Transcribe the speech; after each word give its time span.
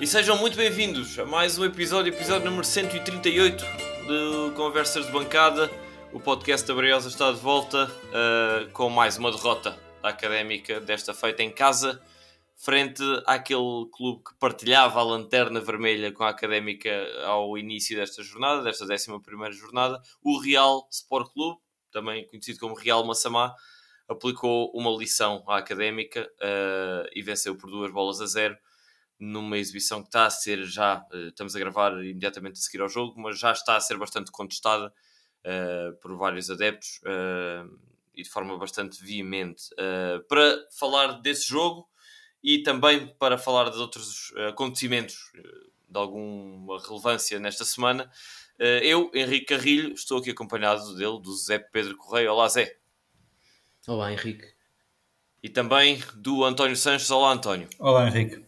E 0.00 0.06
sejam 0.06 0.38
muito 0.38 0.56
bem-vindos 0.56 1.18
a 1.18 1.26
mais 1.26 1.58
um 1.58 1.64
episódio, 1.64 2.14
episódio 2.14 2.44
número 2.44 2.64
138 2.64 3.64
de 3.64 4.54
Conversas 4.54 5.06
de 5.06 5.10
Bancada. 5.10 5.68
O 6.12 6.20
podcast 6.20 6.64
da 6.68 6.72
Briosa 6.72 7.08
está 7.08 7.32
de 7.32 7.40
volta 7.40 7.90
uh, 7.90 8.70
com 8.70 8.88
mais 8.88 9.18
uma 9.18 9.32
derrota 9.32 9.76
da 10.00 10.10
Académica, 10.10 10.78
desta 10.78 11.12
feita 11.12 11.42
em 11.42 11.50
casa, 11.50 12.00
frente 12.54 13.02
àquele 13.26 13.88
clube 13.90 14.22
que 14.22 14.38
partilhava 14.38 15.00
a 15.00 15.02
lanterna 15.02 15.60
vermelha 15.60 16.12
com 16.12 16.22
a 16.22 16.28
Académica 16.28 16.88
ao 17.24 17.58
início 17.58 17.96
desta 17.96 18.22
jornada, 18.22 18.62
desta 18.62 18.84
11 18.84 19.58
jornada, 19.58 20.00
o 20.22 20.38
Real 20.38 20.86
Sport 20.92 21.32
Clube, 21.32 21.58
também 21.90 22.24
conhecido 22.28 22.60
como 22.60 22.76
Real 22.76 23.04
Massamá, 23.04 23.52
aplicou 24.08 24.70
uma 24.72 24.92
lição 24.92 25.42
à 25.48 25.58
Académica 25.58 26.30
uh, 26.40 27.08
e 27.12 27.20
venceu 27.20 27.56
por 27.56 27.68
duas 27.68 27.90
bolas 27.90 28.20
a 28.20 28.26
zero 28.26 28.56
numa 29.18 29.58
exibição 29.58 30.00
que 30.00 30.08
está 30.08 30.26
a 30.26 30.30
ser 30.30 30.64
já, 30.64 31.04
uh, 31.12 31.28
estamos 31.28 31.56
a 31.56 31.58
gravar 31.58 31.92
imediatamente 32.04 32.54
a 32.54 32.62
seguir 32.62 32.80
ao 32.80 32.88
jogo, 32.88 33.20
mas 33.20 33.38
já 33.38 33.52
está 33.52 33.76
a 33.76 33.80
ser 33.80 33.98
bastante 33.98 34.30
contestada 34.30 34.92
uh, 35.44 35.96
por 36.00 36.16
vários 36.16 36.48
adeptos 36.50 37.00
uh, 37.02 37.78
e 38.14 38.22
de 38.22 38.28
forma 38.28 38.56
bastante 38.56 39.02
veemente. 39.02 39.64
para 40.28 40.66
falar 40.72 41.20
desse 41.20 41.48
jogo 41.48 41.88
e 42.42 42.62
também 42.62 43.06
para 43.06 43.38
falar 43.38 43.70
de 43.70 43.78
outros 43.78 44.32
acontecimentos 44.48 45.30
de 45.88 45.96
alguma 45.96 46.80
relevância 46.80 47.38
nesta 47.38 47.64
semana, 47.64 48.10
eu, 48.82 49.08
Henrique 49.14 49.54
Carrilho, 49.54 49.92
estou 49.94 50.18
aqui 50.18 50.30
acompanhado 50.30 50.96
dele, 50.96 51.20
do 51.22 51.32
Zé 51.36 51.60
Pedro 51.60 51.96
Correia. 51.96 52.32
Olá, 52.32 52.48
Zé. 52.48 52.76
Olá, 53.86 54.12
Henrique. 54.12 54.52
E 55.40 55.48
também 55.48 56.02
do 56.16 56.42
António 56.42 56.76
Sanches. 56.76 57.12
Olá, 57.12 57.30
António. 57.30 57.68
Olá, 57.78 58.08
Henrique. 58.08 58.47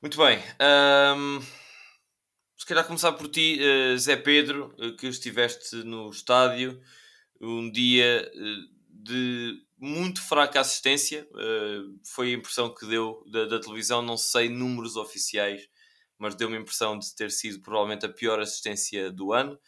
Muito 0.00 0.16
bem. 0.16 0.38
Um, 1.18 1.40
se 2.56 2.64
calhar 2.64 2.86
começar 2.86 3.10
por 3.14 3.28
ti, 3.28 3.58
uh, 3.60 3.98
Zé 3.98 4.14
Pedro, 4.14 4.72
uh, 4.78 4.94
que 4.96 5.08
estiveste 5.08 5.74
no 5.78 6.08
estádio 6.08 6.80
um 7.40 7.68
dia 7.68 8.30
uh, 8.32 8.76
de 8.88 9.60
muito 9.76 10.22
fraca 10.22 10.60
assistência. 10.60 11.26
foi 12.04 12.30
a 12.30 12.36
impressão 12.36 12.72
que 12.72 12.86
deu 12.86 13.24
da, 13.26 13.46
da, 13.46 13.60
televisão, 13.60 14.00
não 14.00 14.16
sei 14.16 14.48
números 14.48 14.94
oficiais, 14.94 15.68
mas 16.16 16.36
deu-me 16.36 16.56
a 16.56 16.60
impressão 16.60 16.96
de 16.96 17.12
ter 17.14 17.32
sido 17.32 17.60
provavelmente 17.60 18.06
a 18.06 18.08
pior 18.08 18.40
assistência 18.40 19.10
do 19.10 19.32
ano. 19.32 19.58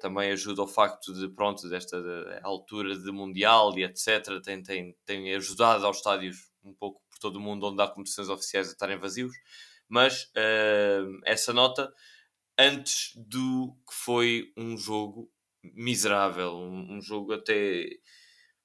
também 0.00 0.32
ajuda 0.32 0.62
o 0.62 0.66
facto 0.68 1.12
de, 1.12 1.28
pronto, 1.28 1.68
desta 1.68 2.00
de, 2.00 2.40
altura 2.42 2.96
de 2.96 3.12
Mundial 3.12 3.76
e 3.78 3.84
etc. 3.84 4.40
Tem, 4.42 4.60
tem, 4.60 4.96
tem 5.04 5.34
ajudado 5.34 5.86
aos 5.86 5.98
estádios 5.98 6.50
um 6.64 6.74
pouco 6.74 7.00
por 7.18 7.30
todo 7.30 7.36
o 7.36 7.40
mundo 7.40 7.66
onde 7.66 7.82
há 7.82 7.88
competições 7.88 8.28
oficiais 8.28 8.68
a 8.68 8.72
estarem 8.72 8.98
vazios, 8.98 9.34
mas 9.88 10.24
uh, 10.24 11.20
essa 11.24 11.52
nota 11.52 11.92
antes 12.56 13.12
do 13.16 13.76
que 13.88 13.94
foi 13.94 14.52
um 14.56 14.76
jogo 14.76 15.30
miserável, 15.62 16.52
um, 16.54 16.96
um 16.96 17.02
jogo 17.02 17.32
até 17.32 17.88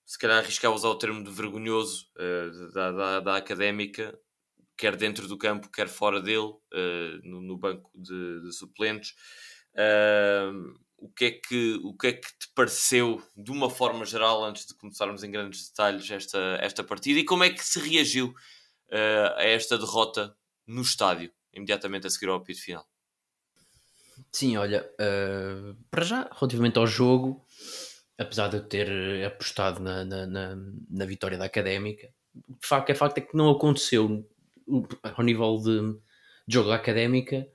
se 0.06 0.18
calhar 0.20 0.40
arriscar 0.40 0.72
usar 0.72 0.90
o 0.90 0.98
termo 0.98 1.24
de 1.24 1.32
vergonhoso 1.32 2.08
uh, 2.18 2.74
da, 2.74 2.92
da, 2.92 3.20
da, 3.20 3.38
académica, 3.38 4.18
quer 4.78 4.96
dentro 4.96 5.28
do 5.28 5.38
campo, 5.38 5.70
quer 5.70 5.88
fora 5.88 6.22
dele, 6.22 6.40
uh, 6.40 7.20
no, 7.24 7.42
no, 7.42 7.58
banco 7.58 7.90
de, 7.96 8.42
de 8.42 8.52
suplentes. 8.52 9.14
Uh, 9.74 10.78
o 11.04 11.10
que, 11.10 11.26
é 11.26 11.32
que, 11.32 11.80
o 11.84 11.94
que 11.94 12.08
é 12.08 12.14
que 12.14 12.28
te 12.40 12.48
pareceu, 12.56 13.22
de 13.36 13.52
uma 13.52 13.70
forma 13.70 14.06
geral, 14.06 14.42
antes 14.46 14.66
de 14.66 14.74
começarmos 14.74 15.22
em 15.22 15.30
grandes 15.30 15.68
detalhes, 15.68 16.10
esta, 16.10 16.58
esta 16.62 16.82
partida 16.82 17.20
e 17.20 17.26
como 17.26 17.44
é 17.44 17.50
que 17.50 17.62
se 17.62 17.78
reagiu 17.78 18.28
uh, 18.30 19.36
a 19.36 19.44
esta 19.44 19.78
derrota 19.78 20.34
no 20.66 20.82
estádio, 20.82 21.30
imediatamente 21.54 22.08
a 22.08 22.10
seguir 22.10 22.30
ao 22.30 22.38
apito 22.38 22.62
final? 22.62 22.88
Sim, 24.32 24.56
olha, 24.56 24.90
uh, 24.94 25.76
para 25.92 26.06
já, 26.06 26.30
relativamente 26.40 26.80
ao 26.80 26.88
jogo, 26.88 27.46
apesar 28.18 28.48
de 28.48 28.58
eu 28.58 28.64
ter 28.64 29.26
apostado 29.26 29.82
na, 29.82 30.06
na, 30.06 30.26
na, 30.26 30.56
na 30.90 31.06
vitória 31.06 31.38
da 31.38 31.46
Académica, 31.46 32.14
de 32.34 32.66
facto, 32.66 32.92
é 32.92 32.96
facto 32.96 33.18
é 33.18 33.22
que 33.22 33.36
não 33.36 33.50
aconteceu 33.50 34.26
ao 35.04 35.24
nível 35.24 35.58
de 35.58 36.00
jogo 36.48 36.70
da 36.70 36.76
Académica 36.76 37.46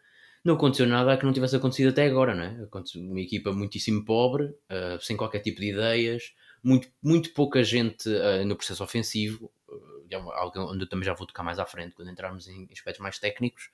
não 0.45 0.55
aconteceu 0.55 0.87
nada 0.87 1.17
que 1.17 1.25
não 1.25 1.33
tivesse 1.33 1.57
acontecido 1.57 1.89
até 1.89 2.07
agora, 2.07 2.35
não 2.35 2.45
é? 2.45 2.65
Aconteceu 2.65 3.01
uma 3.01 3.21
equipa 3.21 3.53
muitíssimo 3.53 4.05
pobre, 4.05 4.45
uh, 4.45 5.01
sem 5.01 5.17
qualquer 5.17 5.41
tipo 5.41 5.61
de 5.61 5.71
ideias, 5.71 6.33
muito, 6.63 6.89
muito 7.03 7.33
pouca 7.33 7.63
gente 7.63 8.09
uh, 8.09 8.45
no 8.45 8.57
processo 8.57 8.83
ofensivo, 8.83 9.51
uh, 9.69 10.31
algo 10.33 10.73
onde 10.73 10.85
eu 10.85 10.89
também 10.89 11.05
já 11.05 11.15
vou 11.15 11.27
tocar 11.27 11.43
mais 11.43 11.59
à 11.59 11.67
frente 11.67 11.95
quando 11.95 12.11
entrarmos 12.11 12.49
em 12.49 12.69
aspectos 12.73 13.03
mais 13.03 13.19
técnicos, 13.19 13.71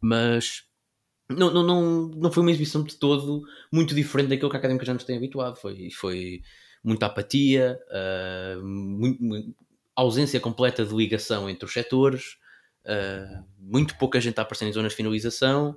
mas 0.00 0.64
não, 1.28 1.52
não, 1.52 1.62
não, 1.62 2.08
não 2.08 2.32
foi 2.32 2.42
uma 2.42 2.50
exibição 2.50 2.82
de 2.82 2.96
todo 2.96 3.42
muito 3.72 3.94
diferente 3.94 4.28
daquilo 4.28 4.50
que 4.50 4.56
a 4.56 4.58
Académica 4.58 4.86
já 4.86 4.94
nos 4.94 5.04
tem 5.04 5.16
habituado. 5.16 5.56
Foi, 5.56 5.90
foi 5.90 6.42
muita 6.82 7.04
apatia, 7.04 7.78
muito, 8.62 9.54
ausência 9.94 10.40
completa 10.40 10.86
de 10.86 10.94
ligação 10.94 11.50
entre 11.50 11.66
os 11.66 11.72
setores, 11.72 12.38
Uh, 12.88 13.44
muito 13.58 13.98
pouca 13.98 14.18
gente 14.18 14.38
a 14.38 14.42
aparecer 14.42 14.66
em 14.66 14.72
zonas 14.72 14.92
de 14.92 14.96
finalização. 14.96 15.76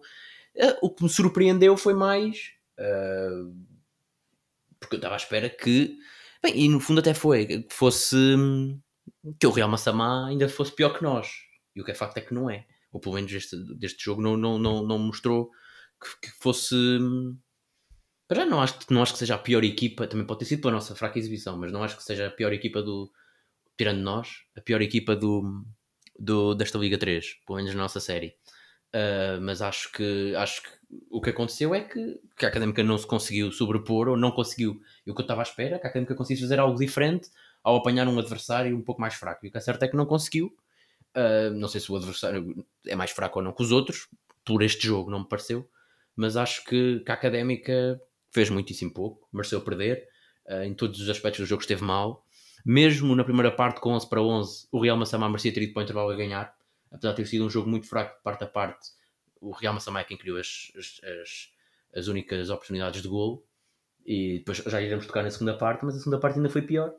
Uh, 0.56 0.78
o 0.82 0.90
que 0.90 1.04
me 1.04 1.10
surpreendeu 1.10 1.76
foi 1.76 1.94
mais. 1.94 2.54
Uh, 2.80 3.54
porque 4.80 4.96
eu 4.96 4.98
estava 4.98 5.16
à 5.16 5.18
espera 5.18 5.50
que. 5.50 5.98
Bem, 6.42 6.58
e 6.58 6.70
no 6.70 6.80
fundo 6.80 7.00
até 7.00 7.14
foi 7.14 7.46
que 7.46 7.74
fosse. 7.74 8.16
que 9.40 9.46
o 9.46 9.52
Real 9.52 9.70
Massamá 9.70 10.28
ainda 10.28 10.48
fosse 10.48 10.74
pior 10.74 10.98
que 10.98 11.04
nós. 11.04 11.28
E 11.76 11.82
o 11.82 11.86
que 11.86 11.92
é 11.92 11.96
facto 11.96 12.18
é 12.18 12.22
que 12.22 12.34
não 12.34 12.50
é. 12.50 12.66
Ou 12.92 13.00
pelo 13.00 13.16
menos 13.16 13.32
este, 13.32 13.56
deste 13.78 14.04
jogo 14.04 14.22
não, 14.22 14.38
não, 14.38 14.58
não, 14.58 14.84
não 14.84 14.98
mostrou 15.00 15.52
que, 16.02 16.30
que 16.30 16.38
fosse. 16.40 16.76
Para 18.28 18.44
já 18.44 18.46
não 18.46 18.62
acho, 18.62 18.80
não 18.90 19.02
acho 19.02 19.14
que 19.14 19.20
seja 19.20 19.36
a 19.36 19.38
pior 19.38 19.64
equipa, 19.64 20.08
também 20.08 20.26
pode 20.26 20.40
ter 20.40 20.46
sido 20.46 20.62
pela 20.62 20.74
nossa 20.74 20.96
fraca 20.96 21.20
exibição, 21.20 21.58
mas 21.58 21.72
não 21.72 21.84
acho 21.84 21.98
que 21.98 22.04
seja 22.04 22.28
a 22.28 22.32
pior 22.32 22.54
equipa 22.54 22.82
do. 22.82 23.12
Tirando 23.78 24.02
nós, 24.02 24.30
a 24.56 24.62
pior 24.62 24.82
equipa 24.82 25.16
do, 25.16 25.66
do, 26.18 26.54
desta 26.54 26.78
Liga 26.78 26.98
3, 26.98 27.42
pelo 27.46 27.58
menos 27.58 27.74
na 27.74 27.82
nossa 27.82 28.00
série. 28.00 28.36
Uh, 28.94 29.40
mas 29.42 29.62
acho 29.62 29.92
que, 29.92 30.36
acho 30.36 30.64
que 30.64 30.70
o 31.10 31.22
que 31.22 31.30
aconteceu 31.30 31.74
é 31.74 31.82
que, 31.82 32.20
que 32.38 32.46
a 32.46 32.50
Académica 32.50 32.84
não 32.84 32.98
se 32.98 33.08
conseguiu 33.08 33.52
sobrepor 33.52 34.10
ou 34.10 34.18
não 34.18 34.32
conseguiu, 34.32 34.82
e 35.06 35.12
o 35.12 35.16
que 35.16 35.22
eu 35.22 35.24
estava 35.24 35.42
à 35.42 35.44
espera, 35.44 35.80
que 35.80 35.88
a 35.88 35.90
Académica 35.90 36.16
conseguisse 36.16 36.44
fazer 36.44 36.60
algo 36.60 36.78
diferente 36.78 37.30
ao 37.64 37.78
apanhar 37.78 38.08
um 38.08 38.20
adversário 38.20 38.76
um 38.76 38.82
pouco 38.82 39.00
mais 39.00 39.14
fraco. 39.14 39.46
E 39.46 39.50
o 39.50 39.52
que 39.52 39.58
é 39.58 39.62
certo 39.62 39.84
é 39.84 39.88
que 39.88 39.96
não 39.96 40.06
conseguiu. 40.06 40.54
Uh, 41.16 41.54
não 41.54 41.68
sei 41.68 41.80
se 41.80 41.92
o 41.92 41.96
adversário 41.96 42.66
é 42.86 42.96
mais 42.96 43.12
fraco 43.12 43.40
ou 43.40 43.44
não 43.44 43.54
que 43.54 43.64
os 43.64 43.72
outros, 43.72 44.08
por 44.46 44.62
este 44.62 44.88
jogo 44.88 45.12
não 45.12 45.20
me 45.20 45.28
pareceu, 45.28 45.70
mas 46.16 46.36
acho 46.36 46.64
que, 46.66 47.00
que 47.00 47.12
a 47.12 47.14
Académica 47.14 48.02
fez 48.32 48.50
muitíssimo 48.50 48.94
pouco, 48.94 49.28
mereceu 49.32 49.62
perder. 49.62 50.08
Uh, 50.48 50.64
em 50.64 50.74
todos 50.74 51.00
os 51.00 51.08
aspectos 51.08 51.40
do 51.40 51.46
jogo 51.46 51.62
esteve 51.62 51.84
mal 51.84 52.26
mesmo 52.66 53.16
na 53.16 53.24
primeira 53.24 53.52
parte 53.52 53.80
com 53.80 53.92
11 53.92 54.10
para 54.10 54.22
11, 54.22 54.68
o 54.72 54.82
Real 54.82 54.98
Massamá 54.98 55.28
merecia 55.28 55.54
ter 55.54 55.64
ido 55.64 55.74
para 55.74 55.82
o 55.82 55.84
intervalo 55.84 56.12
a 56.12 56.16
ganhar, 56.16 56.56
apesar 56.92 57.12
de 57.12 57.18
ter 57.18 57.26
sido 57.26 57.46
um 57.46 57.50
jogo 57.50 57.70
muito 57.70 57.88
fraco 57.88 58.18
de 58.18 58.24
parte 58.24 58.44
a 58.44 58.48
parte. 58.48 58.90
O 59.40 59.52
Real 59.52 59.74
Massamá 59.74 60.02
é 60.02 60.04
quem 60.04 60.18
criou 60.18 60.38
as, 60.38 60.72
as, 60.76 61.50
as 61.96 62.08
únicas 62.08 62.50
oportunidades 62.50 63.02
de 63.02 63.08
golo 63.08 63.44
e 64.06 64.40
depois 64.40 64.58
já 64.58 64.82
iremos 64.82 65.06
tocar 65.06 65.24
na 65.24 65.32
segunda 65.32 65.58
parte, 65.58 65.86
mas 65.86 65.96
a 65.96 66.00
segunda 66.00 66.20
parte 66.20 66.38
ainda 66.38 66.50
foi 66.50 66.62
pior. 66.62 66.94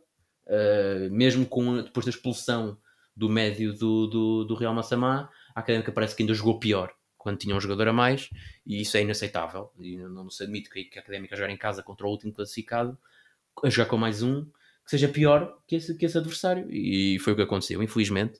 Uh, 0.46 1.10
mesmo 1.10 1.46
com, 1.46 1.82
depois 1.82 2.04
da 2.04 2.10
expulsão 2.10 2.76
do 3.14 3.28
médio 3.28 3.72
do, 3.72 4.06
do, 4.06 4.44
do 4.44 4.54
Real 4.54 4.74
Massamá, 4.74 5.30
a 5.54 5.60
Académica 5.60 5.92
parece 5.92 6.16
que 6.16 6.22
ainda 6.22 6.34
jogou 6.34 6.58
pior 6.58 6.92
quando 7.16 7.38
tinha 7.38 7.54
um 7.54 7.60
jogador 7.60 7.86
a 7.86 7.92
mais 7.92 8.28
e 8.66 8.80
isso 8.80 8.96
é 8.96 9.02
inaceitável. 9.02 9.72
E 9.78 9.96
não, 9.96 10.08
não 10.24 10.30
se 10.30 10.42
admite 10.42 10.68
que 10.68 10.98
a 10.98 11.00
Académica 11.00 11.36
jogar 11.36 11.50
em 11.50 11.56
casa 11.56 11.82
contra 11.82 12.06
o 12.06 12.10
último 12.10 12.32
classificado, 12.32 12.98
a 13.62 13.70
jogar 13.70 13.88
com 13.88 13.96
mais 13.96 14.22
um 14.22 14.46
que 14.84 14.90
seja 14.90 15.08
pior 15.08 15.58
que 15.66 15.76
esse, 15.76 15.96
que 15.96 16.06
esse 16.06 16.18
adversário. 16.18 16.66
E 16.70 17.18
foi 17.20 17.32
o 17.32 17.36
que 17.36 17.42
aconteceu, 17.42 17.82
infelizmente. 17.82 18.38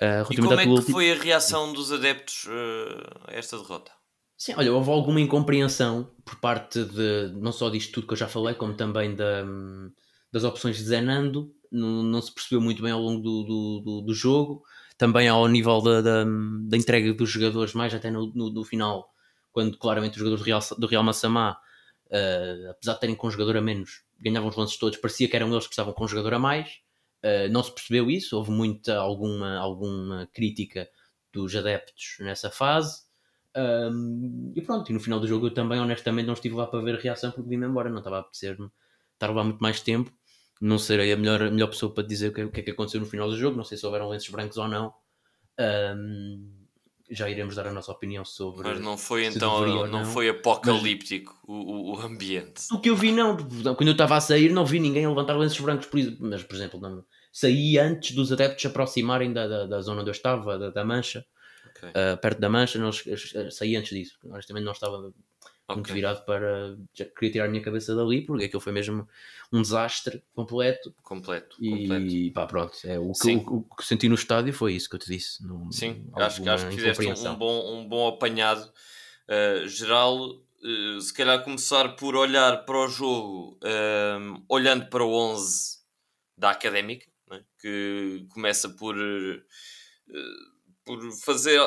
Uh, 0.00 0.32
e 0.32 0.36
como 0.36 0.54
é 0.54 0.64
que 0.64 0.68
último... 0.68 0.92
foi 0.92 1.12
a 1.12 1.14
reação 1.14 1.72
dos 1.72 1.92
adeptos 1.92 2.44
uh, 2.46 3.28
a 3.28 3.34
esta 3.34 3.58
derrota? 3.58 3.92
Sim, 4.36 4.54
olha, 4.56 4.72
houve 4.72 4.90
alguma 4.90 5.20
incompreensão 5.20 6.10
por 6.24 6.36
parte 6.36 6.82
de 6.84 7.32
não 7.36 7.52
só 7.52 7.68
disto 7.68 7.92
tudo 7.92 8.06
que 8.08 8.14
eu 8.14 8.16
já 8.16 8.26
falei, 8.26 8.54
como 8.54 8.74
também 8.74 9.14
da, 9.14 9.44
das 10.32 10.42
opções 10.42 10.76
de 10.76 10.82
Zenando. 10.82 11.54
Não, 11.70 12.02
não 12.02 12.20
se 12.20 12.34
percebeu 12.34 12.60
muito 12.60 12.82
bem 12.82 12.90
ao 12.90 13.00
longo 13.00 13.22
do, 13.22 13.42
do, 13.44 13.82
do, 13.84 14.00
do 14.02 14.14
jogo. 14.14 14.64
Também 14.98 15.28
ao 15.28 15.46
nível 15.46 15.80
da, 15.80 16.00
da, 16.00 16.24
da, 16.24 16.76
entrega 16.76 17.14
dos 17.14 17.30
jogadores, 17.30 17.72
mais 17.72 17.94
até 17.94 18.10
no, 18.10 18.32
no, 18.34 18.50
no 18.50 18.64
final, 18.64 19.12
quando 19.52 19.78
claramente 19.78 20.14
os 20.14 20.18
jogadores 20.18 20.42
do 20.42 20.46
Real, 20.46 20.60
do 20.76 20.86
Real 20.86 21.02
Massamá, 21.02 21.56
uh, 22.06 22.70
apesar 22.70 22.94
de 22.94 23.00
terem 23.00 23.14
com 23.14 23.28
um 23.28 23.30
jogador 23.30 23.56
a 23.56 23.60
menos, 23.60 24.02
ganhavam 24.22 24.48
os 24.48 24.56
lances 24.56 24.76
todos, 24.78 24.98
parecia 24.98 25.28
que 25.28 25.36
eram 25.36 25.50
eles 25.50 25.66
que 25.66 25.72
estavam 25.72 25.92
com 25.92 26.04
um 26.04 26.08
jogador 26.08 26.34
a 26.34 26.38
mais. 26.38 26.80
Uh, 27.24 27.50
não 27.50 27.62
se 27.62 27.72
percebeu 27.72 28.10
isso, 28.10 28.36
houve 28.36 28.50
muita 28.50 28.96
alguma, 28.96 29.56
alguma 29.58 30.28
crítica 30.32 30.88
dos 31.32 31.54
adeptos 31.54 32.16
nessa 32.20 32.50
fase. 32.50 33.02
Um, 33.54 34.52
e 34.56 34.62
pronto, 34.62 34.90
e 34.90 34.94
no 34.94 35.00
final 35.00 35.20
do 35.20 35.26
jogo 35.26 35.46
eu 35.46 35.54
também 35.54 35.78
honestamente 35.78 36.26
não 36.26 36.34
estive 36.34 36.54
lá 36.54 36.66
para 36.66 36.80
ver 36.80 36.96
a 36.96 37.00
reação 37.00 37.30
porque 37.30 37.48
vim-me 37.48 37.66
embora, 37.66 37.90
não 37.90 37.98
estava 37.98 38.16
a 38.16 38.20
apetecer-me 38.20 38.70
estar 39.14 39.30
lá 39.34 39.44
muito 39.44 39.60
mais 39.60 39.80
tempo. 39.80 40.12
Não 40.60 40.78
serei 40.78 41.12
a 41.12 41.16
melhor, 41.16 41.42
a 41.42 41.50
melhor 41.50 41.68
pessoa 41.68 41.92
para 41.92 42.06
dizer 42.06 42.28
o 42.28 42.32
que, 42.32 42.44
o 42.44 42.50
que 42.50 42.60
é 42.60 42.62
que 42.62 42.70
aconteceu 42.70 43.00
no 43.00 43.06
final 43.06 43.28
do 43.28 43.36
jogo, 43.36 43.56
não 43.56 43.64
sei 43.64 43.76
se 43.76 43.84
houveram 43.84 44.08
lenços 44.08 44.30
brancos 44.30 44.56
ou 44.56 44.68
não. 44.68 44.94
Um, 45.58 46.61
já 47.12 47.28
iremos 47.28 47.54
dar 47.54 47.66
a 47.66 47.72
nossa 47.72 47.92
opinião 47.92 48.24
sobre. 48.24 48.68
Mas 48.68 48.80
não 48.80 48.96
foi 48.96 49.26
então, 49.26 49.66
não, 49.66 49.86
não, 49.86 50.04
foi 50.04 50.28
apocalíptico 50.28 51.38
mas, 51.46 51.56
o, 51.56 51.92
o, 51.92 52.00
ambiente. 52.00 52.62
O 52.72 52.80
que 52.80 52.90
eu 52.90 52.96
vi, 52.96 53.12
não. 53.12 53.36
Quando 53.36 53.88
eu 53.88 53.92
estava 53.92 54.16
a 54.16 54.20
sair, 54.20 54.50
não 54.50 54.64
vi 54.64 54.80
ninguém 54.80 55.06
levantar 55.06 55.36
lenços 55.36 55.60
brancos. 55.60 55.86
Por, 55.86 56.00
mas, 56.20 56.42
por 56.42 56.54
exemplo, 56.54 56.80
não, 56.80 57.04
saí 57.32 57.78
antes 57.78 58.14
dos 58.14 58.32
adeptos 58.32 58.62
se 58.62 58.66
aproximarem 58.66 59.32
da, 59.32 59.46
da, 59.46 59.66
da, 59.66 59.80
zona 59.80 60.00
onde 60.00 60.10
eu 60.10 60.12
estava, 60.12 60.58
da, 60.58 60.70
da 60.70 60.84
Mancha, 60.84 61.24
okay. 61.76 61.90
uh, 61.90 62.16
perto 62.16 62.40
da 62.40 62.48
Mancha. 62.48 62.78
Nós, 62.78 63.04
saí 63.50 63.76
antes 63.76 63.96
disso. 63.96 64.18
Honestamente, 64.24 64.64
não 64.64 64.72
estava 64.72 65.12
okay. 65.72 65.82
muito 65.82 65.92
virado 65.92 66.24
para. 66.24 66.76
Já 66.94 67.04
queria 67.04 67.32
tirar 67.32 67.44
a 67.46 67.48
minha 67.48 67.62
cabeça 67.62 67.94
dali, 67.94 68.22
porque 68.22 68.44
aquilo 68.44 68.60
foi 68.60 68.72
mesmo 68.72 69.08
um 69.52 69.60
desastre 69.60 70.22
completo. 70.34 70.94
Completo. 71.02 71.56
E 71.60 71.70
completo. 71.70 72.32
pá, 72.32 72.46
pronto. 72.46 72.78
É, 72.84 72.98
o, 72.98 73.12
que, 73.12 73.34
o, 73.34 73.66
o, 73.70 73.76
que 73.76 73.84
senti 73.84 74.08
no 74.08 74.14
estádio 74.14 74.52
foi 74.52 74.74
isso 74.74 74.88
que 74.88 74.96
eu 74.96 75.00
te 75.00 75.10
disse. 75.10 75.42
Sim, 75.70 76.06
acho, 76.14 76.48
acho 76.48 76.68
que 76.68 76.76
fizeste 76.76 77.28
um, 77.28 77.34
bom, 77.34 77.78
um 77.78 77.88
bom 77.88 78.08
apanhado 78.08 78.70
uh, 79.28 79.68
geral. 79.68 80.18
Uh, 80.64 81.00
se 81.00 81.12
calhar 81.12 81.42
começar 81.42 81.96
por 81.96 82.14
olhar 82.14 82.64
para 82.64 82.78
o 82.78 82.88
jogo, 82.88 83.58
uh, 83.64 84.44
olhando 84.48 84.86
para 84.86 85.02
o 85.02 85.12
11 85.12 85.78
da 86.38 86.50
Académica, 86.50 87.06
né? 87.28 87.42
que 87.60 88.26
começa 88.30 88.68
por, 88.68 88.94
por 90.84 91.12
fazer 91.24 91.60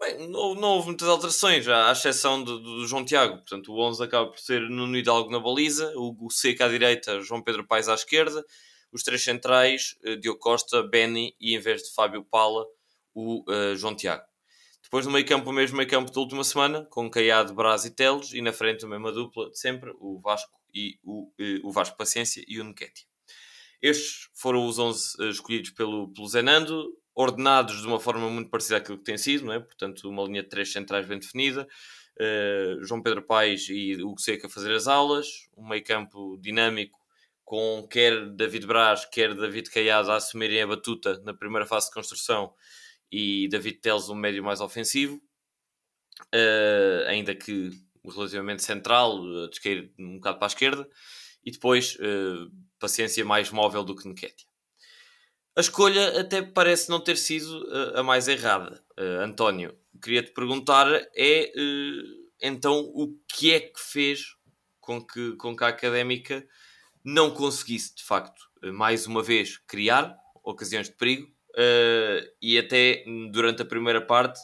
Bem, 0.00 0.28
não, 0.28 0.54
não, 0.54 0.68
houve 0.70 0.86
muitas 0.86 1.06
alterações, 1.06 1.68
à 1.68 1.92
exceção 1.92 2.42
do, 2.42 2.58
do, 2.58 2.86
João 2.86 3.04
Tiago. 3.04 3.36
Portanto, 3.36 3.70
o 3.70 3.78
11 3.78 4.02
acaba 4.02 4.30
por 4.30 4.38
ser 4.38 4.62
Nuno 4.62 4.96
Hidalgo 4.96 5.30
na 5.30 5.38
baliza, 5.38 5.92
o 5.94 6.30
Seca 6.30 6.64
à 6.64 6.68
direita, 6.70 7.20
João 7.20 7.42
Pedro 7.42 7.66
Paes 7.66 7.86
à 7.86 7.92
esquerda, 7.92 8.42
os 8.90 9.02
três 9.02 9.22
centrais, 9.22 9.98
uh, 10.02 10.16
Diogo 10.16 10.38
Costa, 10.38 10.82
Benny 10.82 11.36
e, 11.38 11.54
em 11.54 11.58
vez 11.58 11.82
de 11.82 11.92
Fábio 11.92 12.24
Pala, 12.24 12.64
o 13.14 13.44
uh, 13.46 13.76
João 13.76 13.94
Tiago. 13.94 14.24
Depois 14.82 15.04
no 15.04 15.12
meio 15.12 15.26
campo, 15.26 15.50
o 15.50 15.52
mesmo 15.52 15.76
meio 15.76 15.88
campo 15.88 16.10
da 16.10 16.18
última 16.18 16.44
semana, 16.44 16.86
com 16.86 17.10
Caiado, 17.10 17.52
Braz 17.52 17.84
e 17.84 17.90
Teles, 17.90 18.32
e 18.32 18.40
na 18.40 18.54
frente 18.54 18.86
a 18.86 18.88
mesma 18.88 19.12
dupla 19.12 19.50
de 19.50 19.58
sempre, 19.58 19.92
o 20.00 20.18
Vasco 20.18 20.58
e 20.74 20.98
o, 21.04 21.24
uh, 21.24 21.68
o 21.68 21.70
Vasco 21.70 21.98
Paciência 21.98 22.42
e 22.48 22.58
o 22.58 22.64
Nketiah. 22.64 23.06
Estes 23.82 24.30
foram 24.34 24.66
os 24.66 24.78
11 24.78 25.28
escolhidos 25.30 25.70
pelo, 25.70 26.08
pelo 26.12 26.26
Zenando 26.26 26.90
ordenados 27.14 27.80
de 27.80 27.86
uma 27.86 28.00
forma 28.00 28.28
muito 28.30 28.50
parecida 28.50 28.78
àquilo 28.78 28.98
que 28.98 29.04
tem 29.04 29.18
sido, 29.18 29.46
não 29.46 29.52
é? 29.52 29.60
portanto, 29.60 30.08
uma 30.08 30.22
linha 30.24 30.42
de 30.42 30.48
três 30.48 30.72
centrais 30.72 31.06
bem 31.06 31.18
definida. 31.18 31.66
Uh, 32.18 32.84
João 32.84 33.02
Pedro 33.02 33.22
Paes 33.22 33.68
e 33.70 33.96
o 34.02 34.16
Seca 34.18 34.46
a 34.46 34.50
fazer 34.50 34.72
as 34.72 34.86
aulas, 34.86 35.48
um 35.56 35.66
meio 35.66 35.82
campo 35.82 36.38
dinâmico 36.40 36.98
com 37.44 37.86
quer 37.90 38.30
David 38.30 38.66
Braz, 38.66 39.06
quer 39.06 39.34
David 39.34 39.70
Caiado 39.70 40.10
a 40.10 40.16
assumirem 40.16 40.62
a 40.62 40.66
batuta 40.66 41.20
na 41.24 41.34
primeira 41.34 41.66
fase 41.66 41.86
de 41.86 41.94
construção 41.94 42.52
e 43.10 43.48
David 43.48 43.78
Teles 43.78 44.08
um 44.08 44.14
médio 44.14 44.44
mais 44.44 44.60
ofensivo, 44.60 45.16
uh, 46.26 47.08
ainda 47.08 47.34
que 47.34 47.70
relativamente 48.04 48.62
central, 48.62 49.20
descair 49.48 49.92
um 49.98 50.16
bocado 50.16 50.38
para 50.38 50.46
a 50.46 50.48
esquerda, 50.48 50.88
e 51.44 51.50
depois 51.50 51.96
uh, 51.96 52.50
paciência 52.78 53.24
mais 53.24 53.50
móvel 53.50 53.84
do 53.84 53.94
que 53.94 54.08
Nketiah. 54.08 54.49
A 55.56 55.60
escolha 55.60 56.20
até 56.20 56.42
parece 56.42 56.88
não 56.88 57.00
ter 57.00 57.16
sido 57.16 57.62
uh, 57.64 57.98
a 57.98 58.02
mais 58.02 58.28
errada. 58.28 58.82
Uh, 58.98 59.22
António, 59.22 59.76
queria-te 60.00 60.32
perguntar 60.32 60.86
é 61.14 61.52
uh, 61.56 62.30
então 62.40 62.78
o 62.94 63.18
que 63.28 63.52
é 63.52 63.60
que 63.60 63.80
fez 63.80 64.36
com 64.80 65.04
que, 65.04 65.34
com 65.36 65.56
que 65.56 65.64
a 65.64 65.68
Académica 65.68 66.46
não 67.04 67.30
conseguisse, 67.30 67.94
de 67.94 68.04
facto, 68.04 68.42
mais 68.72 69.06
uma 69.06 69.22
vez, 69.22 69.56
criar 69.66 70.16
ocasiões 70.44 70.88
de 70.88 70.96
perigo 70.96 71.28
e 72.42 72.58
até 72.58 73.04
durante 73.30 73.62
a 73.62 73.64
primeira 73.64 74.00
parte 74.00 74.40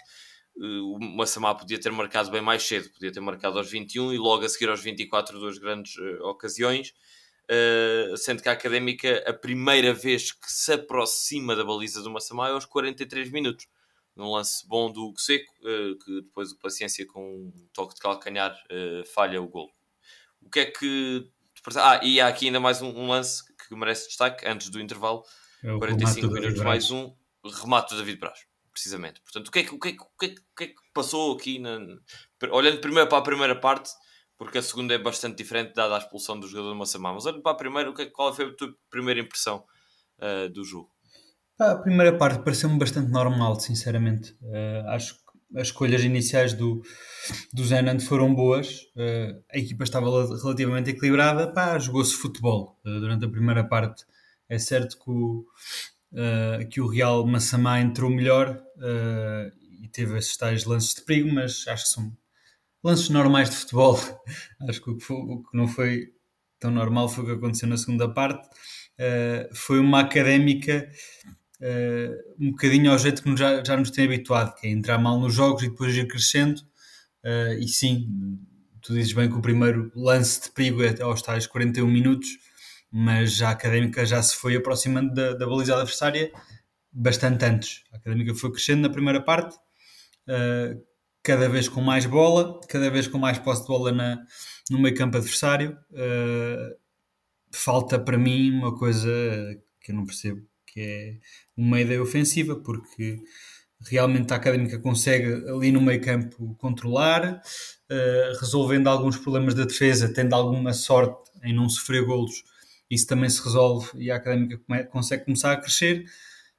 o 0.56 0.98
Massamá 0.98 1.54
podia 1.54 1.78
ter 1.78 1.92
marcado 1.92 2.30
bem 2.30 2.40
mais 2.40 2.62
cedo, 2.62 2.90
podia 2.90 3.12
ter 3.12 3.20
marcado 3.20 3.58
aos 3.58 3.70
21 3.70 4.14
e 4.14 4.18
logo 4.18 4.44
a 4.44 4.48
seguir 4.48 4.68
aos 4.70 4.82
24 4.82 5.38
duas 5.38 5.58
grandes 5.58 5.96
ocasiões 6.22 6.94
Uh, 7.48 8.16
sendo 8.16 8.42
que 8.42 8.48
a 8.48 8.52
Académica, 8.52 9.22
a 9.24 9.32
primeira 9.32 9.94
vez 9.94 10.32
que 10.32 10.50
se 10.50 10.72
aproxima 10.72 11.54
da 11.54 11.64
baliza 11.64 12.02
do 12.02 12.10
Massamá 12.10 12.48
é 12.48 12.52
aos 12.52 12.64
43 12.64 13.30
minutos. 13.30 13.68
Num 14.16 14.32
lance 14.32 14.66
bom 14.66 14.90
do 14.90 15.04
Hugo 15.04 15.20
Seco, 15.20 15.52
uh, 15.60 15.96
que 15.98 16.22
depois 16.22 16.50
o 16.50 16.58
Paciência 16.58 17.06
com 17.06 17.22
um 17.22 17.68
toque 17.72 17.94
de 17.94 18.00
calcanhar 18.00 18.52
uh, 18.52 19.06
falha 19.14 19.40
o 19.40 19.48
gol. 19.48 19.70
O 20.40 20.50
que 20.50 20.60
é 20.60 20.66
que... 20.66 21.30
Ah, 21.76 22.00
e 22.02 22.20
há 22.20 22.28
aqui 22.28 22.46
ainda 22.46 22.60
mais 22.60 22.82
um, 22.82 22.88
um 22.88 23.08
lance 23.08 23.42
que 23.56 23.74
merece 23.74 24.08
destaque, 24.08 24.46
antes 24.46 24.68
do 24.68 24.80
intervalo. 24.80 25.22
É 25.62 25.76
45 25.76 26.28
minutos 26.28 26.62
mais 26.62 26.90
um, 26.90 27.12
remate 27.44 27.94
do 27.94 27.98
David 27.98 28.18
Braz. 28.18 28.46
Precisamente. 28.72 29.20
Portanto, 29.20 29.48
o 29.48 29.50
que 29.50 29.58
é 29.60 29.62
que, 29.64 29.74
o 29.74 29.78
que, 29.78 29.88
é 29.88 29.92
que, 29.92 30.02
o 30.02 30.18
que, 30.18 30.26
é 30.26 30.28
que, 30.28 30.64
é 30.64 30.74
passou 30.92 31.34
aqui? 31.34 31.58
Na... 31.58 31.78
Olhando 32.50 32.80
primeiro 32.80 33.08
para 33.08 33.18
a 33.18 33.22
primeira 33.22 33.58
parte 33.58 33.90
porque 34.38 34.58
a 34.58 34.62
segunda 34.62 34.94
é 34.94 34.98
bastante 34.98 35.36
diferente, 35.36 35.74
dada 35.74 35.94
a 35.94 35.98
expulsão 35.98 36.38
do 36.38 36.46
jogador 36.46 36.70
do 36.70 36.76
Massamá. 36.76 37.12
Mas 37.12 37.26
olha 37.26 37.40
para 37.40 37.52
a 37.52 37.56
primeira, 37.56 37.92
é 37.98 38.06
qual 38.06 38.34
foi 38.34 38.46
a 38.46 38.54
tua 38.54 38.74
primeira 38.90 39.20
impressão 39.20 39.64
uh, 40.18 40.48
do 40.50 40.62
jogo? 40.62 40.90
A 41.58 41.74
primeira 41.76 42.16
parte 42.16 42.42
pareceu-me 42.42 42.78
bastante 42.78 43.10
normal, 43.10 43.58
sinceramente. 43.58 44.32
Uh, 44.42 44.88
acho 44.88 45.14
que 45.14 45.58
as 45.58 45.68
escolhas 45.68 46.02
iniciais 46.02 46.52
do, 46.52 46.82
do 47.52 47.64
Zenand 47.64 48.00
foram 48.00 48.34
boas. 48.34 48.82
Uh, 48.94 49.42
a 49.50 49.58
equipa 49.58 49.84
estava 49.84 50.06
relativamente 50.42 50.90
equilibrada. 50.90 51.52
Jogou-se 51.78 52.14
futebol 52.14 52.78
durante 52.84 53.24
a 53.24 53.30
primeira 53.30 53.64
parte. 53.64 54.04
É 54.48 54.58
certo 54.58 54.98
que 54.98 55.10
o, 55.10 55.46
que 56.70 56.80
o 56.80 56.86
Real 56.86 57.26
Massamá 57.26 57.80
entrou 57.80 58.08
melhor 58.08 58.62
e 59.82 59.88
teve 59.88 60.16
esses 60.18 60.36
tais 60.36 60.64
lances 60.64 60.94
de 60.94 61.02
perigo, 61.02 61.32
mas 61.34 61.66
acho 61.66 61.84
que 61.84 61.88
são 61.90 62.16
lances 62.86 63.08
normais 63.08 63.50
de 63.50 63.56
futebol. 63.56 63.98
Acho 64.68 64.80
que 64.80 64.90
o 64.90 64.96
que, 64.96 65.04
foi, 65.04 65.16
o 65.16 65.42
que, 65.42 65.56
não 65.56 65.66
foi 65.66 66.12
tão 66.60 66.70
normal 66.70 67.08
foi 67.08 67.24
o 67.24 67.26
que 67.26 67.32
aconteceu 67.32 67.68
na 67.68 67.76
segunda 67.76 68.08
parte. 68.08 68.46
Uh, 68.98 69.54
foi 69.54 69.80
uma 69.80 70.00
académica 70.00 70.88
uh, 71.60 72.34
um 72.44 72.52
bocadinho 72.52 72.92
ao 72.92 72.98
jeito 72.98 73.22
que 73.22 73.36
já, 73.36 73.62
já 73.62 73.76
nos 73.76 73.90
tem 73.90 74.04
habituado, 74.04 74.54
que 74.54 74.68
é 74.68 74.70
entrar 74.70 74.98
mal 74.98 75.18
nos 75.18 75.34
jogos 75.34 75.64
e 75.64 75.68
depois 75.68 75.94
ir 75.96 76.06
crescendo. 76.06 76.60
Uh, 77.24 77.58
e 77.58 77.66
sim, 77.66 78.08
tu 78.80 78.94
dizes 78.94 79.12
bem 79.12 79.28
que 79.28 79.36
o 79.36 79.42
primeiro 79.42 79.90
lance 79.96 80.44
de 80.44 80.50
perigo 80.52 80.82
é 80.84 81.02
aos 81.02 81.20
tais 81.20 81.46
41 81.46 81.88
minutos, 81.88 82.28
mas 82.90 83.42
a 83.42 83.50
académica 83.50 84.06
já 84.06 84.22
se 84.22 84.36
foi 84.36 84.54
aproximando 84.54 85.12
da, 85.12 85.34
da 85.34 85.44
baliza 85.44 85.74
adversária 85.74 86.30
bastante 86.92 87.44
antes. 87.44 87.82
A 87.92 87.96
académica 87.96 88.32
foi 88.32 88.52
crescendo 88.52 88.82
na 88.82 88.90
primeira 88.90 89.20
parte. 89.20 89.56
Uh, 90.28 90.80
cada 91.26 91.48
vez 91.48 91.68
com 91.68 91.80
mais 91.80 92.06
bola, 92.06 92.60
cada 92.68 92.88
vez 92.88 93.08
com 93.08 93.18
mais 93.18 93.36
posse 93.36 93.62
de 93.62 93.68
bola 93.68 93.90
na, 93.90 94.22
no 94.70 94.78
meio 94.78 94.94
campo 94.94 95.16
adversário. 95.16 95.76
Uh, 95.90 96.76
falta 97.52 97.98
para 97.98 98.16
mim 98.16 98.52
uma 98.52 98.78
coisa 98.78 99.10
que 99.80 99.90
eu 99.90 99.96
não 99.96 100.06
percebo, 100.06 100.40
que 100.64 100.80
é 100.80 101.18
uma 101.56 101.80
ideia 101.80 102.00
ofensiva, 102.00 102.54
porque 102.54 103.18
realmente 103.88 104.32
a 104.32 104.36
Académica 104.36 104.78
consegue 104.78 105.50
ali 105.50 105.72
no 105.72 105.80
meio 105.80 106.00
campo 106.00 106.54
controlar, 106.58 107.42
uh, 107.90 108.40
resolvendo 108.40 108.86
alguns 108.86 109.16
problemas 109.16 109.52
da 109.52 109.64
defesa, 109.64 110.12
tendo 110.14 110.32
alguma 110.32 110.72
sorte 110.72 111.28
em 111.42 111.52
não 111.52 111.68
sofrer 111.68 112.04
golos, 112.04 112.44
isso 112.88 113.08
também 113.08 113.28
se 113.28 113.42
resolve 113.42 113.90
e 113.96 114.12
a 114.12 114.16
Académica 114.16 114.60
consegue 114.84 115.24
começar 115.24 115.50
a 115.50 115.56
crescer 115.56 116.04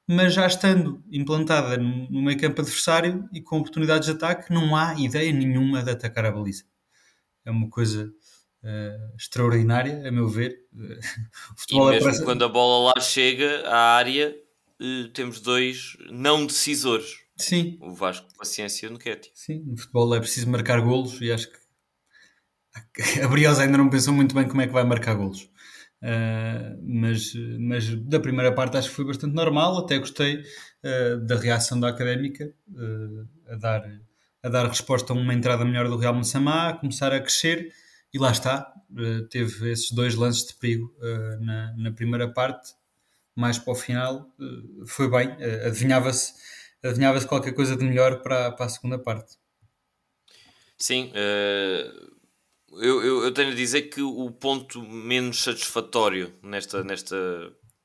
mas 0.08 0.34
já 0.34 0.48
estando 0.48 1.04
implantada 1.12 1.78
no 1.78 2.22
meio 2.22 2.40
campo 2.40 2.62
adversário 2.62 3.28
e 3.34 3.42
com 3.42 3.58
oportunidades 3.58 4.08
de 4.08 4.14
ataque, 4.14 4.54
não 4.54 4.76
há 4.76 4.98
ideia 4.98 5.34
nenhuma 5.34 5.84
de 5.84 5.92
atacar 5.92 6.26
a 6.26 6.32
baliza. 6.32 6.64
É 7.44 7.52
uma 7.52 7.70
coisa 7.70 8.10
uh, 8.64 9.16
extraordinária, 9.18 10.08
a 10.08 10.12
meu 10.12 10.30
ver. 10.30 10.60
o 10.74 11.60
futebol 11.60 11.90
e 11.90 11.92
mesmo 11.92 12.06
parece... 12.06 12.24
quando 12.24 12.46
a 12.46 12.50
bola 12.50 12.94
lá 12.94 13.02
chega 13.02 13.68
à 13.68 13.96
área, 13.96 14.34
uh, 14.80 15.10
temos 15.10 15.42
dois 15.42 15.98
não 16.10 16.46
decisores. 16.46 17.26
Sim. 17.36 17.78
O 17.82 17.94
Vasco, 17.94 18.28
paciência 18.38 18.90
no 18.90 18.98
Ketty. 18.98 19.30
Sim, 19.34 19.64
no 19.66 19.78
futebol 19.78 20.16
é 20.16 20.20
preciso 20.20 20.50
marcar 20.50 20.80
golos 20.80 21.20
e 21.22 21.32
acho 21.32 21.52
que 21.52 21.58
a 23.24 23.28
Briosa 23.28 23.64
ainda 23.64 23.78
não 23.78 23.90
pensou 23.90 24.14
muito 24.14 24.34
bem 24.34 24.48
como 24.48 24.62
é 24.62 24.68
que 24.68 24.74
vai 24.74 24.86
marcar 24.86 25.16
golos. 25.16 25.50
Uh, 26.02 26.78
mas, 26.84 27.34
mas 27.60 27.96
da 27.96 28.20
primeira 28.20 28.54
parte 28.54 28.78
acho 28.78 28.90
que 28.90 28.96
foi 28.96 29.06
bastante 29.06 29.34
normal, 29.34 29.80
até 29.80 29.98
gostei 29.98 30.36
uh, 30.36 31.18
da 31.26 31.36
reação 31.36 31.80
da 31.80 31.90
académica 31.90 32.54
uh, 32.70 33.28
a, 33.52 33.56
dar, 33.56 33.84
a 34.44 34.50
dar 34.50 34.68
resposta 34.68 35.12
a 35.12 35.16
uma 35.16 35.34
entrada 35.34 35.66
melhor 35.66 35.88
do 35.88 35.98
Real 35.98 36.14
Massamá, 36.14 36.70
a 36.70 36.74
começar 36.74 37.12
a 37.12 37.20
crescer 37.20 37.74
e 38.14 38.20
lá 38.20 38.32
está, 38.32 38.72
teve 39.30 39.72
esses 39.72 39.92
dois 39.92 40.16
lances 40.16 40.48
de 40.48 40.56
perigo 40.56 40.96
na, 41.42 41.74
na 41.76 41.92
primeira 41.92 42.32
parte, 42.32 42.74
mais 43.36 43.60
para 43.60 43.74
o 43.74 43.76
final 43.76 44.26
foi 44.88 45.12
bem, 45.12 45.36
adivinhava-se 45.66 46.34
adivinhava 46.82 47.24
qualquer 47.26 47.54
coisa 47.54 47.76
de 47.76 47.84
melhor 47.84 48.22
para, 48.22 48.54
para 48.54 48.66
a 48.66 48.70
segunda 48.70 48.98
parte. 48.98 49.36
Sim, 50.78 51.12
eu, 52.82 53.04
eu, 53.04 53.24
eu, 53.24 53.34
tenho 53.34 53.52
a 53.52 53.56
dizer 53.56 53.84
que 53.84 54.02
o 54.02 54.32
ponto 54.32 54.82
menos 54.82 55.44
satisfatório 55.44 56.38
nesta, 56.42 56.84
nesta 56.84 57.16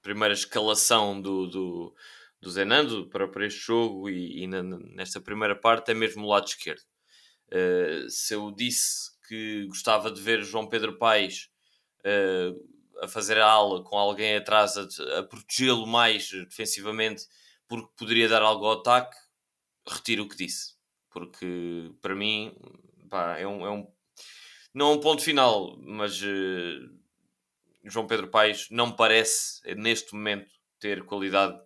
primeira 0.01 0.35
escalação 0.35 1.21
do, 1.21 1.47
do, 1.47 1.95
do 2.41 2.51
Zenando 2.51 3.09
para, 3.09 3.29
para 3.29 3.47
este 3.47 3.61
jogo 3.61 4.09
e, 4.09 4.43
e 4.43 4.47
na, 4.47 4.63
nesta 4.63 5.21
primeira 5.21 5.55
parte 5.55 5.91
é 5.91 5.95
mesmo 5.95 6.25
o 6.25 6.29
lado 6.29 6.47
esquerdo. 6.47 6.83
Uh, 7.49 8.09
se 8.09 8.35
eu 8.35 8.51
disse 8.51 9.11
que 9.29 9.67
gostava 9.67 10.11
de 10.11 10.21
ver 10.21 10.43
João 10.43 10.69
Pedro 10.69 10.97
Paes 10.99 11.51
uh, 12.01 13.05
a 13.05 13.09
fazer 13.09 13.39
a 13.39 13.47
ala 13.47 13.83
com 13.83 13.99
alguém 13.99 14.37
atrás 14.37 14.77
a, 14.77 15.19
a 15.19 15.23
protegê-lo 15.23 15.87
mais 15.87 16.31
defensivamente 16.31 17.27
porque 17.69 17.91
poderia 17.97 18.29
dar 18.29 18.43
algo 18.43 18.67
ao 18.67 18.81
ataque, 18.81 19.17
retiro 19.89 20.25
o 20.25 20.29
que 20.29 20.37
disse. 20.37 20.75
Porque 21.11 21.91
para 22.01 22.15
mim 22.15 22.55
pá, 23.09 23.39
é, 23.39 23.47
um, 23.47 23.67
é 23.67 23.71
um. 23.71 23.87
Não 24.75 24.93
é 24.93 24.95
um 24.95 25.01
ponto 25.01 25.23
final, 25.23 25.77
mas 25.79 26.21
uh, 26.23 26.91
João 27.85 28.07
Pedro 28.07 28.29
Paes 28.29 28.69
não 28.71 28.91
parece, 28.91 29.61
neste 29.77 30.15
momento, 30.15 30.51
ter 30.81 31.05
qualidade 31.05 31.59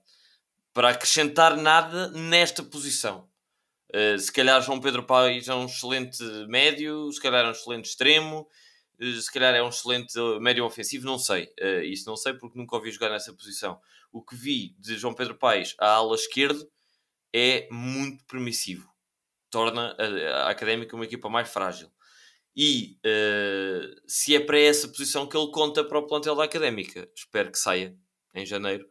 para 0.72 0.90
acrescentar 0.90 1.56
nada 1.56 2.08
nesta 2.08 2.62
posição. 2.62 3.28
Uh, 3.94 4.18
se 4.18 4.32
calhar 4.32 4.60
João 4.60 4.80
Pedro 4.80 5.04
Paes 5.04 5.48
é 5.48 5.54
um 5.54 5.66
excelente 5.66 6.22
médio, 6.48 7.10
se 7.12 7.20
calhar 7.20 7.44
é 7.44 7.48
um 7.48 7.52
excelente 7.52 7.86
extremo, 7.86 8.48
uh, 9.00 9.20
se 9.20 9.32
calhar 9.32 9.54
é 9.54 9.62
um 9.62 9.68
excelente 9.68 10.12
médio 10.40 10.64
ofensivo, 10.64 11.06
não 11.06 11.18
sei. 11.18 11.44
Uh, 11.60 11.82
isso 11.84 12.06
não 12.06 12.16
sei 12.16 12.34
porque 12.34 12.58
nunca 12.58 12.76
ouvi 12.76 12.90
jogar 12.90 13.10
nessa 13.10 13.32
posição. 13.32 13.80
O 14.12 14.22
que 14.22 14.34
vi 14.34 14.74
de 14.78 14.98
João 14.98 15.14
Pedro 15.14 15.36
Paes 15.36 15.74
à 15.78 15.92
ala 15.92 16.14
esquerda 16.14 16.66
é 17.32 17.68
muito 17.70 18.24
permissivo. 18.24 18.90
Torna 19.50 19.96
a, 19.98 20.46
a 20.46 20.50
Académica 20.50 20.96
uma 20.96 21.04
equipa 21.04 21.28
mais 21.28 21.48
frágil. 21.48 21.90
E 22.56 22.98
se 24.06 24.34
é 24.34 24.40
para 24.40 24.58
essa 24.58 24.88
posição 24.88 25.28
que 25.28 25.36
ele 25.36 25.50
conta 25.50 25.84
para 25.84 25.98
o 25.98 26.06
plantel 26.06 26.34
da 26.34 26.44
Académica, 26.44 27.06
espero 27.14 27.52
que 27.52 27.58
saia 27.58 27.94
em 28.34 28.46
janeiro 28.46 28.86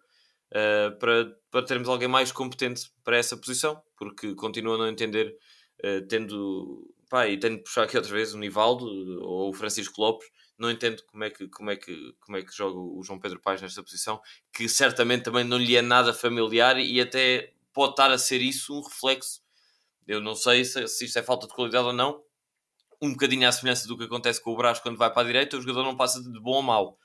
uh, 0.51 0.97
para, 0.97 1.35
para 1.51 1.65
termos 1.65 1.89
alguém 1.89 2.07
mais 2.07 2.31
competente 2.31 2.91
para 3.03 3.17
essa 3.17 3.37
posição, 3.37 3.81
porque 3.97 4.33
continuo 4.35 4.75
a 4.75 4.77
não 4.77 4.87
entender, 4.87 5.35
uh, 5.83 6.05
tendo, 6.07 6.93
pá, 7.09 7.27
e 7.27 7.39
tendo 7.39 7.57
de 7.57 7.63
puxar 7.63 7.83
aqui 7.83 7.97
outra 7.97 8.11
vez 8.11 8.33
o 8.33 8.37
Nivaldo 8.37 8.85
ou 9.23 9.49
o 9.49 9.53
Francisco 9.53 10.01
Lopes, 10.01 10.27
não 10.57 10.71
entendo 10.71 11.03
como 11.07 11.23
é 11.23 11.29
que, 11.29 11.47
como 11.49 11.69
é 11.69 11.75
que, 11.75 12.13
como 12.21 12.37
é 12.37 12.41
que 12.41 12.55
joga 12.55 12.79
o 12.79 13.01
João 13.03 13.19
Pedro 13.19 13.41
Paes 13.41 13.61
nesta 13.61 13.83
posição, 13.83 14.21
que 14.53 14.69
certamente 14.69 15.23
também 15.23 15.43
não 15.43 15.57
lhe 15.57 15.75
é 15.75 15.81
nada 15.81 16.13
familiar 16.13 16.79
e 16.79 17.01
até 17.01 17.53
pode 17.73 17.91
estar 17.91 18.09
a 18.09 18.17
ser 18.17 18.41
isso 18.41 18.73
um 18.73 18.81
reflexo. 18.81 19.41
Eu 20.07 20.21
não 20.21 20.35
sei 20.35 20.63
se, 20.63 20.87
se 20.87 21.05
isto 21.05 21.19
é 21.19 21.23
falta 21.23 21.47
de 21.47 21.53
qualidade 21.53 21.87
ou 21.87 21.93
não, 21.93 22.23
um 23.05 23.11
bocadinho 23.11 23.47
à 23.47 23.51
semelhança 23.51 23.87
do 23.87 23.97
que 23.97 24.03
acontece 24.03 24.41
com 24.41 24.51
o 24.51 24.57
Brás 24.57 24.79
quando 24.79 24.97
vai 24.97 25.11
para 25.11 25.21
a 25.21 25.25
direita, 25.25 25.57
o 25.57 25.61
jogador 25.61 25.83
não 25.83 25.95
passa 25.95 26.21
de 26.21 26.39
bom 26.39 26.59
a 26.59 26.61
mau. 26.61 26.97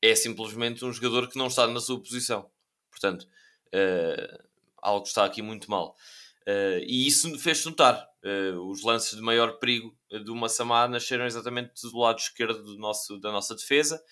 É 0.00 0.14
simplesmente 0.14 0.84
um 0.84 0.92
jogador 0.92 1.28
que 1.28 1.38
não 1.38 1.46
está 1.46 1.66
na 1.66 1.80
sua 1.80 2.00
posição. 2.00 2.50
Portanto, 2.90 3.22
uh, 3.22 4.48
algo 4.78 5.06
está 5.06 5.24
aqui 5.24 5.42
muito 5.42 5.70
mal. 5.70 5.96
Uh, 6.42 6.82
e 6.84 7.06
isso 7.06 7.38
fez 7.38 7.64
notar. 7.64 8.06
Uh, 8.24 8.58
os 8.68 8.82
lances 8.82 9.16
de 9.16 9.22
maior 9.22 9.58
perigo 9.58 9.96
do 10.24 10.34
Massamá 10.34 10.88
nasceram 10.88 11.24
exatamente 11.24 11.72
do 11.82 11.98
lado 11.98 12.18
esquerdo 12.18 12.62
do 12.62 12.78
nosso, 12.78 13.18
da 13.18 13.30
nossa 13.30 13.54
defesa. 13.54 14.02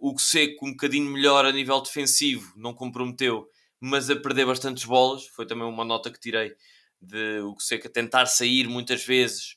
O 0.00 0.18
Seco, 0.18 0.66
um 0.66 0.72
bocadinho 0.72 1.10
melhor 1.10 1.46
a 1.46 1.52
nível 1.52 1.80
defensivo, 1.80 2.52
não 2.56 2.74
comprometeu, 2.74 3.48
mas 3.80 4.10
a 4.10 4.16
perder 4.16 4.44
bastantes 4.44 4.84
bolas. 4.84 5.26
Foi 5.28 5.46
também 5.46 5.66
uma 5.66 5.84
nota 5.84 6.10
que 6.10 6.20
tirei 6.20 6.54
de 7.00 7.40
o 7.40 7.58
Seco 7.58 7.86
a 7.86 7.90
tentar 7.90 8.26
sair 8.26 8.68
muitas 8.68 9.02
vezes 9.02 9.56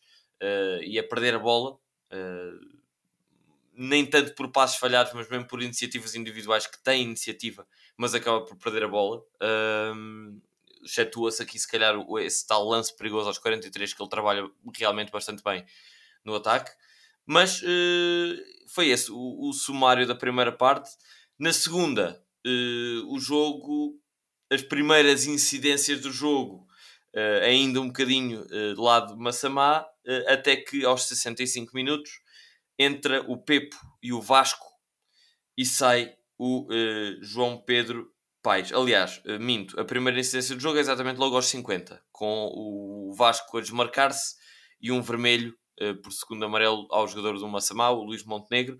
e 0.83 0.99
a 0.99 1.03
perder 1.03 1.35
a 1.35 1.39
bola 1.39 1.77
nem 3.75 4.05
tanto 4.05 4.33
por 4.35 4.51
passos 4.51 4.77
falhados, 4.77 5.13
mas 5.13 5.27
mesmo 5.29 5.47
por 5.47 5.61
iniciativas 5.61 6.15
individuais 6.15 6.67
que 6.67 6.81
têm 6.81 7.03
iniciativa, 7.03 7.67
mas 7.97 8.13
acaba 8.13 8.41
por 8.41 8.55
perder 8.57 8.83
a 8.83 8.87
bola. 8.87 9.23
Um, 9.95 10.39
Excetua-se 10.85 11.41
aqui, 11.41 11.57
se 11.57 11.67
calhar, 11.67 11.95
esse 12.19 12.45
tal 12.45 12.67
lance 12.67 12.95
perigoso 12.95 13.27
aos 13.27 13.37
43 13.37 13.93
que 13.93 14.03
ele 14.03 14.09
trabalha 14.09 14.49
realmente 14.77 15.11
bastante 15.11 15.41
bem 15.41 15.65
no 16.25 16.35
ataque. 16.35 16.71
Mas 17.25 17.61
uh, 17.61 18.35
foi 18.67 18.89
esse 18.89 19.09
o, 19.09 19.49
o, 19.49 19.53
sumário 19.53 20.05
da 20.05 20.13
primeira 20.13 20.51
parte. 20.51 20.89
Na 21.39 21.53
segunda, 21.53 22.21
uh, 22.45 23.13
o 23.15 23.17
jogo, 23.17 23.97
as 24.51 24.61
primeiras 24.61 25.25
incidências 25.25 26.01
do 26.01 26.11
jogo, 26.11 26.67
uh, 27.15 27.43
ainda 27.45 27.79
um 27.79 27.87
bocadinho 27.87 28.45
do 28.75 28.81
lado 28.81 29.13
de 29.13 29.19
Massamá, 29.23 29.85
até 30.27 30.55
que 30.55 30.83
aos 30.85 31.07
65 31.07 31.71
minutos 31.73 32.11
entra 32.77 33.21
o 33.27 33.37
Pepo 33.37 33.75
e 34.01 34.11
o 34.11 34.21
Vasco 34.21 34.65
e 35.57 35.65
sai 35.65 36.13
o 36.37 36.65
uh, 36.65 37.23
João 37.23 37.57
Pedro 37.57 38.11
Paes. 38.41 38.71
Aliás, 38.73 39.21
uh, 39.25 39.39
minto, 39.39 39.79
a 39.79 39.85
primeira 39.85 40.19
incidência 40.19 40.55
do 40.55 40.61
jogo 40.61 40.77
é 40.77 40.81
exatamente 40.81 41.17
logo 41.17 41.35
aos 41.35 41.45
50, 41.47 42.03
com 42.11 42.49
o 42.53 43.13
Vasco 43.15 43.57
a 43.57 43.61
desmarcar-se 43.61 44.35
e 44.81 44.91
um 44.91 45.01
vermelho 45.01 45.55
uh, 45.81 45.95
por 46.01 46.11
segundo 46.11 46.45
amarelo 46.45 46.87
ao 46.91 47.07
jogador 47.07 47.37
do 47.37 47.47
Massamá, 47.47 47.89
o 47.89 48.03
Luís 48.03 48.23
Montenegro, 48.23 48.77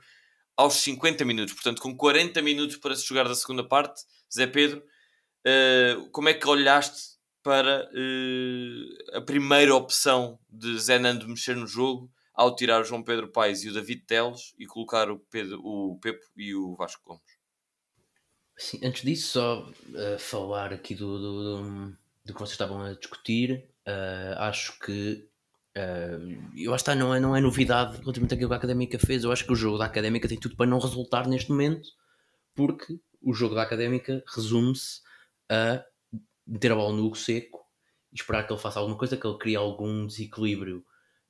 aos 0.58 0.76
50 0.76 1.24
minutos. 1.26 1.54
Portanto, 1.54 1.82
com 1.82 1.96
40 1.96 2.42
minutos 2.42 2.78
para 2.78 2.96
se 2.96 3.06
jogar 3.06 3.28
da 3.28 3.36
segunda 3.36 3.68
parte, 3.68 4.02
Zé 4.34 4.48
Pedro, 4.48 4.84
como 6.12 6.30
é 6.30 6.34
que 6.34 6.48
olhaste 6.48 7.13
para 7.44 7.90
a 9.14 9.22
primeira 9.22 9.76
opção 9.76 10.40
de 10.50 10.80
Zé 10.80 10.98
Nando 10.98 11.28
mexer 11.28 11.56
no 11.56 11.68
jogo 11.68 12.10
ao 12.34 12.56
tirar 12.56 12.82
o 12.82 12.84
João 12.84 13.04
Pedro 13.04 13.28
Paes 13.28 13.64
e 13.64 13.70
o 13.70 13.74
David 13.74 14.06
Teles 14.08 14.56
e 14.58 14.66
colocar 14.66 15.12
o, 15.12 15.20
Pedro, 15.20 15.62
o 15.64 16.00
Pepo 16.00 16.26
e 16.36 16.56
o 16.56 16.76
Vasco 16.76 17.04
Gomes. 17.06 17.22
Sim, 18.58 18.80
antes 18.84 19.04
disso, 19.04 19.28
só 19.34 19.70
uh, 19.70 20.20
falar 20.20 20.74
aqui 20.74 20.96
do, 20.96 21.18
do, 21.20 21.44
do, 21.44 21.98
do, 22.26 22.34
que 22.34 22.40
vocês 22.40 22.52
estavam 22.52 22.82
a 22.82 22.94
discutir, 22.94 23.68
uh, 23.88 24.40
acho 24.40 24.80
que 24.80 25.28
uh, 25.78 26.52
eu 26.56 26.74
acho 26.74 26.84
que 26.84 26.96
não 26.96 27.14
é, 27.14 27.20
não 27.20 27.36
é 27.36 27.42
novidade 27.42 27.98
relativamente 27.98 28.34
àquilo 28.34 28.50
que 28.50 28.54
a 28.54 28.58
Académica 28.58 29.00
fez. 29.00 29.24
Eu 29.24 29.32
acho 29.32 29.46
que 29.46 29.52
o 29.52 29.56
jogo 29.56 29.78
da 29.78 29.86
Académica 29.86 30.28
tem 30.28 30.40
tudo 30.40 30.56
para 30.56 30.68
não 30.68 30.80
resultar 30.80 31.28
neste 31.28 31.50
momento, 31.50 31.90
porque 32.56 33.00
o 33.22 33.34
jogo 33.34 33.56
da 33.56 33.64
Académica 33.64 34.24
resume-se 34.28 35.02
a 35.50 35.84
meter 36.46 36.72
a 36.72 36.76
bola 36.76 36.96
no 36.96 37.06
Hugo 37.06 37.16
seco 37.16 37.66
e 38.12 38.16
esperar 38.16 38.46
que 38.46 38.54
ele 38.54 38.62
faça 38.62 38.80
alguma 38.80 38.98
coisa, 38.98 39.18
que 39.18 39.26
ele 39.26 39.38
crie 39.38 39.56
algum 39.56 40.06
desequilíbrio 40.06 40.86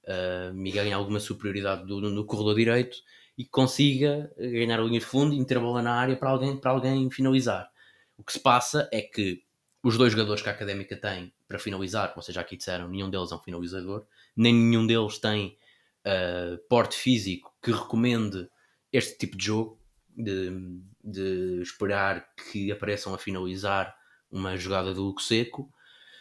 uh, 0.05 0.65
e 0.65 0.71
ganhe 0.71 0.91
alguma 0.91 1.19
superioridade 1.19 1.85
do, 1.85 2.01
no 2.01 2.25
corredor 2.25 2.55
direito 2.55 2.97
e 3.37 3.45
consiga 3.45 4.31
ganhar 4.37 4.79
a 4.79 4.83
linha 4.83 4.99
de 4.99 5.05
fundo 5.05 5.33
e 5.33 5.39
meter 5.39 5.57
a 5.57 5.61
bola 5.61 5.81
na 5.81 5.93
área 5.93 6.15
para 6.15 6.29
alguém, 6.29 6.57
para 6.57 6.71
alguém 6.71 7.09
finalizar. 7.09 7.69
O 8.17 8.23
que 8.23 8.33
se 8.33 8.39
passa 8.39 8.87
é 8.91 9.01
que 9.01 9.43
os 9.81 9.97
dois 9.97 10.11
jogadores 10.11 10.41
que 10.41 10.49
a 10.49 10.51
Académica 10.51 10.95
tem 10.95 11.33
para 11.47 11.59
finalizar, 11.59 12.09
como 12.09 12.21
vocês 12.21 12.33
já 12.33 12.41
aqui 12.41 12.55
disseram, 12.55 12.87
nenhum 12.87 13.09
deles 13.09 13.31
é 13.31 13.35
um 13.35 13.39
finalizador, 13.39 14.05
nem 14.35 14.53
nenhum 14.53 14.85
deles 14.85 15.17
tem 15.17 15.57
uh, 16.05 16.57
porte 16.69 16.95
físico 16.95 17.53
que 17.61 17.71
recomende 17.71 18.47
este 18.91 19.17
tipo 19.17 19.35
de 19.35 19.45
jogo, 19.45 19.79
de, 20.15 20.51
de 21.03 21.61
esperar 21.61 22.33
que 22.35 22.71
apareçam 22.71 23.13
a 23.13 23.17
finalizar 23.17 23.95
uma 24.33 24.57
jogada 24.57 24.93
do 24.93 25.03
Luco 25.03 25.21
Seco. 25.21 25.69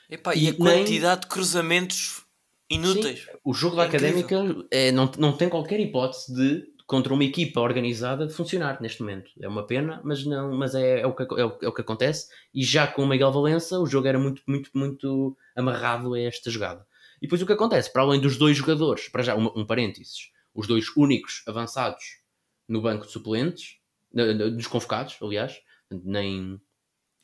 Epá, 0.08 0.34
e, 0.34 0.44
e 0.44 0.48
a 0.50 0.54
quantidade 0.54 1.20
nem... 1.20 1.20
de 1.20 1.26
cruzamentos 1.26 2.22
inúteis. 2.68 3.20
Sim, 3.20 3.30
o 3.42 3.54
jogo 3.54 3.76
é 3.76 3.78
da 3.78 3.84
Académica 3.84 4.36
é, 4.70 4.92
não, 4.92 5.10
não 5.18 5.32
tem 5.32 5.48
qualquer 5.48 5.80
hipótese 5.80 6.34
de 6.34 6.72
contra 6.86 7.14
uma 7.14 7.24
equipa 7.24 7.60
organizada 7.60 8.28
funcionar 8.28 8.80
neste 8.82 9.00
momento. 9.00 9.30
É 9.40 9.48
uma 9.48 9.66
pena, 9.66 10.02
mas 10.04 10.26
não, 10.26 10.54
mas 10.54 10.74
é, 10.74 11.00
é, 11.00 11.06
o, 11.06 11.14
que, 11.14 11.22
é, 11.22 11.44
o, 11.44 11.58
é 11.62 11.68
o 11.68 11.72
que 11.72 11.80
acontece. 11.80 12.28
E 12.52 12.62
já 12.62 12.86
com 12.86 13.02
o 13.02 13.06
Miguel 13.06 13.32
Valença, 13.32 13.78
o 13.78 13.86
jogo 13.86 14.06
era 14.06 14.18
muito, 14.18 14.42
muito, 14.46 14.70
muito 14.74 15.36
amarrado 15.56 16.12
a 16.12 16.20
esta 16.20 16.50
jogada. 16.50 16.86
E 17.16 17.26
depois 17.26 17.40
o 17.40 17.46
que 17.46 17.52
acontece? 17.52 17.90
Para 17.90 18.02
além 18.02 18.20
dos 18.20 18.36
dois 18.36 18.56
jogadores, 18.58 19.08
para 19.08 19.22
já, 19.22 19.34
um, 19.34 19.50
um 19.56 19.64
parênteses, 19.64 20.30
os 20.54 20.66
dois 20.66 20.94
únicos 20.94 21.42
avançados 21.46 22.20
no 22.68 22.82
banco 22.82 23.06
de 23.06 23.12
suplentes, 23.12 23.78
dos 24.12 24.66
convocados, 24.66 25.16
aliás, 25.22 25.60
nem, 25.90 26.60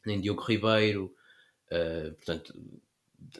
nem 0.08 0.20
Diogo 0.20 0.42
Ribeiro, 0.42 1.14
uh, 1.70 2.14
portanto, 2.14 2.54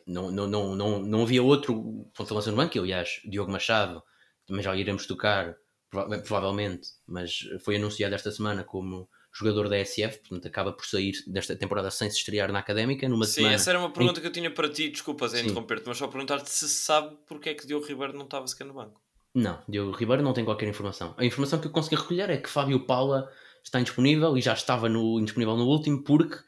não, 0.06 0.30
não, 0.30 0.46
não, 0.46 0.76
não, 0.76 0.98
não 1.00 1.22
havia 1.22 1.42
outro 1.42 1.75
ponto 2.14 2.28
de 2.28 2.34
lança 2.34 2.50
no 2.50 2.56
banco, 2.56 2.78
aliás, 2.78 3.20
Diogo 3.25 3.50
Machado, 3.50 4.02
também 4.46 4.62
já 4.62 4.75
iremos 4.76 5.06
tocar, 5.06 5.56
provavelmente, 5.90 6.88
mas 7.06 7.40
foi 7.60 7.76
anunciado 7.76 8.14
esta 8.14 8.30
semana 8.30 8.62
como 8.62 9.08
jogador 9.32 9.68
da 9.68 9.84
SF, 9.84 10.18
portanto 10.20 10.46
acaba 10.46 10.72
por 10.72 10.84
sair 10.84 11.12
desta 11.26 11.54
temporada 11.54 11.90
sem 11.90 12.10
se 12.10 12.18
estrear 12.18 12.50
na 12.50 12.58
Académica. 12.58 13.08
Numa 13.08 13.25
Sim, 13.25 13.34
semana 13.34 13.54
essa 13.54 13.70
era 13.70 13.78
uma 13.78 13.92
pergunta 13.92 14.20
que 14.20 14.26
eu 14.26 14.32
tinha 14.32 14.50
para 14.50 14.68
ti, 14.68 14.88
desculpas 14.88 15.34
em 15.34 15.44
interromper-te, 15.44 15.87
mas 15.87 15.96
só 15.96 16.08
perguntar-te 16.08 16.50
se 16.50 16.68
sabe 16.68 17.16
porque 17.26 17.50
é 17.50 17.54
que 17.54 17.66
Diogo 17.66 17.87
Ribeiro 17.87 18.14
não 18.14 18.25
estava 18.25 18.46
sequer 18.46 18.64
no 18.64 18.75
banco. 18.75 19.00
Não, 19.34 19.62
Diogo 19.68 19.92
Ribeiro 19.92 20.22
não 20.22 20.32
tem 20.32 20.44
qualquer 20.44 20.68
informação. 20.68 21.14
A 21.16 21.25
informação 21.25 21.60
que 21.60 21.66
eu 21.66 21.70
consegui 21.70 21.96
recolher 21.96 22.30
é 22.30 22.38
que 22.38 22.48
Fábio 22.48 22.84
Paula 22.84 23.30
está 23.62 23.78
indisponível 23.78 24.37
e 24.37 24.40
já 24.40 24.54
estava 24.54 24.88
no, 24.88 25.20
indisponível 25.20 25.56
no 25.56 25.66
último 25.66 26.02
porque 26.02 26.38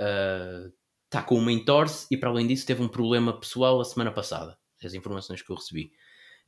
uh, 0.00 0.72
está 1.04 1.22
com 1.22 1.36
uma 1.36 1.52
entorse 1.52 2.06
e 2.10 2.16
para 2.16 2.30
além 2.30 2.46
disso 2.46 2.66
teve 2.66 2.82
um 2.82 2.88
problema 2.88 3.38
pessoal 3.38 3.80
a 3.80 3.84
semana 3.84 4.12
passada. 4.12 4.58
As 4.82 4.94
informações 4.94 5.42
que 5.42 5.50
eu 5.50 5.56
recebi. 5.56 5.92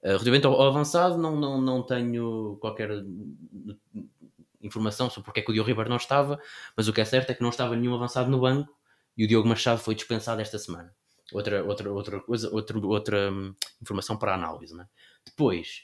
Uh, 0.03 0.09
relativamente 0.09 0.47
ao, 0.47 0.55
ao, 0.55 0.69
avançado, 0.69 1.19
não, 1.19 1.37
não, 1.37 1.61
não 1.61 1.83
tenho 1.83 2.57
qualquer 2.61 2.91
informação 4.61 5.09
sobre 5.09 5.25
porque 5.25 5.41
é 5.41 5.43
que 5.43 5.51
o 5.51 5.55
Diogo 5.55 5.69
Ribeiro 5.69 5.91
não 5.91 5.97
estava, 5.97 6.41
mas 6.77 6.89
o 6.89 6.93
que 6.93 7.01
é 7.01 7.05
certo 7.05 7.31
é 7.31 7.35
que 7.35 7.43
não 7.43 7.51
estava 7.51 7.77
nenhum 7.77 7.95
avançado 7.95 8.31
no 8.31 8.41
banco 8.41 8.77
e 9.17 9.25
o 9.25 9.29
Diogo 9.29 9.49
Machado 9.49 9.81
foi 9.81 9.95
dispensado 9.95 10.41
esta 10.41 10.59
semana. 10.59 10.95
Outra, 11.33 11.63
outra, 11.65 11.93
outra 11.93 12.21
coisa, 12.21 12.49
outra, 12.51 12.79
outra 12.79 13.31
hum, 13.31 13.55
informação 13.83 14.17
para 14.17 14.35
análise. 14.35 14.75
Né? 14.75 14.87
Depois, 15.27 15.83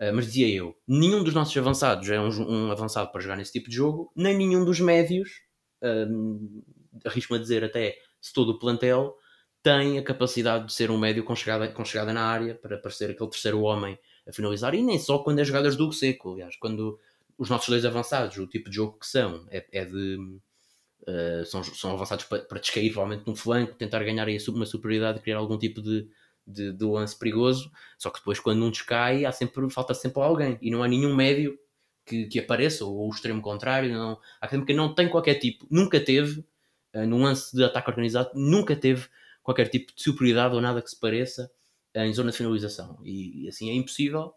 uh, 0.00 0.12
mas 0.14 0.26
dizia 0.26 0.48
eu, 0.48 0.76
nenhum 0.86 1.22
dos 1.22 1.32
nossos 1.32 1.56
avançados 1.56 2.08
é 2.10 2.20
um, 2.20 2.28
um, 2.28 2.72
avançado 2.72 3.10
para 3.10 3.20
jogar 3.20 3.36
nesse 3.36 3.52
tipo 3.52 3.70
de 3.70 3.76
jogo, 3.76 4.12
nem 4.14 4.36
nenhum 4.36 4.64
dos 4.64 4.80
médios, 4.80 5.42
uh, 5.82 6.64
arrisco-me 7.04 7.38
a 7.38 7.42
dizer 7.42 7.64
até 7.64 7.96
se 8.20 8.32
todo 8.32 8.50
o 8.50 8.58
plantel, 8.58 9.16
tem 9.62 9.98
a 9.98 10.02
capacidade 10.02 10.66
de 10.66 10.72
ser 10.72 10.90
um 10.90 10.98
médio 10.98 11.24
com 11.24 11.34
chegada, 11.34 11.68
com 11.68 11.84
chegada 11.84 12.12
na 12.12 12.24
área 12.24 12.54
para 12.54 12.76
parecer 12.76 13.10
aquele 13.10 13.30
terceiro 13.30 13.62
homem 13.62 13.98
a 14.28 14.32
finalizar, 14.32 14.74
e 14.74 14.82
nem 14.82 14.98
só 14.98 15.18
quando 15.18 15.38
é 15.38 15.44
jogadas 15.44 15.76
do 15.76 15.90
seco, 15.92 16.32
aliás, 16.32 16.56
quando 16.56 16.98
os 17.36 17.50
nossos 17.50 17.68
dois 17.68 17.84
avançados, 17.84 18.36
o 18.36 18.46
tipo 18.46 18.70
de 18.70 18.76
jogo 18.76 18.98
que 18.98 19.06
são, 19.06 19.46
é, 19.50 19.64
é 19.72 19.84
de. 19.84 20.18
Uh, 21.06 21.44
são, 21.44 21.62
são 21.62 21.92
avançados 21.92 22.24
para, 22.24 22.42
para 22.42 22.58
descair, 22.58 22.90
provavelmente 22.90 23.26
no 23.26 23.36
flanco, 23.36 23.74
tentar 23.74 24.02
ganhar 24.02 24.26
aí 24.26 24.38
uma 24.48 24.64
superioridade, 24.64 25.20
criar 25.20 25.36
algum 25.36 25.58
tipo 25.58 25.82
de, 25.82 26.08
de, 26.46 26.72
de, 26.72 26.84
lance 26.84 27.18
perigoso. 27.18 27.70
Só 27.98 28.08
que 28.08 28.20
depois, 28.20 28.40
quando 28.40 28.64
um 28.64 28.70
descai, 28.70 29.26
há 29.26 29.32
sempre, 29.32 29.68
falta 29.68 29.92
sempre 29.92 30.22
alguém 30.22 30.58
e 30.62 30.70
não 30.70 30.82
há 30.82 30.88
nenhum 30.88 31.14
médio 31.14 31.58
que, 32.06 32.26
que 32.26 32.38
apareça, 32.38 32.86
ou 32.86 33.06
o 33.06 33.10
extremo 33.10 33.42
contrário. 33.42 33.92
Não, 33.92 34.12
a 34.40 34.46
académica 34.46 34.72
não 34.72 34.94
tem 34.94 35.08
qualquer 35.08 35.34
tipo, 35.34 35.66
nunca 35.70 36.00
teve, 36.00 36.42
no 37.06 37.18
lance 37.18 37.54
de 37.54 37.64
ataque 37.64 37.90
organizado, 37.90 38.30
nunca 38.34 38.76
teve 38.76 39.08
qualquer 39.42 39.68
tipo 39.68 39.94
de 39.94 40.02
superioridade 40.02 40.54
ou 40.54 40.60
nada 40.60 40.80
que 40.80 40.90
se 40.90 40.98
pareça 40.98 41.50
uh, 41.96 42.00
em 42.00 42.12
zona 42.12 42.30
de 42.30 42.36
finalização. 42.36 42.98
E, 43.04 43.44
e 43.44 43.48
assim 43.48 43.70
é 43.70 43.74
impossível 43.74 44.34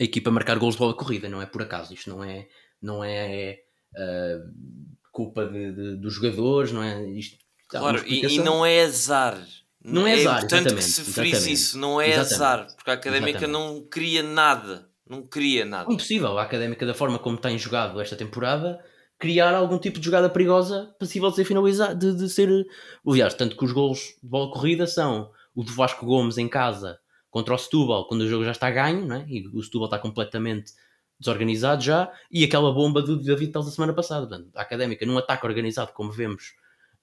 a 0.00 0.04
equipa 0.04 0.30
marcar 0.30 0.58
gols 0.58 0.74
de 0.74 0.78
bola 0.78 0.94
corrida, 0.94 1.28
não 1.28 1.42
é 1.42 1.46
por 1.46 1.62
acaso. 1.62 1.92
Isto 1.92 2.10
não 2.10 2.22
é, 2.22 2.48
não 2.80 3.02
é 3.02 3.60
uh, 3.94 4.88
culpa 5.10 5.44
de, 5.46 5.72
de, 5.72 5.96
dos 5.96 6.14
jogadores, 6.14 6.72
não 6.72 6.82
é 6.82 7.04
isto. 7.10 7.36
Claro, 7.66 8.02
e, 8.06 8.24
e, 8.24 8.38
não 8.38 8.64
é 8.64 8.82
azar. 8.82 9.38
Não 9.84 10.06
é, 10.06 10.12
é 10.12 10.20
azar, 10.20 10.44
importante 10.44 10.74
que 10.74 10.82
se 10.82 11.04
frise 11.04 11.52
isso, 11.52 11.78
não 11.78 12.00
é 12.00 12.10
exatamente. 12.10 12.34
azar, 12.34 12.76
porque 12.76 12.90
a 12.90 12.94
académica 12.94 13.38
exatamente. 13.38 13.52
não 13.52 13.86
cria 13.88 14.22
nada. 14.22 14.88
Não 15.08 15.22
cria 15.22 15.64
nada. 15.64 15.90
É 15.90 15.94
impossível 15.94 16.38
a 16.38 16.42
académica, 16.42 16.86
da 16.86 16.94
forma 16.94 17.18
como 17.18 17.38
tem 17.38 17.58
jogado 17.58 18.00
esta 18.00 18.14
temporada, 18.14 18.82
criar 19.18 19.54
algum 19.54 19.78
tipo 19.78 19.98
de 19.98 20.04
jogada 20.04 20.30
perigosa 20.30 20.94
passível 20.98 21.30
de 21.30 21.36
ser 21.36 21.44
finalizada, 21.44 21.94
de, 21.94 22.14
de 22.14 22.28
ser. 22.28 22.66
Aliás, 23.06 23.34
tanto 23.34 23.56
que 23.56 23.64
os 23.64 23.72
gols 23.72 24.16
de 24.22 24.28
bola 24.28 24.50
corrida 24.52 24.86
são 24.86 25.30
o 25.54 25.64
do 25.64 25.72
Vasco 25.72 26.06
Gomes 26.06 26.38
em 26.38 26.48
casa 26.48 26.98
contra 27.30 27.54
o 27.54 27.58
Setúbal, 27.58 28.06
quando 28.06 28.22
o 28.22 28.28
jogo 28.28 28.44
já 28.44 28.52
está 28.52 28.70
ganho, 28.70 29.04
né? 29.06 29.26
e 29.28 29.46
o 29.48 29.62
Setúbal 29.62 29.86
está 29.86 29.98
completamente 29.98 30.72
desorganizado 31.20 31.82
já, 31.82 32.10
e 32.30 32.44
aquela 32.44 32.72
bomba 32.72 33.02
do 33.02 33.20
David 33.20 33.52
Tels 33.52 33.66
da 33.66 33.72
semana 33.72 33.92
passada. 33.92 34.26
Portanto, 34.26 34.50
a 34.54 34.62
Académica, 34.62 35.04
num 35.04 35.18
ataque 35.18 35.44
organizado, 35.46 35.92
como 35.92 36.12
vemos 36.12 36.54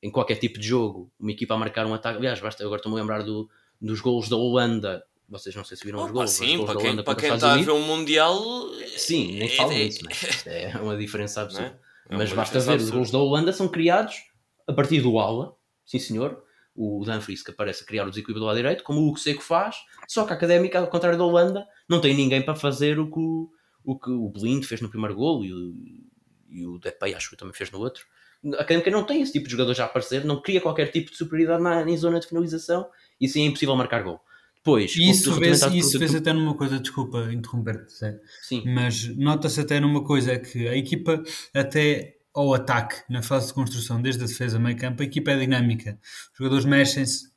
em 0.02 0.10
qualquer 0.10 0.36
tipo 0.36 0.58
de 0.58 0.68
jogo, 0.68 1.12
uma 1.20 1.32
equipa 1.32 1.54
a 1.54 1.58
marcar 1.58 1.86
um 1.86 1.94
ataque. 1.94 2.18
Aliás, 2.18 2.40
basta, 2.40 2.64
agora 2.64 2.80
estou-me 2.80 2.98
a 2.98 3.02
lembrar 3.02 3.24
do, 3.24 3.50
dos 3.80 4.00
gols 4.00 4.30
da 4.30 4.38
Holanda. 4.38 5.04
Vocês 5.28 5.54
não 5.56 5.64
sei 5.64 5.76
se 5.76 5.84
viram 5.84 6.00
oh, 6.00 6.06
os 6.06 6.12
gols. 6.12 6.32
Sim, 6.32 6.66
para 6.66 6.80
quem, 6.80 7.04
para 7.04 7.16
quem 7.16 7.34
está 7.34 7.54
a 7.54 7.58
ver 7.58 7.70
o 7.70 7.80
Mundial. 7.80 8.42
Sim, 8.96 9.34
nem 9.34 9.48
é, 9.48 9.50
falo 9.50 9.72
é, 9.74 9.88
disso, 9.88 10.02
mas 10.06 10.48
é 10.48 10.78
uma 10.78 10.96
diferença 10.96 11.42
absurda. 11.42 11.80
É? 12.10 12.18
Mas 12.18 12.32
basta 12.32 12.60
ver, 12.60 12.74
absurda. 12.74 12.84
os 12.84 12.90
gols 12.90 13.12
da 13.12 13.18
Holanda 13.18 13.54
são 13.54 13.68
criados 13.68 14.16
a 14.68 14.74
partir 14.74 15.02
do 15.02 15.20
aula, 15.20 15.56
sim 15.86 16.00
senhor, 16.00 16.44
o 16.76 17.04
Dumfries 17.06 17.42
que 17.42 17.52
aparece 17.52 17.84
a 17.84 17.88
criar 17.88 18.06
o 18.06 18.10
desequilíbrio 18.10 18.42
do 18.42 18.46
lado 18.46 18.58
direito, 18.58 18.84
como 18.84 19.00
o 19.00 19.08
Hugo 19.08 19.18
Seco 19.18 19.42
faz, 19.42 19.78
só 20.08 20.26
que 20.26 20.34
a 20.34 20.36
Académica, 20.36 20.80
ao 20.80 20.88
contrário 20.88 21.18
da 21.18 21.24
Holanda, 21.24 21.66
não 21.88 22.02
tem 22.02 22.14
ninguém 22.14 22.42
para 22.42 22.56
fazer 22.56 23.00
o 23.00 23.10
que 23.10 23.20
o, 23.20 23.50
o, 23.84 23.98
que 23.98 24.12
o 24.12 24.30
Blind 24.30 24.64
fez 24.66 24.82
no 24.82 24.90
primeiro 24.90 25.16
golo 25.16 25.46
e 25.46 25.54
o, 25.54 25.74
e 26.50 26.66
o 26.66 26.78
Depay 26.80 27.14
acho 27.14 27.30
que 27.30 27.38
também 27.38 27.54
fez 27.54 27.72
no 27.72 27.80
outro. 27.80 28.06
A 28.58 28.62
Académica 28.62 28.92
não 28.92 29.06
tem 29.06 29.22
esse 29.22 29.32
tipo 29.32 29.46
de 29.46 29.52
jogador 29.52 29.74
já 29.74 29.84
a 29.84 29.86
aparecer, 29.86 30.26
não 30.26 30.42
cria 30.42 30.60
qualquer 30.60 30.92
tipo 30.92 31.12
de 31.12 31.18
superioridade 31.18 31.64
na, 31.64 31.90
em 31.90 31.98
zona 31.98 32.20
de 32.20 32.28
finalização 32.28 32.90
e 33.20 33.26
assim 33.26 33.44
é 33.44 33.46
impossível 33.46 33.76
marcar 33.76 34.04
gol. 34.04 34.20
Depois, 34.66 34.96
e 34.96 35.12
isso 35.12 35.32
vê 35.36 35.52
isso 35.52 36.00
vê 36.00 36.18
até 36.18 36.34
numa 36.34 36.56
coisa, 36.56 36.80
desculpa 36.80 37.32
interromper-te, 37.32 37.94
mas 38.66 39.16
nota-se 39.16 39.62
até 39.62 39.80
numa 39.80 40.04
coisa 40.04 40.40
que 40.40 40.68
a 40.68 40.76
equipa 40.76 41.22
até 41.54 42.16
ao 42.34 42.52
ataque 42.52 42.96
na 43.08 43.22
fase 43.22 43.48
de 43.48 43.54
construção, 43.54 44.02
desde 44.02 44.24
a 44.24 44.28
defesa 44.28 44.58
meio 44.58 44.76
campo, 44.76 45.04
a 45.04 45.06
equipa 45.06 45.30
é 45.30 45.38
dinâmica. 45.38 46.00
Os 46.32 46.38
jogadores 46.40 46.66
mexem-se 46.66 47.28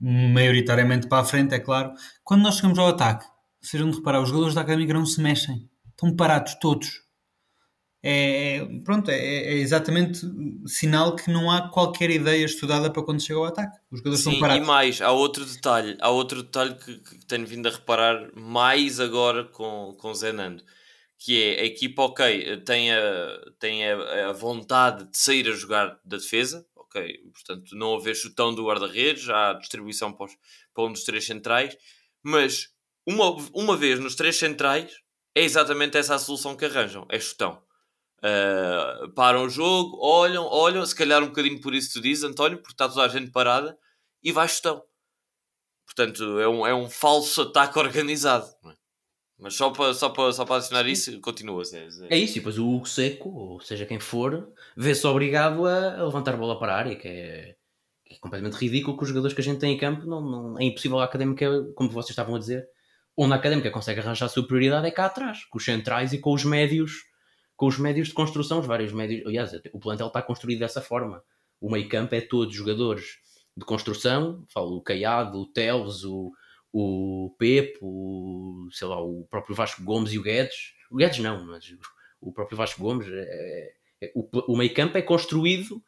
maioritariamente 0.00 1.08
para 1.08 1.22
a 1.22 1.24
frente, 1.24 1.52
é 1.52 1.58
claro. 1.58 1.92
Quando 2.22 2.42
nós 2.42 2.54
chegamos 2.54 2.78
ao 2.78 2.86
ataque, 2.86 3.26
sejam 3.60 3.90
de 3.90 3.96
reparar, 3.96 4.22
os 4.22 4.28
jogadores 4.28 4.54
da 4.54 4.60
Académica 4.60 4.94
não 4.94 5.04
se 5.04 5.20
mexem. 5.20 5.68
Estão 5.90 6.14
parados 6.14 6.54
todos. 6.60 7.02
É, 8.02 8.64
pronto, 8.84 9.10
é, 9.10 9.18
é, 9.18 9.54
exatamente 9.54 10.20
sinal 10.66 11.16
que 11.16 11.30
não 11.30 11.50
há 11.50 11.68
qualquer 11.68 12.10
ideia 12.10 12.44
estudada 12.44 12.90
para 12.90 13.02
quando 13.02 13.20
chega 13.20 13.38
ao 13.38 13.46
ataque. 13.46 13.76
Os 13.90 13.98
jogadores 13.98 14.22
Sim, 14.22 14.30
estão 14.30 14.40
parados. 14.40 14.64
E 14.64 14.66
mais, 14.66 15.02
há 15.02 15.10
outro 15.10 15.44
detalhe, 15.44 15.96
há 16.00 16.08
outro 16.08 16.42
detalhe 16.42 16.74
que, 16.76 16.98
que 16.98 17.26
tenho 17.26 17.46
vindo 17.46 17.66
a 17.66 17.72
reparar 17.72 18.30
mais 18.36 19.00
agora 19.00 19.44
com, 19.44 19.96
com 19.98 20.14
Zenando 20.14 20.62
que 21.18 21.42
é 21.42 21.62
a 21.62 21.64
equipa, 21.64 22.02
ok, 22.02 22.58
tem 22.58 22.92
a, 22.92 23.40
tem 23.58 23.90
a, 23.90 24.28
a 24.30 24.32
vontade 24.32 25.10
de 25.10 25.18
sair 25.18 25.48
a 25.48 25.52
jogar 25.52 25.98
da 26.04 26.16
defesa, 26.16 26.64
ok, 26.76 27.18
portanto 27.32 27.74
não 27.74 27.96
haver 27.96 28.14
chutão 28.14 28.54
do 28.54 28.64
guarda-redes, 28.64 29.28
há 29.28 29.52
distribuição 29.54 30.12
para, 30.12 30.26
os, 30.26 30.32
para 30.72 30.84
um 30.84 30.92
dos 30.92 31.02
três 31.02 31.26
centrais, 31.26 31.76
mas 32.22 32.68
uma, 33.04 33.30
uma 33.52 33.76
vez 33.76 33.98
nos 33.98 34.14
três 34.14 34.36
centrais 34.36 34.92
é 35.34 35.42
exatamente 35.42 35.98
essa 35.98 36.14
a 36.14 36.18
solução 36.18 36.56
que 36.56 36.64
arranjam, 36.64 37.04
é 37.10 37.18
chutão. 37.18 37.60
Uh, 38.18 39.08
param 39.12 39.44
o 39.44 39.48
jogo, 39.48 39.96
olham, 40.00 40.44
olham, 40.44 40.84
se 40.84 40.94
calhar 40.94 41.22
um 41.22 41.28
bocadinho 41.28 41.60
por 41.60 41.74
isso 41.74 41.92
tu 41.92 42.00
dizes, 42.00 42.24
António, 42.24 42.58
porque 42.58 42.72
está 42.72 42.88
toda 42.88 43.02
a 43.02 43.08
gente 43.08 43.30
parada 43.30 43.78
e 44.22 44.32
vai 44.32 44.48
chutão. 44.48 44.82
Portanto, 45.86 46.38
é 46.38 46.48
um, 46.48 46.66
é 46.66 46.74
um 46.74 46.90
falso 46.90 47.42
ataque 47.42 47.78
organizado. 47.78 48.46
É? 48.66 48.74
Mas 49.38 49.54
só 49.54 49.70
para, 49.70 49.94
só 49.94 50.08
para, 50.08 50.32
só 50.32 50.44
para 50.44 50.56
adicionar 50.56 50.86
isso, 50.88 51.20
continua. 51.20 51.62
É, 51.72 52.16
é 52.16 52.18
isso, 52.18 52.34
e 52.34 52.40
depois 52.40 52.58
o 52.58 52.68
Hugo 52.68 52.86
Seco, 52.86 53.28
ou 53.30 53.60
seja 53.60 53.86
quem 53.86 54.00
for, 54.00 54.52
vê-se 54.76 55.06
obrigado 55.06 55.64
a, 55.64 56.02
levantar 56.02 56.34
a 56.34 56.36
bola 56.36 56.58
para 56.58 56.74
a 56.74 56.76
área, 56.76 56.96
que 56.96 57.06
é, 57.06 57.54
que 58.04 58.14
é, 58.14 58.18
completamente 58.18 58.58
ridículo 58.58 58.96
que 58.96 59.04
os 59.04 59.08
jogadores 59.08 59.34
que 59.34 59.40
a 59.40 59.44
gente 59.44 59.60
tem 59.60 59.74
em 59.74 59.78
campo 59.78 60.04
não, 60.06 60.20
não, 60.20 60.58
é 60.58 60.64
impossível 60.64 60.98
a 60.98 61.04
académica, 61.04 61.46
como 61.76 61.88
vocês 61.88 62.10
estavam 62.10 62.34
a 62.34 62.38
dizer, 62.40 62.66
onde 63.16 63.32
a 63.32 63.36
académica 63.36 63.70
consegue 63.70 64.00
arranjar 64.00 64.28
superioridade 64.28 64.88
é 64.88 64.90
cá 64.90 65.06
atrás, 65.06 65.44
com 65.44 65.58
os 65.58 65.64
centrais 65.64 66.12
e 66.12 66.18
com 66.18 66.32
os 66.32 66.44
médios, 66.44 67.04
com 67.58 67.66
os 67.66 67.76
médios 67.76 68.08
de 68.08 68.14
construção, 68.14 68.60
os 68.60 68.66
vários 68.66 68.92
médios. 68.92 69.26
Aliás, 69.26 69.52
o 69.72 69.80
plantel 69.80 70.06
está 70.06 70.22
construído 70.22 70.60
dessa 70.60 70.80
forma. 70.80 71.22
O 71.60 71.68
meio 71.70 71.88
campo 71.88 72.14
é 72.14 72.20
todo 72.20 72.52
jogadores 72.52 73.18
de 73.56 73.64
construção, 73.64 74.46
falo 74.54 74.76
o 74.76 74.80
Caiado, 74.80 75.40
o 75.40 75.46
Teles, 75.46 76.04
o 76.04 76.32
o 76.72 77.34
Pepe, 77.38 77.78
o, 77.80 78.68
sei 78.70 78.86
lá, 78.86 79.02
o 79.02 79.26
próprio 79.30 79.56
Vasco 79.56 79.82
Gomes 79.82 80.12
e 80.12 80.18
o 80.18 80.22
Guedes. 80.22 80.74
O 80.90 80.96
Guedes 80.96 81.18
não, 81.18 81.44
mas 81.44 81.64
o 82.20 82.32
próprio 82.32 82.56
Vasco 82.56 82.80
Gomes. 82.80 83.08
É, 83.08 83.72
é, 84.02 84.06
é 84.06 84.12
o, 84.14 84.28
o 84.52 84.56
meio 84.56 84.72
campo 84.74 84.96
é 84.96 85.02
construído, 85.02 85.82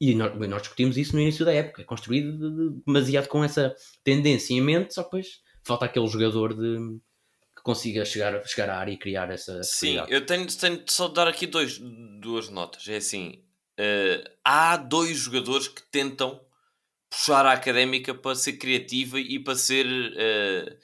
e 0.00 0.14
nós, 0.14 0.36
nós, 0.48 0.62
discutimos 0.62 0.96
isso 0.96 1.14
no 1.14 1.20
início 1.20 1.44
da 1.44 1.52
época, 1.52 1.82
é 1.82 1.84
construído 1.84 2.82
demasiado 2.86 3.28
com 3.28 3.44
essa 3.44 3.76
tendência 4.02 4.54
em 4.54 4.60
mente, 4.60 4.94
só 4.94 5.02
que 5.02 5.10
depois 5.10 5.42
falta 5.62 5.84
aquele 5.84 6.06
jogador 6.06 6.54
de, 6.54 6.98
consiga 7.64 8.04
chegar, 8.04 8.46
chegar 8.46 8.68
à 8.70 8.78
área 8.78 8.92
e 8.92 8.98
criar 8.98 9.30
essa. 9.30 9.60
Sim, 9.64 9.96
eu 10.08 10.24
tenho, 10.24 10.46
tenho 10.46 10.84
só 10.86 11.08
de 11.08 11.14
dar 11.14 11.26
aqui 11.26 11.46
dois, 11.46 11.78
duas 12.20 12.48
notas. 12.50 12.86
É 12.86 12.96
assim: 12.96 13.42
uh, 13.80 14.30
há 14.44 14.76
dois 14.76 15.16
jogadores 15.16 15.66
que 15.66 15.82
tentam 15.90 16.40
puxar 17.10 17.46
a 17.46 17.52
académica 17.52 18.14
para 18.14 18.36
ser 18.36 18.52
criativa 18.52 19.18
e 19.18 19.42
para 19.42 19.56
ser. 19.56 19.86
Uh... 19.86 20.78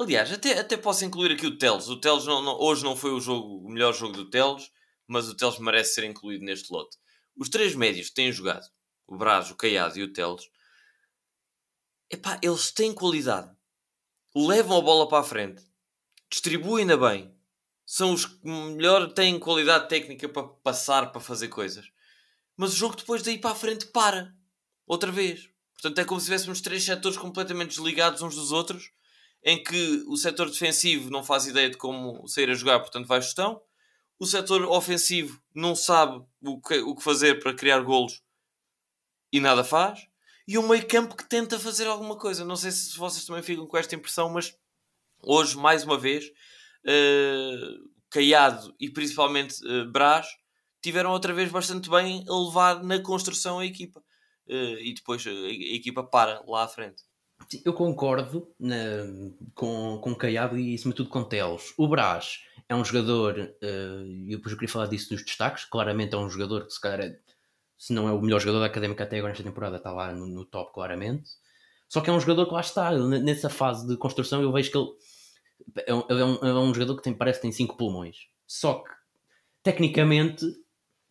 Aliás, 0.00 0.30
até, 0.30 0.60
até 0.60 0.76
posso 0.76 1.04
incluir 1.04 1.32
aqui 1.32 1.46
o 1.46 1.58
Teles. 1.58 1.88
O 1.88 2.00
Teles 2.00 2.24
não, 2.24 2.40
não, 2.40 2.60
hoje 2.60 2.84
não 2.84 2.94
foi 2.94 3.10
o, 3.10 3.20
jogo, 3.20 3.66
o 3.66 3.68
melhor 3.68 3.92
jogo 3.92 4.12
do 4.12 4.30
Teles, 4.30 4.70
mas 5.08 5.28
o 5.28 5.36
Teles 5.36 5.58
merece 5.58 5.94
ser 5.94 6.04
incluído 6.04 6.44
neste 6.44 6.72
lote. 6.72 6.96
Os 7.36 7.48
três 7.48 7.74
médios 7.74 8.08
que 8.10 8.14
têm 8.14 8.30
jogado, 8.30 8.64
o 9.08 9.16
Braz, 9.16 9.50
o 9.50 9.56
Caiado 9.56 9.98
e 9.98 10.04
o 10.04 10.12
Teles, 10.12 10.48
epá, 12.12 12.38
eles 12.42 12.70
têm 12.70 12.94
qualidade. 12.94 13.50
Levam 14.36 14.78
a 14.78 14.82
bola 14.82 15.08
para 15.08 15.18
a 15.18 15.24
frente. 15.24 15.67
Distribuem-na 16.30 16.96
bem. 16.96 17.34
São 17.86 18.12
os 18.12 18.26
que 18.26 18.46
melhor 18.46 19.12
têm 19.12 19.38
qualidade 19.38 19.88
técnica 19.88 20.28
para 20.28 20.46
passar, 20.46 21.10
para 21.10 21.20
fazer 21.20 21.48
coisas. 21.48 21.90
Mas 22.56 22.74
o 22.74 22.76
jogo 22.76 22.96
depois 22.96 23.22
daí 23.22 23.38
para 23.38 23.52
a 23.52 23.54
frente 23.54 23.86
para 23.86 24.34
outra 24.86 25.10
vez. 25.10 25.48
Portanto, 25.72 25.98
é 25.98 26.04
como 26.04 26.20
se 26.20 26.26
tivéssemos 26.26 26.60
três 26.60 26.84
setores 26.84 27.16
completamente 27.16 27.70
desligados 27.70 28.20
uns 28.20 28.34
dos 28.34 28.52
outros, 28.52 28.90
em 29.42 29.62
que 29.62 30.04
o 30.06 30.16
setor 30.16 30.50
defensivo 30.50 31.08
não 31.08 31.24
faz 31.24 31.46
ideia 31.46 31.70
de 31.70 31.76
como 31.76 32.26
sair 32.28 32.50
a 32.50 32.54
jogar, 32.54 32.80
portanto 32.80 33.06
vai 33.06 33.22
gestão. 33.22 33.62
O 34.18 34.26
setor 34.26 34.64
ofensivo 34.64 35.40
não 35.54 35.76
sabe 35.76 36.22
o 36.42 36.60
que, 36.60 36.78
o 36.80 36.94
que 36.96 37.02
fazer 37.02 37.40
para 37.40 37.54
criar 37.54 37.80
golos 37.80 38.20
e 39.32 39.40
nada 39.40 39.62
faz. 39.62 40.06
E 40.46 40.58
o 40.58 40.68
meio 40.68 40.86
campo 40.86 41.16
que 41.16 41.28
tenta 41.28 41.58
fazer 41.58 41.86
alguma 41.86 42.16
coisa. 42.16 42.44
Não 42.44 42.56
sei 42.56 42.72
se 42.72 42.98
vocês 42.98 43.24
também 43.24 43.42
ficam 43.42 43.66
com 43.66 43.78
esta 43.78 43.94
impressão, 43.94 44.28
mas 44.28 44.54
hoje, 45.22 45.56
mais 45.56 45.84
uma 45.84 45.98
vez, 45.98 46.26
uh, 46.26 47.88
Caiado 48.10 48.74
e 48.80 48.90
principalmente 48.90 49.54
uh, 49.66 49.90
Brás 49.90 50.26
tiveram 50.82 51.10
outra 51.10 51.34
vez 51.34 51.50
bastante 51.50 51.90
bem 51.90 52.24
a 52.28 52.34
levar 52.34 52.82
na 52.82 53.00
construção 53.02 53.58
a 53.58 53.66
equipa. 53.66 54.00
uh, 54.48 54.78
e 54.80 54.94
depois 54.94 55.26
a, 55.26 55.30
a, 55.30 55.74
equipa 55.76 56.02
para 56.02 56.42
lá 56.46 56.64
à 56.64 56.68
frente. 56.68 57.02
Eu 57.64 57.72
concordo 57.72 58.52
na, 58.58 58.76
com, 59.54 59.98
com 60.02 60.14
Caiado 60.14 60.58
e, 60.58 60.74
acima 60.74 60.92
de 60.92 60.96
tudo, 60.96 61.10
com 61.10 61.22
Teles. 61.22 61.72
O 61.76 61.86
Brás 61.86 62.40
é 62.68 62.74
um 62.74 62.84
jogador, 62.84 63.38
uh, 63.38 64.06
e 64.06 64.36
depois 64.36 64.52
eu 64.52 64.58
queria 64.58 64.72
falar 64.72 64.86
disso 64.86 65.12
nos 65.12 65.24
destaques. 65.24 65.64
Claramente 65.64 66.14
é 66.14 66.18
um 66.18 66.28
jogador 66.28 66.66
que, 66.66 66.72
se 66.72 66.80
calhar, 66.80 67.00
é, 67.00 67.18
se 67.78 67.92
não 67.92 68.08
é 68.08 68.12
o 68.12 68.20
melhor 68.20 68.40
jogador 68.40 68.60
da 68.60 68.66
académica 68.66 69.04
até 69.04 69.18
agora 69.18 69.32
nesta 69.32 69.44
temporada, 69.44 69.76
está 69.76 69.92
lá 69.92 70.12
no, 70.12 70.26
no 70.26 70.44
top, 70.44 70.72
claramente. 70.72 71.30
Só 71.88 72.00
que 72.00 72.10
é 72.10 72.12
um 72.12 72.20
jogador 72.20 72.46
que 72.46 72.52
lá 72.52 72.60
está, 72.60 72.90
nessa 72.92 73.48
fase 73.48 73.86
de 73.86 73.96
construção, 73.96 74.42
eu 74.42 74.52
vejo 74.52 74.70
que 74.70 74.76
ele 74.76 74.88
é 75.86 75.94
um, 75.94 76.04
é 76.08 76.24
um, 76.24 76.34
é 76.46 76.60
um 76.60 76.74
jogador 76.74 76.96
que 76.96 77.02
tem, 77.02 77.14
parece 77.14 77.38
que 77.38 77.42
tem 77.42 77.52
5 77.52 77.76
pulmões. 77.76 78.16
Só 78.46 78.74
que, 78.74 78.90
tecnicamente, 79.62 80.44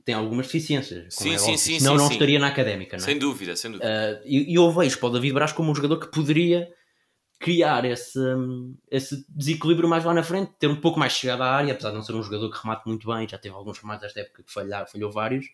tem 0.03 0.15
algumas 0.15 0.47
deficiências. 0.47 1.13
Sim, 1.13 1.33
é 1.33 1.37
sim, 1.37 1.57
sim. 1.57 1.79
Senão 1.79 1.93
sim, 1.93 1.97
não 1.97 2.07
sim. 2.07 2.13
estaria 2.13 2.39
na 2.39 2.47
académica, 2.47 2.97
não 2.97 3.03
é? 3.03 3.05
Sem 3.05 3.19
dúvida, 3.19 3.55
sem 3.55 3.71
dúvida. 3.71 3.89
Uh, 3.89 4.23
e, 4.25 4.53
e 4.53 4.55
eu 4.55 4.71
vejo 4.71 4.97
para 4.99 5.09
o 5.09 5.11
David 5.11 5.33
Braz 5.33 5.51
como 5.51 5.71
um 5.71 5.75
jogador 5.75 5.99
que 5.99 6.07
poderia 6.07 6.69
criar 7.39 7.85
esse, 7.85 8.19
esse 8.89 9.25
desequilíbrio 9.29 9.87
mais 9.87 10.03
lá 10.03 10.13
na 10.13 10.23
frente, 10.23 10.51
ter 10.57 10.67
um 10.67 10.81
pouco 10.81 10.99
mais 10.99 11.13
chegada 11.13 11.43
à 11.43 11.55
área, 11.55 11.73
apesar 11.73 11.89
de 11.89 11.95
não 11.95 12.01
ser 12.01 12.13
um 12.13 12.23
jogador 12.23 12.49
que 12.49 12.57
remate 12.57 12.87
muito 12.87 13.07
bem, 13.07 13.27
já 13.27 13.37
teve 13.37 13.53
alguns 13.53 13.77
remates 13.79 14.01
desta 14.01 14.21
época 14.21 14.43
que 14.43 14.51
falhar, 14.51 14.89
falhou 14.89 15.11
vários. 15.11 15.45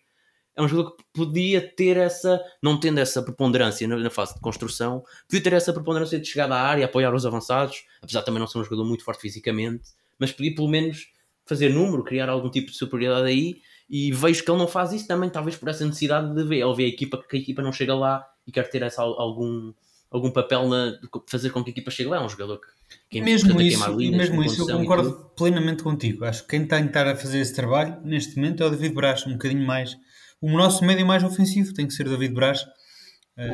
É 0.56 0.62
um 0.62 0.68
jogador 0.68 0.96
que 0.96 1.04
podia 1.12 1.62
ter 1.62 1.98
essa, 1.98 2.40
não 2.62 2.80
tendo 2.80 3.00
essa 3.00 3.22
preponderância 3.24 3.88
na, 3.88 4.10
fase 4.10 4.36
de 4.36 4.40
construção, 4.40 5.04
podia 5.28 5.42
ter 5.44 5.54
essa 5.54 5.74
preponderância 5.74 6.20
de 6.20 6.28
chegada 6.28 6.56
à 6.56 6.62
área, 6.62 6.86
apoiar 6.86 7.14
os 7.14 7.26
avançados, 7.26 7.86
apesar 8.02 8.20
de 8.20 8.26
também 8.26 8.40
não 8.40 8.48
ser 8.48 8.60
um 8.60 8.64
jogador 8.64 8.86
muito 8.86 9.04
forte 9.04 9.22
fisicamente, 9.22 9.84
mas 10.20 10.32
podia 10.32 10.54
pelo 10.54 10.68
menos 10.68 11.12
fazer 11.46 11.70
número, 11.70 12.04
criar 12.04 12.30
algum 12.30 12.50
tipo 12.50 12.72
de 12.72 12.78
superioridade 12.78 13.28
aí 13.28 13.62
e 13.90 14.12
vejo 14.12 14.44
que 14.44 14.50
ele 14.50 14.58
não 14.58 14.68
faz 14.68 14.92
isso 14.92 15.08
também, 15.08 15.30
talvez 15.30 15.56
por 15.56 15.70
essa 15.70 15.86
necessidade 15.86 16.34
de 16.34 16.44
ver, 16.44 16.62
ele 16.62 16.76
vê 16.76 16.86
a 16.86 16.88
equipa 16.88 17.22
que 17.28 17.38
a 17.38 17.40
equipa 17.40 17.62
não 17.62 17.72
chega 17.72 17.94
lá 17.94 18.26
e 18.48 18.52
quer 18.52 18.70
ter 18.70 18.82
essa, 18.82 19.02
algum, 19.02 19.74
algum 20.10 20.32
papel 20.32 20.68
na 20.68 20.98
fazer 21.28 21.50
com 21.50 21.64
que 21.64 21.70
a 21.70 21.74
equipa 21.74 21.92
chegue 21.92 22.10
lá. 22.10 22.18
É 22.18 22.22
um 22.22 22.30
jogador 22.30 22.60
que, 22.60 22.68
que 23.10 23.20
é 23.20 23.22
mesmo 23.22 23.60
isso, 23.62 23.92
linhas, 23.92 24.30
mesmo 24.30 24.44
isso 24.44 24.70
eu 24.70 24.78
concordo 24.78 25.32
plenamente 25.36 25.84
contigo. 25.84 26.26
Acho 26.26 26.44
que 26.44 26.50
quem 26.50 26.66
tem 26.66 26.84
que 26.84 26.88
estar 26.88 27.08
a 27.08 27.16
fazer 27.16 27.40
esse 27.40 27.54
trabalho 27.54 28.00
neste 28.04 28.36
momento 28.36 28.64
é 28.64 28.66
o 28.66 28.70
David 28.70 28.94
Braz, 28.94 29.28
um 29.28 29.34
bocadinho 29.34 29.66
mais. 29.66 29.98
O 30.44 30.58
nosso 30.58 30.84
médio 30.84 31.06
mais 31.06 31.24
ofensivo 31.24 31.74
tem 31.74 31.88
que 31.88 31.94
ser 31.94 32.06
o 32.06 32.10
David 32.10 32.34
Braz. 32.34 32.66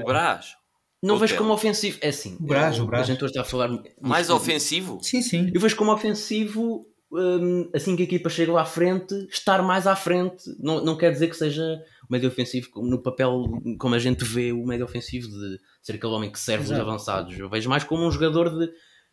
O 0.02 0.06
Braz? 0.06 0.56
Não 1.04 1.20
vejo 1.20 1.38
como 1.38 1.54
ofensivo. 1.54 2.00
É 2.02 2.10
assim. 2.10 2.36
O 2.40 2.48
Braz, 2.48 2.80
o 2.80 2.86
Braz. 2.88 3.04
A 3.04 3.14
gente 3.14 3.24
hoje 3.24 3.32
está 3.32 3.42
a 3.42 3.46
falar. 3.46 3.70
Mais 4.02 4.32
ofensivo? 4.32 4.98
Sim, 5.04 5.22
sim. 5.22 5.52
Eu 5.54 5.62
vejo 5.62 5.76
como 5.76 5.94
ofensivo 5.94 6.84
um, 7.12 7.70
assim 7.76 7.96
que 7.96 8.02
a 8.02 8.06
equipa 8.06 8.28
chega 8.28 8.52
lá 8.52 8.64
à 8.64 8.66
frente, 8.66 9.14
estar 9.30 9.62
mais 9.62 9.86
à 9.86 9.96
frente. 9.96 10.44
Não, 10.60 10.84
não 10.84 10.98
quer 10.98 11.12
dizer 11.12 11.28
que 11.28 11.36
seja 11.36 11.62
o 12.10 12.12
médio 12.12 12.28
ofensivo 12.28 12.68
no 12.78 13.00
papel 13.00 13.44
como 13.78 13.94
a 13.94 14.00
gente 14.00 14.26
vê 14.26 14.52
o 14.52 14.66
médio 14.66 14.84
ofensivo 14.84 15.28
de 15.28 15.60
ser 15.84 15.94
aquele 15.94 16.14
homem 16.14 16.32
que 16.32 16.40
serve 16.40 16.64
Exato. 16.64 16.82
os 16.82 16.88
avançados. 16.88 17.38
Eu 17.38 17.48
vejo 17.52 17.70
mais 17.70 17.84
como 17.84 18.04
um 18.04 18.12
jogador 18.12 18.50
de 18.50 18.68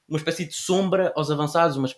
uma 0.09 0.17
espécie 0.17 0.47
de 0.47 0.55
sombra 0.55 1.13
aos 1.15 1.31
avançados, 1.31 1.77
mas 1.77 1.95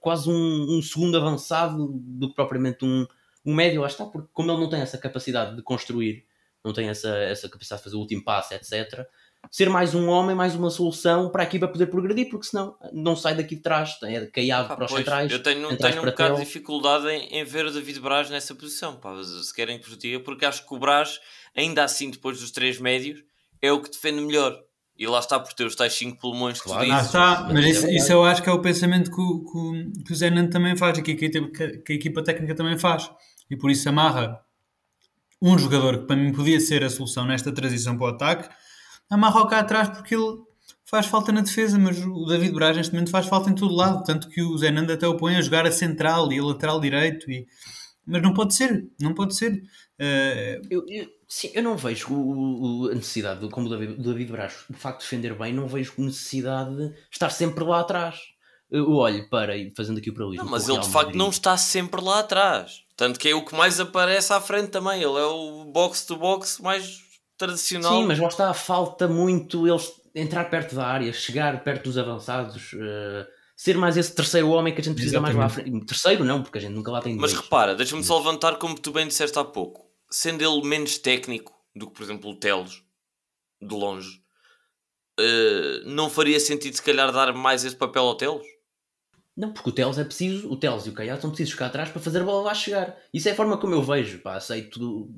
quase 0.00 0.28
um, 0.28 0.78
um 0.78 0.82
segundo 0.82 1.16
avançado 1.16 1.88
do 1.96 2.28
que 2.28 2.34
propriamente 2.34 2.84
um, 2.84 3.06
um 3.44 3.54
médio. 3.54 3.80
Lá 3.80 3.86
está, 3.86 4.04
porque 4.06 4.28
como 4.32 4.50
ele 4.50 4.60
não 4.60 4.68
tem 4.68 4.80
essa 4.80 4.98
capacidade 4.98 5.56
de 5.56 5.62
construir, 5.62 6.24
não 6.64 6.72
tem 6.72 6.88
essa, 6.88 7.16
essa 7.16 7.48
capacidade 7.48 7.80
de 7.80 7.84
fazer 7.84 7.96
o 7.96 8.00
último 8.00 8.24
passo, 8.24 8.54
etc 8.54 9.06
ser 9.50 9.68
mais 9.68 9.94
um 9.94 10.08
homem, 10.08 10.34
mais 10.34 10.54
uma 10.54 10.70
solução 10.70 11.30
para 11.30 11.42
a 11.42 11.46
equipa 11.46 11.68
poder 11.68 11.86
progredir, 11.86 12.28
porque 12.28 12.46
senão 12.46 12.76
não 12.92 13.16
sai 13.16 13.34
daqui 13.34 13.56
de 13.56 13.62
trás, 13.62 13.96
é 14.02 14.26
caiado 14.26 14.72
ah, 14.72 14.76
para 14.76 14.84
os 14.84 14.90
pois, 14.90 15.04
centrais. 15.04 15.32
Eu 15.32 15.42
tenho, 15.42 15.76
tenho 15.76 16.02
um 16.02 16.04
bocado 16.04 16.34
de 16.34 16.44
dificuldade 16.44 17.08
em, 17.08 17.38
em, 17.38 17.44
ver 17.44 17.66
o 17.66 17.72
David 17.72 18.00
Braz 18.00 18.28
nessa 18.28 18.54
posição, 18.54 18.96
pá, 18.96 19.14
se 19.22 19.54
querem 19.54 19.78
que 19.78 19.88
vos 19.88 19.98
diga, 19.98 20.20
porque 20.20 20.44
acho 20.44 20.66
que 20.66 20.74
o 20.74 20.78
Braz, 20.78 21.18
ainda 21.56 21.84
assim, 21.84 22.10
depois 22.10 22.40
dos 22.40 22.50
três 22.50 22.78
médios, 22.78 23.22
é 23.62 23.72
o 23.72 23.80
que 23.80 23.90
defende 23.90 24.20
melhor. 24.20 24.56
E 24.96 25.06
lá 25.06 25.18
está 25.18 25.40
por 25.40 25.54
ter 25.54 25.64
os 25.64 25.74
tais 25.74 25.94
5 25.94 26.18
pulmões 26.18 26.60
que 26.60 26.68
claro. 26.68 26.84
tu 26.84 26.90
dizes. 26.90 27.14
Ah, 27.14 27.32
está, 27.32 27.48
mas 27.50 27.64
isso, 27.64 27.88
isso, 27.88 28.12
eu 28.12 28.22
acho 28.22 28.42
que 28.42 28.50
é 28.50 28.52
o 28.52 28.60
pensamento 28.60 29.10
que 29.10 29.18
o, 29.18 29.44
que, 29.44 30.04
que 30.04 30.12
o 30.12 30.14
Zé 30.14 30.28
Nando 30.28 30.50
também 30.50 30.76
faz, 30.76 30.98
e 30.98 31.02
que, 31.02 31.14
que, 31.14 31.30
que 31.30 31.92
a 31.92 31.96
equipa 31.96 32.22
técnica 32.22 32.54
também 32.54 32.78
faz. 32.78 33.10
E 33.50 33.56
por 33.56 33.70
isso 33.70 33.88
amarra 33.88 34.40
um 35.42 35.58
jogador 35.58 36.00
que 36.00 36.06
para 36.06 36.16
mim 36.16 36.32
podia 36.32 36.60
ser 36.60 36.84
a 36.84 36.90
solução 36.90 37.24
nesta 37.24 37.50
transição 37.50 37.96
para 37.96 38.06
o 38.06 38.10
ataque, 38.10 38.48
amarra 39.08 39.48
cá 39.48 39.60
atrás 39.60 39.88
porque 39.88 40.14
ele 40.14 40.38
faz 40.84 41.06
falta 41.06 41.32
na 41.32 41.40
defesa, 41.40 41.78
mas 41.78 42.04
o 42.04 42.24
David 42.26 42.52
Braz 42.52 42.76
neste 42.76 42.92
momento 42.92 43.10
faz 43.10 43.26
falta 43.26 43.48
em 43.48 43.54
todo 43.54 43.74
lado, 43.74 44.02
tanto 44.04 44.28
que 44.28 44.42
o 44.42 44.58
Zé 44.58 44.70
Nando 44.70 44.92
até 44.92 45.06
o 45.06 45.16
põe 45.16 45.36
a 45.36 45.42
jogar 45.42 45.66
a 45.66 45.72
central 45.72 46.32
e 46.32 46.38
a 46.38 46.44
lateral 46.44 46.80
direito, 46.80 47.30
e... 47.30 47.46
mas 48.04 48.22
não 48.22 48.34
pode 48.34 48.54
ser, 48.54 48.88
não 49.00 49.14
pode 49.14 49.34
ser. 49.34 49.52
Uh... 49.98 50.66
Eu, 50.68 50.84
eu, 50.88 51.06
sim, 51.28 51.50
eu 51.54 51.62
não 51.62 51.76
vejo 51.76 52.12
o, 52.12 52.82
o, 52.82 52.90
a 52.90 52.94
necessidade, 52.94 53.48
como 53.50 53.66
o 53.66 53.70
David, 53.70 54.00
o 54.00 54.02
David 54.02 54.32
Braz, 54.32 54.64
de 54.68 54.76
facto 54.76 55.00
defender 55.00 55.34
bem, 55.38 55.54
não 55.54 55.68
vejo 55.68 55.94
necessidade 55.98 56.76
de 56.76 56.92
estar 57.10 57.30
sempre 57.30 57.64
lá 57.64 57.80
atrás. 57.80 58.18
Eu 58.70 58.88
olho 58.92 59.28
para, 59.28 59.54
fazendo 59.76 59.98
aqui 59.98 60.10
o 60.10 60.14
paralelismo. 60.14 60.44
Não, 60.44 60.52
mas 60.52 60.68
ele 60.68 60.78
de 60.78 60.88
facto 60.88 61.06
Madrid. 61.06 61.18
não 61.18 61.28
está 61.28 61.56
sempre 61.56 62.00
lá 62.00 62.20
atrás. 62.20 62.84
Tanto 63.00 63.18
que 63.18 63.30
é 63.30 63.34
o 63.34 63.42
que 63.42 63.56
mais 63.56 63.80
aparece 63.80 64.30
à 64.30 64.42
frente 64.42 64.68
também. 64.68 65.02
Ele 65.02 65.18
é 65.18 65.24
o 65.24 65.64
box-to-box 65.64 66.60
mais 66.60 67.00
tradicional. 67.38 67.94
Sim, 67.94 68.06
mas 68.06 68.18
lá 68.18 68.28
está, 68.28 68.52
falta 68.52 69.08
muito 69.08 69.66
eles 69.66 69.90
entrar 70.14 70.50
perto 70.50 70.74
da 70.74 70.86
área, 70.86 71.10
chegar 71.10 71.64
perto 71.64 71.84
dos 71.84 71.96
avançados, 71.96 72.74
uh, 72.74 73.26
ser 73.56 73.78
mais 73.78 73.96
esse 73.96 74.14
terceiro 74.14 74.50
homem 74.50 74.74
que 74.74 74.82
a 74.82 74.84
gente 74.84 74.96
precisa 74.96 75.16
Exatamente. 75.16 75.38
mais 75.38 75.56
lá 75.56 75.60
à 75.62 75.64
frente. 75.64 75.86
Terceiro 75.86 76.24
não, 76.26 76.42
porque 76.42 76.58
a 76.58 76.60
gente 76.60 76.74
nunca 76.74 76.92
lá 76.92 77.00
tem 77.00 77.16
Mas 77.16 77.32
repara, 77.32 77.74
deixa-me 77.74 78.04
só 78.04 78.18
levantar 78.18 78.56
como 78.56 78.78
tu 78.78 78.92
bem 78.92 79.08
disseste 79.08 79.38
há 79.38 79.44
pouco. 79.44 79.90
Sendo 80.10 80.42
ele 80.42 80.68
menos 80.68 80.98
técnico 80.98 81.54
do 81.74 81.86
que, 81.86 81.94
por 81.94 82.02
exemplo, 82.02 82.30
o 82.30 82.36
Teles, 82.36 82.82
de 83.62 83.74
longe, 83.74 84.20
uh, 85.18 85.88
não 85.88 86.10
faria 86.10 86.38
sentido 86.38 86.76
se 86.76 86.82
calhar 86.82 87.10
dar 87.10 87.32
mais 87.32 87.64
esse 87.64 87.76
papel 87.76 88.02
ao 88.02 88.14
Teles? 88.14 88.46
Não, 89.36 89.52
porque 89.52 89.70
o 89.70 89.72
Teles 89.72 89.98
é 89.98 90.04
preciso, 90.04 90.50
o 90.50 90.56
Teles 90.56 90.86
e 90.86 90.90
o 90.90 90.92
Caiado 90.92 91.20
são 91.20 91.30
precisos 91.30 91.52
ficar 91.52 91.66
atrás 91.66 91.88
para 91.88 92.00
fazer 92.00 92.20
a 92.20 92.24
bola 92.24 92.42
lá 92.42 92.54
chegar. 92.54 92.96
Isso 93.12 93.28
é 93.28 93.32
a 93.32 93.34
forma 93.34 93.56
como 93.56 93.74
eu 93.74 93.82
vejo, 93.82 94.18
pá, 94.18 94.36
aceito 94.36 95.10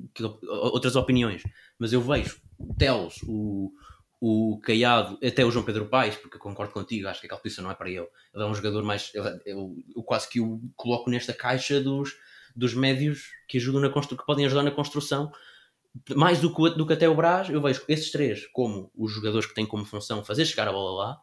outras 0.49 0.95
opiniões, 0.95 1.43
mas 1.77 1.91
eu 1.91 2.01
vejo 2.01 2.39
o 2.57 2.73
Teles, 2.73 3.19
o, 3.27 3.73
o 4.21 4.59
Caiado, 4.61 5.17
até 5.21 5.43
o 5.43 5.51
João 5.51 5.65
Pedro 5.65 5.87
Paes, 5.87 6.15
porque 6.15 6.37
eu 6.37 6.41
concordo 6.41 6.71
contigo, 6.71 7.07
acho 7.07 7.19
que 7.19 7.25
aquela 7.25 7.41
posição 7.41 7.63
não 7.63 7.71
é 7.71 7.75
para 7.75 7.89
ele. 7.89 8.07
Ele 8.33 8.43
é 8.43 8.45
um 8.45 8.55
jogador 8.55 8.83
mais. 8.83 9.11
Eu, 9.13 9.75
eu 9.95 10.03
quase 10.03 10.29
que 10.29 10.39
o 10.39 10.61
coloco 10.75 11.09
nesta 11.09 11.33
caixa 11.33 11.81
dos, 11.81 12.15
dos 12.55 12.73
médios 12.73 13.31
que 13.47 13.57
ajudam 13.57 13.81
na 13.81 13.89
constru, 13.89 14.17
que 14.17 14.25
podem 14.25 14.45
ajudar 14.45 14.63
na 14.63 14.71
construção. 14.71 15.31
Mais 16.15 16.39
do 16.39 16.55
que, 16.55 16.69
do 16.69 16.87
que 16.87 16.93
até 16.93 17.09
o 17.09 17.15
Brás, 17.15 17.49
eu 17.49 17.61
vejo 17.61 17.83
esses 17.87 18.09
três 18.11 18.47
como 18.47 18.89
os 18.95 19.11
jogadores 19.11 19.45
que 19.45 19.53
têm 19.53 19.65
como 19.65 19.85
função 19.85 20.23
fazer 20.23 20.45
chegar 20.45 20.67
a 20.67 20.71
bola 20.71 21.03
lá 21.03 21.22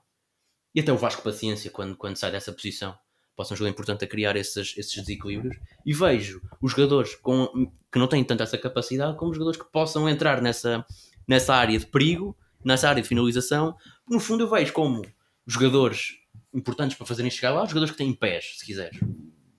e 0.74 0.80
até 0.80 0.92
o 0.92 0.96
Vasco 0.96 1.22
Paciência, 1.22 1.70
quando, 1.70 1.96
quando 1.96 2.16
sai 2.16 2.30
dessa 2.30 2.52
posição, 2.52 2.96
ser 3.44 3.54
um 3.54 3.56
jogador 3.56 3.72
importante 3.72 4.04
a 4.04 4.08
criar 4.08 4.36
esses, 4.36 4.74
esses 4.76 4.94
desequilíbrios. 4.94 5.56
E 5.84 5.92
vejo 5.92 6.40
os 6.60 6.72
jogadores 6.72 7.14
com, 7.16 7.46
que 7.90 7.98
não 7.98 8.06
têm 8.06 8.24
tanta 8.24 8.44
essa 8.44 8.58
capacidade 8.58 9.16
como 9.16 9.30
os 9.30 9.36
jogadores 9.36 9.60
que 9.60 9.70
possam 9.70 10.08
entrar 10.08 10.40
nessa, 10.42 10.84
nessa 11.26 11.54
área 11.54 11.78
de 11.78 11.86
perigo, 11.86 12.36
nessa 12.64 12.88
área 12.88 13.02
de 13.02 13.08
finalização. 13.08 13.76
No 14.08 14.20
fundo, 14.20 14.44
eu 14.44 14.50
vejo 14.50 14.72
como 14.72 15.02
jogadores 15.46 16.18
importantes 16.52 16.96
para 16.96 17.06
fazerem 17.06 17.30
chegar 17.30 17.52
lá, 17.52 17.64
jogadores 17.66 17.92
que 17.92 17.98
têm 17.98 18.12
pés, 18.12 18.58
se 18.58 18.66
quiseres. 18.66 18.98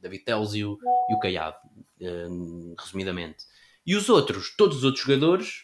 David 0.02 0.24
Teles 0.24 0.54
e 0.54 0.63
o, 0.63 0.78
e 1.10 1.15
o 1.15 1.19
Caiado, 1.19 1.58
uh, 2.02 2.76
resumidamente. 2.80 3.45
E 3.86 3.95
os 3.95 4.10
outros, 4.10 4.56
todos 4.56 4.78
os 4.78 4.84
outros 4.84 5.04
jogadores, 5.04 5.63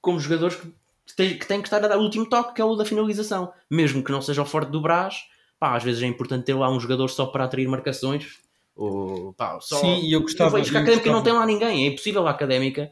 como 0.00 0.20
jogadores 0.20 0.56
que 0.56 0.72
que 1.10 1.16
tem, 1.16 1.38
que 1.38 1.46
tem 1.46 1.60
que 1.60 1.68
estar 1.68 1.84
a 1.84 1.88
dar 1.88 1.98
o 1.98 2.02
último 2.02 2.28
toque, 2.28 2.54
que 2.54 2.60
é 2.60 2.64
o 2.64 2.76
da 2.76 2.84
finalização. 2.84 3.52
Mesmo 3.70 4.02
que 4.02 4.12
não 4.12 4.22
seja 4.22 4.42
o 4.42 4.46
forte 4.46 4.70
do 4.70 4.80
Brás, 4.80 5.16
pá, 5.58 5.76
às 5.76 5.82
vezes 5.82 6.02
é 6.02 6.06
importante 6.06 6.44
ter 6.44 6.54
lá 6.54 6.70
um 6.70 6.80
jogador 6.80 7.08
só 7.08 7.26
para 7.26 7.44
atrair 7.44 7.68
marcações. 7.68 8.38
Ou, 8.74 9.32
pá, 9.34 9.58
só... 9.60 9.76
Sim, 9.76 10.00
e 10.00 10.12
eu 10.12 10.20
gostava. 10.20 10.58
Eu 10.58 10.62
vejo 10.62 10.70
que 10.70 10.76
a 10.76 10.80
Académica 10.80 11.12
não 11.12 11.22
tem 11.22 11.32
lá 11.32 11.44
ninguém, 11.44 11.84
é 11.84 11.88
impossível 11.88 12.26
a 12.26 12.30
Académica 12.30 12.90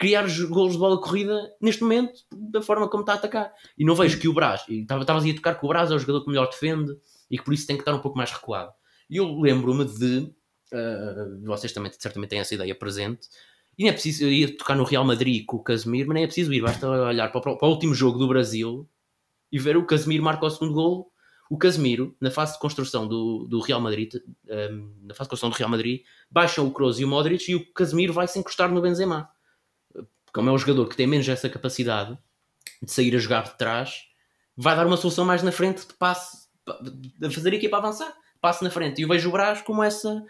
criar 0.00 0.24
golos 0.48 0.72
de 0.72 0.78
bola 0.78 0.98
corrida 0.98 1.52
neste 1.60 1.82
momento 1.82 2.20
da 2.32 2.62
forma 2.62 2.88
como 2.88 3.02
está 3.02 3.12
a 3.12 3.16
atacar. 3.16 3.52
E 3.76 3.84
não 3.84 3.94
vejo 3.94 4.18
que 4.18 4.26
o 4.26 4.32
Brás, 4.32 4.64
estavas 4.66 5.24
a 5.26 5.34
tocar 5.34 5.60
que 5.60 5.66
o 5.66 5.68
Brás 5.68 5.90
é 5.90 5.94
o 5.94 5.98
jogador 5.98 6.24
que 6.24 6.30
melhor 6.30 6.48
defende 6.48 6.96
e 7.30 7.36
que 7.36 7.44
por 7.44 7.52
isso 7.52 7.66
tem 7.66 7.76
que 7.76 7.82
estar 7.82 7.94
um 7.94 8.00
pouco 8.00 8.16
mais 8.16 8.32
recuado. 8.32 8.72
E 9.10 9.18
eu 9.18 9.38
lembro-me 9.38 9.84
de, 9.84 10.32
uh, 10.72 11.44
vocês 11.44 11.70
também 11.72 11.92
certamente 11.92 12.30
têm 12.30 12.40
essa 12.40 12.54
ideia 12.54 12.74
presente, 12.74 13.28
e 13.78 13.84
não 13.84 13.90
é 13.90 13.92
preciso 13.92 14.26
ir 14.26 14.56
tocar 14.56 14.74
no 14.74 14.84
Real 14.84 15.04
Madrid 15.04 15.44
com 15.46 15.56
o 15.56 15.62
Casemiro, 15.62 16.08
mas 16.08 16.14
nem 16.14 16.24
é 16.24 16.26
preciso 16.26 16.52
ir, 16.52 16.60
basta 16.60 16.88
olhar 16.88 17.30
para 17.32 17.50
o, 17.52 17.56
para 17.56 17.68
o 17.68 17.70
último 17.70 17.94
jogo 17.94 18.18
do 18.18 18.28
Brasil 18.28 18.88
e 19.50 19.58
ver 19.58 19.76
o 19.76 19.86
Casemiro 19.86 20.22
marca 20.22 20.44
o 20.44 20.50
segundo 20.50 20.74
gol. 20.74 21.10
O 21.48 21.58
Casemiro, 21.58 22.14
na 22.20 22.30
fase 22.30 22.52
de 22.52 22.60
construção 22.60 23.08
do, 23.08 23.46
do 23.48 23.58
Real 23.60 23.80
Madrid, 23.80 24.14
um, 24.14 24.94
na 25.02 25.14
fase 25.14 25.26
de 25.26 25.30
construção 25.30 25.50
do 25.50 25.56
Real 25.56 25.70
Madrid, 25.70 26.02
baixam 26.30 26.66
o 26.66 26.70
Kroos 26.70 27.00
e 27.00 27.04
o 27.04 27.08
Modric 27.08 27.50
e 27.50 27.56
o 27.56 27.72
Casemiro 27.72 28.12
vai 28.12 28.28
se 28.28 28.38
encostar 28.38 28.70
no 28.70 28.80
Benzema. 28.80 29.28
Como 30.32 30.48
é 30.48 30.52
um 30.52 30.58
jogador 30.58 30.86
que 30.86 30.96
tem 30.96 31.06
menos 31.06 31.28
essa 31.28 31.48
capacidade 31.48 32.16
de 32.80 32.92
sair 32.92 33.14
a 33.16 33.18
jogar 33.18 33.42
de 33.44 33.58
trás, 33.58 34.04
vai 34.56 34.76
dar 34.76 34.86
uma 34.86 34.96
solução 34.96 35.24
mais 35.24 35.42
na 35.42 35.50
frente 35.50 35.86
de 35.86 35.94
passe, 35.94 36.48
de 37.18 37.34
fazer 37.34 37.52
a 37.52 37.56
equipa 37.56 37.78
avançar, 37.78 38.14
passe 38.40 38.62
na 38.62 38.70
frente. 38.70 39.00
E 39.00 39.02
eu 39.02 39.08
vejo 39.08 39.28
o 39.28 39.32
Brás 39.32 39.60
como 39.62 39.82
essa, 39.82 40.22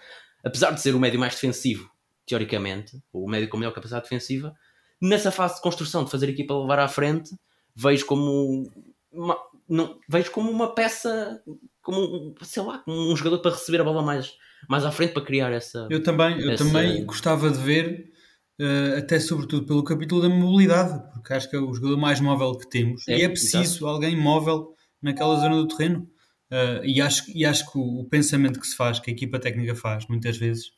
apesar 0.42 0.70
de 0.70 0.80
ser 0.80 0.94
o 0.94 1.00
médio 1.00 1.20
mais 1.20 1.34
defensivo 1.34 1.90
teoricamente, 2.30 2.96
o 3.12 3.28
médio 3.28 3.48
com 3.48 3.56
melhor 3.56 3.74
capacidade 3.74 4.04
defensiva, 4.04 4.54
nessa 5.02 5.32
fase 5.32 5.56
de 5.56 5.62
construção, 5.62 6.04
de 6.04 6.10
fazer 6.10 6.26
a 6.26 6.30
equipa 6.30 6.54
levar 6.54 6.78
à 6.78 6.86
frente, 6.86 7.34
vejo 7.74 8.06
como 8.06 8.70
uma, 9.12 9.36
não, 9.68 9.98
vejo 10.08 10.30
como 10.30 10.48
uma 10.48 10.72
peça, 10.72 11.42
como 11.82 12.32
sei 12.42 12.62
lá, 12.62 12.78
como 12.78 13.12
um 13.12 13.16
jogador 13.16 13.40
para 13.40 13.50
receber 13.50 13.80
a 13.80 13.84
bola 13.84 14.00
mais, 14.00 14.32
mais 14.68 14.84
à 14.84 14.92
frente 14.92 15.12
para 15.12 15.24
criar 15.24 15.50
essa. 15.50 15.88
Eu 15.90 16.02
também, 16.02 16.40
eu 16.40 16.52
essa... 16.52 16.64
também 16.64 17.04
gostava 17.04 17.50
de 17.50 17.58
ver, 17.58 18.12
uh, 18.60 18.98
até 18.98 19.18
sobretudo 19.18 19.66
pelo 19.66 19.82
capítulo 19.82 20.22
da 20.22 20.28
mobilidade, 20.28 21.02
porque 21.12 21.32
acho 21.32 21.50
que 21.50 21.56
é 21.56 21.58
o 21.58 21.74
jogador 21.74 21.96
mais 21.96 22.20
móvel 22.20 22.56
que 22.56 22.68
temos 22.70 23.08
é, 23.08 23.18
e 23.18 23.22
é 23.22 23.28
preciso 23.28 23.88
alguém 23.88 24.16
móvel 24.16 24.72
naquela 25.02 25.34
zona 25.40 25.56
do 25.56 25.66
terreno. 25.66 26.08
Uh, 26.52 26.84
e, 26.84 27.00
acho, 27.00 27.24
e 27.32 27.44
acho 27.44 27.70
que 27.70 27.78
o, 27.78 28.00
o, 28.00 28.04
pensamento 28.08 28.58
que 28.58 28.66
se 28.66 28.76
faz, 28.76 28.98
que 28.98 29.08
a 29.08 29.14
equipa 29.14 29.38
técnica 29.38 29.74
faz, 29.74 30.04
muitas 30.08 30.36
vezes, 30.36 30.72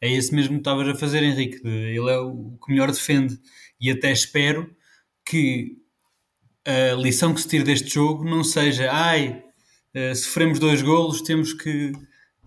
é 0.00 0.10
esse 0.10 0.34
mesmo 0.34 0.54
que 0.54 0.60
estavas 0.60 0.88
a 0.88 0.94
fazer, 0.94 1.22
Henrique. 1.22 1.60
Ele 1.66 2.10
é 2.10 2.18
o 2.18 2.58
que 2.62 2.70
melhor 2.70 2.90
defende. 2.90 3.38
E 3.80 3.90
até 3.90 4.12
espero 4.12 4.74
que 5.24 5.76
a 6.64 6.94
lição 6.94 7.32
que 7.34 7.40
se 7.40 7.48
tire 7.48 7.64
deste 7.64 7.94
jogo 7.94 8.24
não 8.24 8.42
seja 8.42 8.90
ai, 8.92 9.42
uh, 9.94 10.14
sofremos 10.14 10.58
dois 10.58 10.82
golos, 10.82 11.22
temos 11.22 11.52
que, 11.52 11.92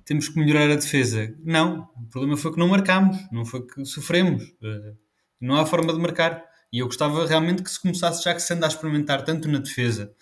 temos 0.06 0.28
que 0.28 0.40
melhorar 0.40 0.72
a 0.72 0.76
defesa. 0.76 1.34
Não, 1.44 1.90
o 1.96 2.10
problema 2.10 2.38
foi 2.38 2.52
que 2.52 2.60
não 2.60 2.68
marcámos, 2.68 3.18
não 3.32 3.46
foi 3.46 3.66
que 3.66 3.86
sofremos. 3.86 4.44
Uh, 4.44 4.98
não 5.40 5.56
há 5.56 5.66
forma 5.66 5.94
de 5.94 6.00
marcar. 6.00 6.44
E 6.72 6.80
eu 6.80 6.86
gostava 6.86 7.26
realmente 7.26 7.64
que 7.64 7.72
se 7.72 7.82
começasse 7.82 8.24
já 8.24 8.34
que 8.34 8.42
se 8.42 8.54
anda 8.54 8.68
a 8.68 8.70
experimentar 8.70 9.24
tanto 9.24 9.48
na 9.48 9.60
defesa 9.60 10.14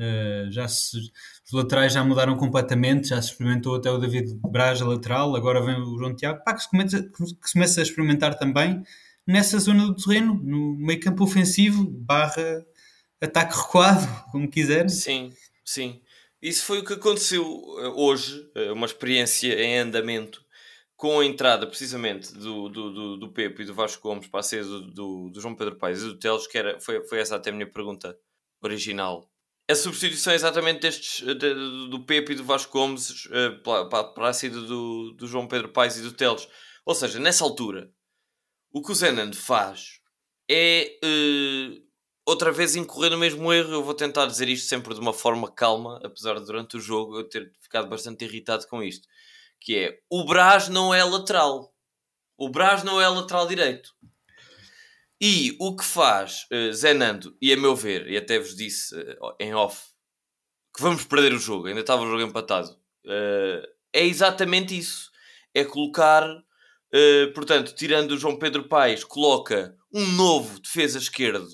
Uh, 0.00 0.50
já 0.50 0.66
se, 0.66 0.96
os 1.50 1.52
laterais 1.52 1.92
já 1.92 2.04
mudaram 2.04 2.36
completamente, 2.36 3.08
já 3.08 3.20
se 3.20 3.32
experimentou 3.32 3.74
até 3.74 3.90
o 3.90 3.98
David 3.98 4.38
Braz 4.48 4.80
a 4.80 4.86
lateral, 4.86 5.34
agora 5.34 5.60
vem 5.60 5.74
o 5.74 5.98
João 5.98 6.14
Tiago, 6.14 6.44
pá, 6.44 6.54
que, 6.54 6.62
se 6.62 6.70
comece, 6.70 7.02
que 7.10 7.26
se 7.26 7.52
comece 7.52 7.80
a 7.80 7.82
experimentar 7.82 8.38
também 8.38 8.82
nessa 9.26 9.58
zona 9.58 9.86
do 9.86 9.96
terreno, 9.96 10.34
no 10.34 10.76
meio 10.76 11.00
campo 11.00 11.24
ofensivo, 11.24 11.90
barra 11.90 12.64
ataque 13.20 13.56
recuado, 13.56 14.06
como 14.30 14.48
quiser. 14.48 14.88
Sim, 14.88 15.32
sim. 15.64 16.00
Isso 16.40 16.64
foi 16.64 16.78
o 16.78 16.84
que 16.84 16.94
aconteceu 16.94 17.44
eh, 17.80 17.88
hoje, 17.96 18.48
eh, 18.54 18.70
uma 18.70 18.86
experiência 18.86 19.52
em 19.60 19.78
andamento, 19.78 20.42
com 20.96 21.18
a 21.18 21.24
entrada 21.24 21.66
precisamente 21.66 22.32
do, 22.32 22.68
do, 22.68 22.92
do, 22.92 23.16
do 23.16 23.32
Pepe 23.32 23.62
e 23.62 23.66
do 23.66 23.74
Vasco 23.74 24.02
Gomes 24.02 24.28
para 24.28 24.40
a 24.40 24.42
saída 24.42 24.66
do, 24.66 24.90
do, 24.90 25.30
do 25.30 25.40
João 25.40 25.56
Pedro 25.56 25.76
Paes 25.76 26.00
e 26.00 26.04
do 26.04 26.18
Teles, 26.18 26.46
que 26.46 26.56
era, 26.56 26.78
foi, 26.80 27.04
foi 27.06 27.18
essa 27.18 27.36
até 27.36 27.50
a 27.50 27.52
minha 27.52 27.70
pergunta 27.70 28.16
original 28.62 29.29
a 29.70 29.76
substituição 29.76 30.32
exatamente 30.32 30.80
destes 30.80 31.24
de, 31.24 31.54
do 31.88 32.04
Pepe 32.04 32.32
e 32.32 32.36
do 32.36 32.44
Vasco 32.44 32.72
Gomes 32.72 33.26
uh, 33.26 33.62
para, 33.62 34.04
para 34.04 34.28
a 34.28 34.32
saída 34.32 34.60
do, 34.60 35.12
do 35.12 35.26
João 35.26 35.46
Pedro 35.46 35.68
Paes 35.68 35.96
e 35.96 36.02
do 36.02 36.12
Teles. 36.12 36.48
Ou 36.84 36.94
seja, 36.94 37.18
nessa 37.18 37.44
altura, 37.44 37.90
o 38.72 38.82
que 38.82 38.90
o 38.90 38.94
Zenando 38.94 39.36
faz 39.36 40.00
é 40.48 40.98
uh, 41.04 41.82
outra 42.26 42.50
vez 42.50 42.74
incorrer 42.74 43.10
no 43.10 43.18
mesmo 43.18 43.52
erro. 43.52 43.72
Eu 43.72 43.84
vou 43.84 43.94
tentar 43.94 44.26
dizer 44.26 44.48
isto 44.48 44.68
sempre 44.68 44.94
de 44.94 45.00
uma 45.00 45.12
forma 45.12 45.50
calma, 45.50 46.00
apesar 46.02 46.38
de 46.38 46.46
durante 46.46 46.76
o 46.76 46.80
jogo 46.80 47.18
eu 47.18 47.28
ter 47.28 47.52
ficado 47.60 47.88
bastante 47.88 48.24
irritado 48.24 48.66
com 48.66 48.82
isto. 48.82 49.06
Que 49.60 49.76
é, 49.76 49.98
o 50.10 50.24
Brás 50.24 50.68
não 50.68 50.92
é 50.92 51.04
lateral. 51.04 51.74
O 52.36 52.48
Brás 52.48 52.82
não 52.82 53.00
é 53.00 53.08
lateral 53.08 53.46
direito. 53.46 53.94
E 55.20 55.54
o 55.60 55.76
que 55.76 55.84
faz 55.84 56.46
uh, 56.50 56.72
Zenando, 56.72 57.36
e 57.40 57.52
a 57.52 57.56
meu 57.56 57.76
ver, 57.76 58.08
e 58.08 58.16
até 58.16 58.38
vos 58.38 58.56
disse 58.56 58.94
uh, 58.94 59.34
em 59.38 59.54
off, 59.54 59.82
que 60.74 60.82
vamos 60.82 61.04
perder 61.04 61.34
o 61.34 61.38
jogo, 61.38 61.66
ainda 61.66 61.80
estava 61.80 62.02
o 62.02 62.10
jogo 62.10 62.22
empatado, 62.22 62.70
uh, 62.70 63.66
é 63.92 64.04
exatamente 64.04 64.78
isso. 64.78 65.10
É 65.52 65.64
colocar, 65.64 66.24
portanto, 67.34 67.74
tirando 67.74 68.12
o 68.12 68.16
João 68.16 68.38
Pedro 68.38 68.68
Paes, 68.68 69.02
coloca 69.02 69.76
um 69.92 70.06
novo 70.12 70.60
defesa 70.60 70.96
esquerdo 70.96 71.48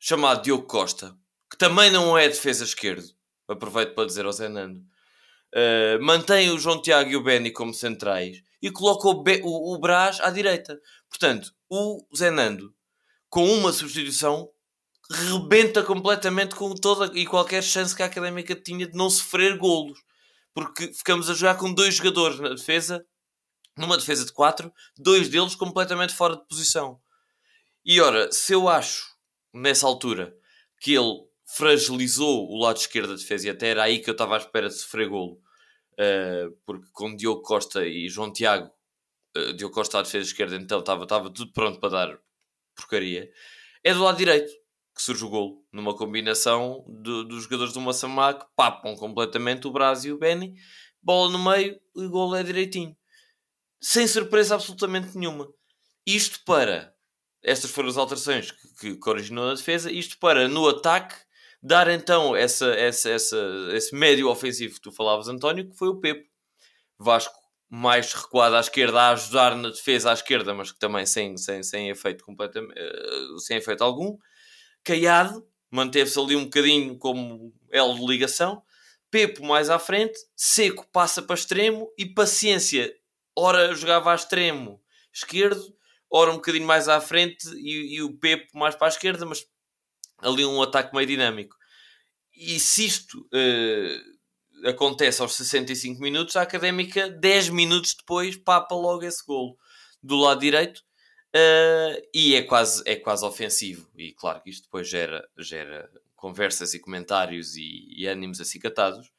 chamado 0.00 0.42
Diogo 0.42 0.66
Costa, 0.66 1.14
que 1.50 1.58
também 1.58 1.90
não 1.90 2.16
é 2.16 2.26
defesa 2.26 2.64
esquerdo. 2.64 3.06
Aproveito 3.46 3.94
para 3.94 4.06
dizer 4.06 4.24
ao 4.24 4.32
Zenando. 4.32 4.80
Uh, 5.54 6.02
mantém 6.02 6.50
o 6.50 6.58
João 6.58 6.82
Tiago 6.82 7.10
e 7.10 7.16
o 7.16 7.22
Benny 7.22 7.50
como 7.50 7.72
centrais 7.72 8.42
e 8.60 8.70
coloca 8.70 9.06
o, 9.06 9.22
Be 9.22 9.40
o, 9.44 9.74
o 9.74 9.78
Brás 9.78 10.18
à 10.20 10.30
direita. 10.30 10.80
Portanto, 11.08 11.52
o 11.68 12.04
Zenando 12.16 12.74
com 13.34 13.52
uma 13.52 13.72
substituição, 13.72 14.48
rebenta 15.10 15.82
completamente 15.82 16.54
com 16.54 16.72
toda 16.72 17.10
e 17.18 17.26
qualquer 17.26 17.64
chance 17.64 17.92
que 17.94 18.00
a 18.00 18.06
Académica 18.06 18.54
tinha 18.54 18.86
de 18.86 18.96
não 18.96 19.10
sofrer 19.10 19.58
golos. 19.58 19.98
Porque 20.54 20.92
ficamos 20.92 21.28
a 21.28 21.34
jogar 21.34 21.56
com 21.56 21.74
dois 21.74 21.96
jogadores 21.96 22.38
na 22.38 22.50
defesa, 22.50 23.04
numa 23.76 23.98
defesa 23.98 24.24
de 24.24 24.32
quatro, 24.32 24.72
dois 24.96 25.28
deles 25.28 25.56
completamente 25.56 26.14
fora 26.14 26.36
de 26.36 26.46
posição. 26.46 27.00
E 27.84 28.00
ora, 28.00 28.30
se 28.30 28.52
eu 28.52 28.68
acho, 28.68 29.04
nessa 29.52 29.84
altura, 29.84 30.32
que 30.80 30.94
ele 30.94 31.24
fragilizou 31.44 32.48
o 32.48 32.56
lado 32.56 32.76
esquerdo 32.76 33.08
da 33.08 33.16
defesa, 33.16 33.48
e 33.48 33.50
até 33.50 33.70
era 33.70 33.82
aí 33.82 33.98
que 33.98 34.08
eu 34.08 34.12
estava 34.12 34.36
à 34.36 34.38
espera 34.38 34.68
de 34.68 34.74
sofrer 34.74 35.08
golo, 35.08 35.40
uh, 35.94 36.56
porque 36.64 36.86
com 36.92 37.16
Diogo 37.16 37.42
Costa 37.42 37.84
e 37.84 38.08
João 38.08 38.32
Tiago, 38.32 38.70
uh, 39.36 39.52
Diogo 39.54 39.74
Costa 39.74 39.98
à 39.98 40.02
defesa 40.02 40.24
esquerda, 40.24 40.54
então 40.54 40.78
estava, 40.78 41.02
estava 41.02 41.30
tudo 41.30 41.52
pronto 41.52 41.80
para 41.80 41.88
dar 41.88 42.23
porcaria, 42.74 43.30
é 43.82 43.94
do 43.94 44.02
lado 44.02 44.16
direito 44.16 44.52
que 44.94 45.02
surge 45.02 45.24
o 45.24 45.28
golo, 45.28 45.64
numa 45.72 45.96
combinação 45.96 46.84
de, 46.86 47.24
dos 47.24 47.44
jogadores 47.44 47.72
do 47.72 47.80
Massamá 47.80 48.32
que 48.32 48.46
papam 48.54 48.94
completamente 48.94 49.66
o 49.66 49.72
Braz 49.72 50.04
e 50.04 50.12
o 50.12 50.18
Benny, 50.18 50.54
bola 51.02 51.32
no 51.32 51.38
meio 51.38 51.78
e 51.96 52.04
o 52.04 52.10
golo 52.10 52.36
é 52.36 52.42
direitinho. 52.42 52.96
Sem 53.80 54.06
surpresa 54.06 54.54
absolutamente 54.54 55.18
nenhuma. 55.18 55.52
Isto 56.06 56.40
para, 56.44 56.94
estas 57.42 57.70
foram 57.70 57.88
as 57.88 57.96
alterações 57.96 58.52
que, 58.80 58.96
que, 58.96 59.08
originou 59.10 59.50
a 59.50 59.54
defesa, 59.54 59.90
isto 59.90 60.16
para, 60.18 60.48
no 60.48 60.68
ataque, 60.68 61.16
dar 61.60 61.88
então 61.88 62.36
essa, 62.36 62.66
essa, 62.74 63.10
essa, 63.10 63.36
esse 63.72 63.94
médio 63.94 64.28
ofensivo 64.28 64.74
que 64.74 64.80
tu 64.80 64.92
falavas, 64.92 65.28
António, 65.28 65.68
que 65.68 65.76
foi 65.76 65.88
o 65.88 65.98
Pepe. 65.98 66.30
Vasco 66.98 67.34
mais 67.74 68.12
recuado 68.12 68.54
à 68.54 68.60
esquerda 68.60 69.02
a 69.02 69.10
ajudar 69.10 69.56
na 69.56 69.68
defesa 69.68 70.10
à 70.10 70.12
esquerda, 70.12 70.54
mas 70.54 70.70
que 70.70 70.78
também 70.78 71.04
sem, 71.04 71.36
sem, 71.36 71.60
sem 71.64 71.90
efeito 71.90 72.24
completamente 72.24 72.72
uh, 72.78 73.38
sem 73.40 73.56
efeito 73.56 73.82
algum. 73.82 74.16
Caiado 74.84 75.44
manteve-se 75.68 76.16
ali 76.18 76.36
um 76.36 76.44
bocadinho 76.44 76.96
como 76.96 77.52
elo 77.72 77.94
de 77.94 78.06
ligação. 78.06 78.62
Pepo 79.10 79.44
mais 79.44 79.70
à 79.70 79.78
frente, 79.78 80.16
Seco 80.36 80.86
passa 80.92 81.20
para 81.20 81.34
extremo 81.34 81.92
e 81.98 82.06
Paciência, 82.06 82.94
ora 83.36 83.74
jogava 83.74 84.12
a 84.12 84.14
extremo 84.14 84.80
esquerdo, 85.12 85.76
ora 86.08 86.30
um 86.30 86.36
bocadinho 86.36 86.66
mais 86.66 86.88
à 86.88 87.00
frente 87.00 87.48
e, 87.56 87.96
e 87.96 88.02
o 88.02 88.16
Pepo 88.16 88.56
mais 88.56 88.76
para 88.76 88.86
a 88.86 88.90
esquerda, 88.90 89.26
mas 89.26 89.44
ali 90.18 90.44
um 90.44 90.62
ataque 90.62 90.94
meio 90.94 91.08
dinâmico. 91.08 91.56
E 92.36 92.60
se 92.60 92.86
isto 92.86 93.18
uh, 93.18 94.13
acontece 94.64 95.22
aos 95.22 95.34
65 95.34 96.00
minutos, 96.00 96.36
a 96.36 96.42
Académica, 96.42 97.08
10 97.08 97.50
minutos 97.50 97.94
depois, 97.94 98.36
papa 98.36 98.74
logo 98.74 99.04
esse 99.04 99.24
golo 99.24 99.56
do 100.02 100.16
lado 100.16 100.40
direito 100.40 100.82
uh, 101.34 102.02
e 102.14 102.34
é 102.34 102.42
quase, 102.42 102.82
é 102.86 102.96
quase 102.96 103.24
ofensivo. 103.24 103.88
E 103.96 104.12
claro 104.12 104.40
que 104.42 104.50
isto 104.50 104.64
depois 104.64 104.88
gera, 104.88 105.26
gera 105.38 105.90
conversas 106.14 106.74
e 106.74 106.78
comentários 106.78 107.56
e, 107.56 107.88
e 107.96 108.06
ânimos 108.06 108.40
acicatados. 108.40 109.10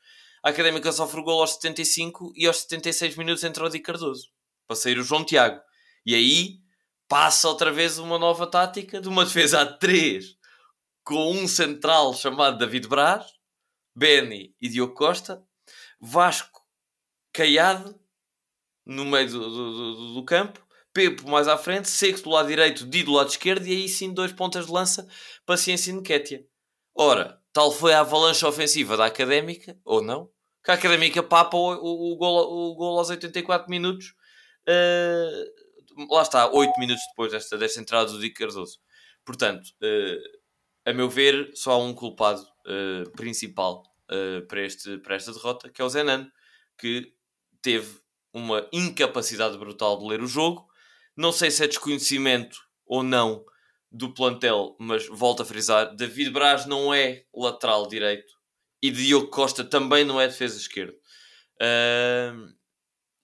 A 0.43 0.49
Académica 0.49 0.91
sofre 0.91 1.19
o 1.19 1.23
golo 1.23 1.41
aos 1.41 1.53
75 1.53 2.34
e 2.36 2.45
aos 2.45 2.62
76 2.62 3.15
minutos 3.17 3.43
entra 3.43 3.65
o 3.65 3.69
Di 3.69 3.79
Cardoso 3.79 4.29
para 4.67 4.75
sair 4.75 4.97
o 4.97 5.03
João 5.03 5.23
Tiago. 5.23 5.60
E 6.05 6.13
aí 6.15 6.60
passa 7.08 7.47
outra 7.47 7.71
vez 7.71 7.97
uma 7.97 8.17
nova 8.17 8.47
tática 8.47 9.01
de 9.01 9.08
uma 9.08 9.25
defesa 9.25 9.62
a 9.62 9.65
3 9.65 10.36
com 11.03 11.31
um 11.31 11.47
central 11.47 12.13
chamado 12.13 12.58
David 12.58 12.88
Braz 12.88 13.35
Benny 13.95 14.55
e 14.62 14.67
Diogo 14.67 14.93
Costa, 14.93 15.43
Vasco 15.99 16.62
Caiado 17.31 17.99
no 18.86 19.05
meio 19.05 19.29
do, 19.29 19.39
do, 19.39 19.73
do, 19.73 20.13
do 20.15 20.25
campo, 20.25 20.65
Pepo 20.93 21.27
mais 21.29 21.47
à 21.47 21.58
frente, 21.58 21.89
Seco 21.89 22.21
do 22.21 22.29
lado 22.29 22.47
direito, 22.47 22.86
Di 22.86 23.03
do 23.03 23.12
lado 23.12 23.29
esquerdo 23.29 23.67
e 23.67 23.71
aí 23.71 23.89
sim 23.89 24.13
dois 24.13 24.31
pontas 24.31 24.67
de 24.67 24.71
lança, 24.71 25.08
Paciência 25.45 25.91
e 25.91 25.93
Nequétia. 25.93 26.45
Ora, 26.95 27.41
tal 27.51 27.69
foi 27.71 27.93
a 27.93 27.99
avalanche 27.99 28.45
ofensiva 28.45 28.95
da 28.95 29.05
Académica, 29.05 29.77
ou 29.84 30.01
não, 30.01 30.29
que 30.63 30.71
a 30.71 30.75
Académica 30.75 31.21
papa 31.21 31.58
o, 31.58 31.73
o, 31.73 32.13
o, 32.13 32.15
gol, 32.15 32.71
o 32.71 32.75
gol 32.75 32.97
aos 32.97 33.10
84 33.10 33.69
minutos, 33.69 34.15
uh, 34.69 36.13
lá 36.15 36.21
está, 36.21 36.49
8 36.49 36.79
minutos 36.79 37.03
depois 37.10 37.34
desta, 37.34 37.58
desta 37.58 37.81
entrada 37.81 38.10
do 38.10 38.19
Di 38.19 38.29
Cardoso. 38.29 38.79
Portanto, 39.25 39.67
uh, 39.81 40.44
a 40.86 40.93
meu 40.93 41.10
ver, 41.10 41.52
só 41.56 41.71
há 41.71 41.78
um 41.78 41.93
culpado 41.93 42.41
uh, 42.41 43.10
principal 43.12 43.84
uh, 44.12 44.45
para, 44.48 44.62
este, 44.62 44.98
para 45.00 45.15
esta 45.15 45.34
derrota, 45.34 45.69
que 45.69 45.82
é 45.82 45.86
o 45.86 45.89
Zenan, 45.89 46.30
que 46.78 47.13
teve 47.62 48.00
uma 48.32 48.67
incapacidade 48.71 49.58
brutal 49.58 49.98
de 49.98 50.06
ler 50.06 50.21
o 50.21 50.28
jogo. 50.28 50.67
Não 51.17 51.32
sei 51.32 51.50
se 51.50 51.63
é 51.63 51.67
desconhecimento 51.67 52.58
ou 52.86 53.02
não 53.02 53.43
do 53.91 54.13
plantel, 54.13 54.76
mas 54.80 55.08
volto 55.08 55.41
a 55.41 55.45
frisar: 55.45 55.95
David 55.95 56.30
Braz 56.30 56.65
não 56.65 56.93
é 56.93 57.26
lateral 57.34 57.88
direito 57.88 58.34
e 58.82 58.91
Diogo 58.91 59.30
Costa 59.30 59.63
também 59.63 60.04
não 60.04 60.21
é 60.21 60.28
defesa 60.28 60.58
esquerda. 60.58 60.95
Uh, 61.62 62.54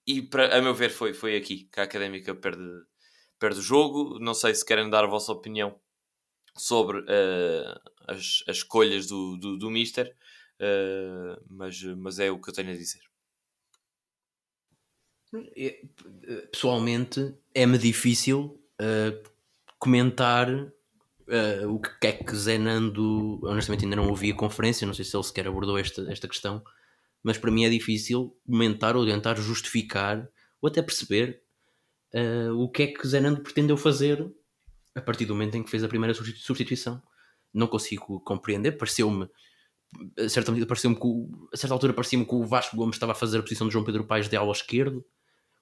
e 0.07 0.21
para, 0.21 0.57
a 0.57 0.61
meu 0.61 0.73
ver, 0.73 0.89
foi, 0.89 1.13
foi 1.13 1.35
aqui 1.35 1.69
que 1.71 1.79
a 1.79 1.83
académica 1.83 2.33
perde, 2.33 2.63
perde 3.37 3.59
o 3.59 3.61
jogo. 3.61 4.17
Não 4.19 4.33
sei 4.33 4.55
se 4.55 4.65
querem 4.65 4.89
dar 4.89 5.03
a 5.03 5.07
vossa 5.07 5.31
opinião 5.31 5.79
sobre 6.57 6.99
uh, 6.99 7.79
as, 8.07 8.43
as 8.47 8.57
escolhas 8.57 9.07
do, 9.07 9.37
do, 9.37 9.57
do 9.57 9.71
Mister, 9.71 10.15
uh, 10.59 11.43
mas, 11.49 11.81
mas 11.97 12.19
é 12.19 12.29
o 12.29 12.39
que 12.39 12.49
eu 12.49 12.53
tenho 12.53 12.71
a 12.71 12.75
dizer. 12.75 13.01
Pessoalmente, 16.51 17.33
é-me 17.55 17.77
difícil 17.77 18.61
uh, 18.81 19.29
comentar 19.79 20.49
o 21.69 21.79
que 21.79 22.07
é 22.07 22.11
que 22.11 22.35
Zenando. 22.35 23.39
Honestamente, 23.45 23.85
ainda 23.85 23.95
não 23.95 24.09
ouvi 24.09 24.31
a 24.31 24.35
conferência, 24.35 24.85
não 24.85 24.93
sei 24.93 25.05
se 25.05 25.15
ele 25.15 25.23
sequer 25.23 25.47
abordou 25.47 25.77
esta, 25.77 26.01
esta 26.11 26.27
questão, 26.27 26.61
mas 27.23 27.37
para 27.37 27.49
mim 27.49 27.63
é 27.63 27.69
difícil 27.69 28.37
comentar 28.45 28.97
ou 28.97 29.05
tentar 29.05 29.37
justificar 29.37 30.29
ou 30.61 30.67
até 30.67 30.81
perceber 30.81 31.41
o 32.57 32.69
que 32.69 32.83
é 32.83 32.87
que 32.87 33.07
Zenando 33.07 33.41
pretendeu 33.41 33.77
fazer 33.77 34.29
a 34.95 35.01
partir 35.01 35.25
do 35.25 35.33
momento 35.33 35.55
em 35.55 35.63
que 35.63 35.69
fez 35.69 35.83
a 35.83 35.87
primeira 35.87 36.13
substituição. 36.13 37.01
Não 37.53 37.67
consigo 37.67 38.19
compreender, 38.21 38.73
pareceu-me 38.73 39.29
a 40.17 40.29
certa, 40.29 40.53
pareceu 40.65 40.97
a 41.53 41.57
certa 41.57 41.73
altura 41.73 41.93
parecia-me 41.93 42.25
que 42.25 42.33
o 42.33 42.45
Vasco 42.45 42.77
Gomes 42.77 42.95
estava 42.95 43.11
a 43.11 43.15
fazer 43.15 43.39
a 43.39 43.43
posição 43.43 43.67
de 43.67 43.73
João 43.73 43.83
Pedro 43.83 44.05
Paes 44.05 44.29
de 44.29 44.37
ala 44.37 44.51
esquerdo 44.53 45.05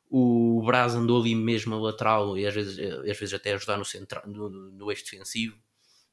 o 0.09 0.63
Braz 0.65 0.95
andou 0.95 1.21
ali 1.21 1.35
mesmo 1.35 1.75
a 1.75 1.79
lateral 1.79 2.37
e 2.37 2.45
às 2.47 2.53
vezes, 2.53 2.79
às 2.79 3.17
vezes 3.17 3.33
até 3.33 3.53
ajudar 3.53 3.77
no, 3.77 3.85
central, 3.85 4.23
no, 4.25 4.49
no 4.49 4.91
eixo 4.91 5.03
defensivo. 5.03 5.55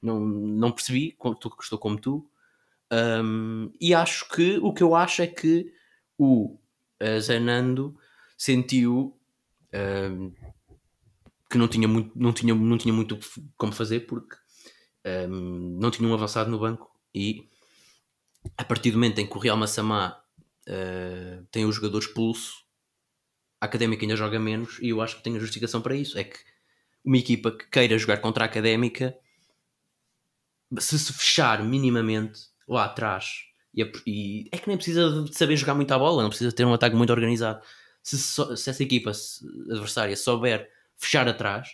Não, 0.02 0.20
não 0.20 0.70
percebi, 0.70 1.16
estou 1.61 1.79
como 1.79 1.98
tu. 1.98 2.31
Um, 2.92 3.72
e 3.81 3.94
acho 3.94 4.29
que 4.29 4.59
o 4.59 4.72
que 4.72 4.83
eu 4.83 4.94
acho 4.94 5.22
é 5.22 5.26
que 5.26 5.72
o 6.18 6.59
uh, 7.02 7.20
Zenando 7.20 7.96
sentiu 8.37 9.18
um, 9.74 10.33
que 11.57 11.61
não 11.61 11.69
tinha, 11.69 11.88
muito, 11.88 12.12
não, 12.14 12.33
tinha, 12.33 12.55
não 12.55 12.79
tinha 12.79 12.92
muito 12.92 13.19
como 13.57 13.73
fazer 13.73 14.01
porque 14.01 14.37
um, 15.29 15.79
não 15.81 15.90
tinha 15.90 16.09
um 16.09 16.14
avançado 16.14 16.51
no 16.51 16.59
banco 16.59 16.90
e 17.14 17.49
a 18.57 18.64
partir 18.64 18.90
do 18.90 18.99
momento 18.99 19.19
em 19.19 19.27
que 19.27 19.37
o 19.37 19.40
Real 19.40 19.57
Massamá 19.57 20.21
uh, 20.69 21.47
tem 21.51 21.64
o 21.64 21.73
jogador 21.73 21.99
expulso 21.99 22.66
a 23.61 23.66
Académica 23.66 24.05
ainda 24.05 24.16
joga 24.16 24.38
menos 24.38 24.79
e 24.81 24.90
eu 24.90 25.01
acho 25.01 25.16
que 25.16 25.23
tem 25.23 25.37
a 25.37 25.40
justificação 25.40 25.81
para 25.81 25.95
isso. 25.95 26.19
É 26.19 26.25
que 26.25 26.38
uma 27.05 27.16
equipa 27.16 27.51
que 27.51 27.66
queira 27.69 27.99
jogar 27.99 28.19
contra 28.19 28.45
a 28.45 28.47
Académica, 28.47 29.16
se 30.79 30.99
se 30.99 31.12
fechar 31.12 31.62
minimamente 31.64 32.40
lá 32.69 32.85
atrás, 32.85 33.45
e, 33.75 33.83
e 34.07 34.49
é 34.53 34.59
que 34.59 34.69
nem 34.69 34.77
precisa 34.77 35.23
de 35.23 35.35
saber 35.37 35.57
jogar 35.57 35.75
muito 35.75 35.92
a 35.92 35.99
bola, 35.99 36.23
não 36.23 36.31
precisa 36.31 36.53
ter 36.53 36.64
um 36.64 36.75
ataque 36.75 36.97
muito 36.97 37.12
organizado. 37.12 37.62
Se, 38.03 38.19
se 38.19 38.71
essa 38.71 38.83
equipa 38.83 39.12
se, 39.14 39.45
adversária 39.71 40.16
souber 40.16 40.71
fechar 40.98 41.28
atrás 41.28 41.68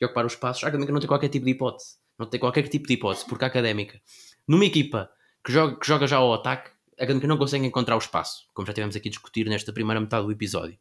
e 0.00 0.04
ocupar 0.04 0.24
os 0.24 0.36
passos, 0.36 0.64
a 0.64 0.68
Académica 0.68 0.92
não 0.92 1.00
tem 1.00 1.08
qualquer 1.08 1.28
tipo 1.28 1.44
de 1.44 1.52
hipótese. 1.52 1.96
Não 2.18 2.26
tem 2.26 2.40
qualquer 2.40 2.68
tipo 2.68 2.86
de 2.86 2.94
hipótese, 2.94 3.26
porque 3.26 3.44
a 3.44 3.48
Académica, 3.48 4.00
numa 4.46 4.64
equipa 4.64 5.10
que 5.44 5.52
joga, 5.52 5.78
que 5.78 5.86
joga 5.86 6.06
já 6.06 6.16
ao 6.16 6.34
ataque, 6.34 6.70
a 6.98 7.04
Académica 7.04 7.28
não 7.28 7.38
consegue 7.38 7.64
encontrar 7.64 7.94
o 7.94 7.98
espaço, 7.98 8.46
como 8.52 8.66
já 8.66 8.72
tivemos 8.72 8.96
aqui 8.96 9.08
a 9.08 9.10
discutir 9.10 9.48
nesta 9.48 9.72
primeira 9.72 10.00
metade 10.00 10.26
do 10.26 10.32
episódio. 10.32 10.78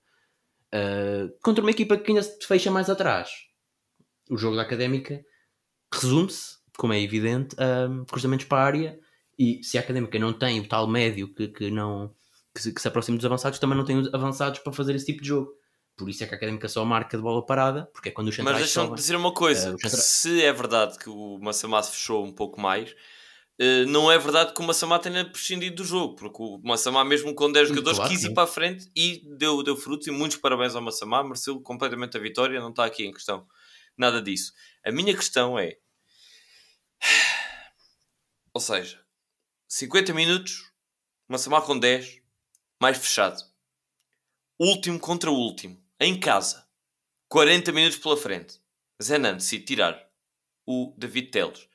Uh, 0.74 1.32
contra 1.42 1.64
uma 1.64 1.72
equipa 1.72 1.98
que 1.98 2.12
ainda 2.12 2.24
se 2.24 2.46
fecha 2.46 2.72
mais 2.72 2.90
atrás. 2.90 3.30
O 4.30 4.38
jogo 4.38 4.56
da 4.56 4.64
Académica 4.64 5.24
resume-se, 5.94 6.58
como 6.78 6.94
é 6.94 7.02
evidente, 7.02 7.56
a 7.60 8.06
cruzamentos 8.12 8.46
para 8.46 8.62
a 8.62 8.66
área 8.66 9.00
e 9.38 9.64
se 9.64 9.78
a 9.78 9.82
Académica 9.82 10.18
não 10.20 10.34
tem 10.34 10.60
o 10.60 10.68
tal 10.68 10.88
médio 10.88 11.34
que, 11.34 11.48
que 11.48 11.72
não 11.72 12.14
que 12.54 12.64
se, 12.64 12.74
que 12.74 12.82
se 12.82 12.88
aproxima 12.88 13.18
dos 13.18 13.26
avançados, 13.26 13.60
também 13.60 13.78
não 13.78 13.86
tem 13.86 13.98
os 13.98 14.12
avançados 14.14 14.60
para 14.60 14.74
fazer 14.74 14.96
esse 14.96 15.06
tipo 15.06 15.22
de 15.22 15.28
jogo. 15.28 15.52
Por 15.98 16.10
isso 16.10 16.24
é 16.24 16.28
que 16.28 16.34
a 16.36 16.38
Académica 16.38 16.70
só 16.70 16.86
marca 16.86 17.18
de 17.18 17.24
bola 17.24 17.44
parada, 17.44 17.90
porque 17.92 18.10
é 18.10 18.12
quando 18.12 18.28
os 18.28 18.36
centrais 18.36 18.60
Mas 18.60 18.72
deixa-me 18.72 18.96
dizer 18.96 19.16
uma 19.16 19.34
coisa, 19.34 19.74
uh, 19.74 19.80
centra... 19.82 19.98
se 19.98 20.44
é 20.44 20.54
verdade 20.54 20.98
que 21.00 21.10
o 21.10 21.40
Massamá 21.40 21.82
fechou 21.82 22.24
um 22.24 22.32
pouco 22.32 22.62
mais, 22.62 22.96
Uh, 23.60 23.88
não 23.88 24.12
é 24.12 24.20
verdade 24.20 24.54
que 24.54 24.62
o 24.62 24.64
Massamá 24.64 25.00
tenha 25.00 25.28
prescindido 25.28 25.78
do 25.78 25.84
jogo, 25.84 26.16
porque 26.16 26.38
o 26.40 26.60
Massamá, 26.64 27.04
mesmo 27.04 27.34
com 27.34 27.52
10 27.52 27.70
jogadores, 27.70 27.98
claro, 27.98 28.14
quis 28.14 28.24
ir 28.24 28.32
para 28.32 28.44
a 28.44 28.48
frente 28.48 28.88
e 28.96 29.24
deu, 29.36 29.64
deu 29.64 29.76
frutos. 29.76 30.06
E 30.06 30.12
muitos 30.12 30.38
parabéns 30.38 30.76
ao 30.76 30.82
Massamá, 30.82 31.24
mereceu 31.24 31.60
completamente 31.60 32.16
a 32.16 32.20
vitória, 32.20 32.60
não 32.60 32.70
está 32.70 32.86
aqui 32.86 33.04
em 33.04 33.12
questão 33.12 33.48
nada 33.98 34.22
disso. 34.22 34.54
A 34.86 34.92
minha 34.92 35.16
questão 35.16 35.58
é: 35.58 35.76
ou 38.54 38.62
seja, 38.62 39.04
50 39.68 40.14
minutos, 40.14 40.72
Massamá 41.28 41.60
com 41.60 41.78
10, 41.78 42.22
mais 42.80 42.98
fechado, 43.00 43.44
último 44.60 45.00
contra 45.00 45.32
último, 45.32 45.84
em 46.00 46.20
casa, 46.20 46.68
40 47.30 47.72
minutos 47.72 47.98
pela 47.98 48.18
frente. 48.18 48.60
Zenan 49.02 49.36
decide 49.36 49.66
tirar 49.66 50.08
o 50.66 50.94
David 50.98 51.32
Teles 51.32 51.68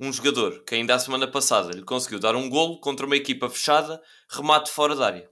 um 0.00 0.10
jogador 0.10 0.64
que 0.64 0.74
ainda 0.74 0.94
a 0.94 0.98
semana 0.98 1.30
passada 1.30 1.72
lhe 1.72 1.84
conseguiu 1.84 2.18
dar 2.18 2.34
um 2.34 2.48
golo 2.48 2.80
contra 2.80 3.04
uma 3.04 3.16
equipa 3.16 3.50
fechada, 3.50 4.02
remate 4.30 4.70
fora 4.70 4.96
da 4.96 5.06
área. 5.06 5.30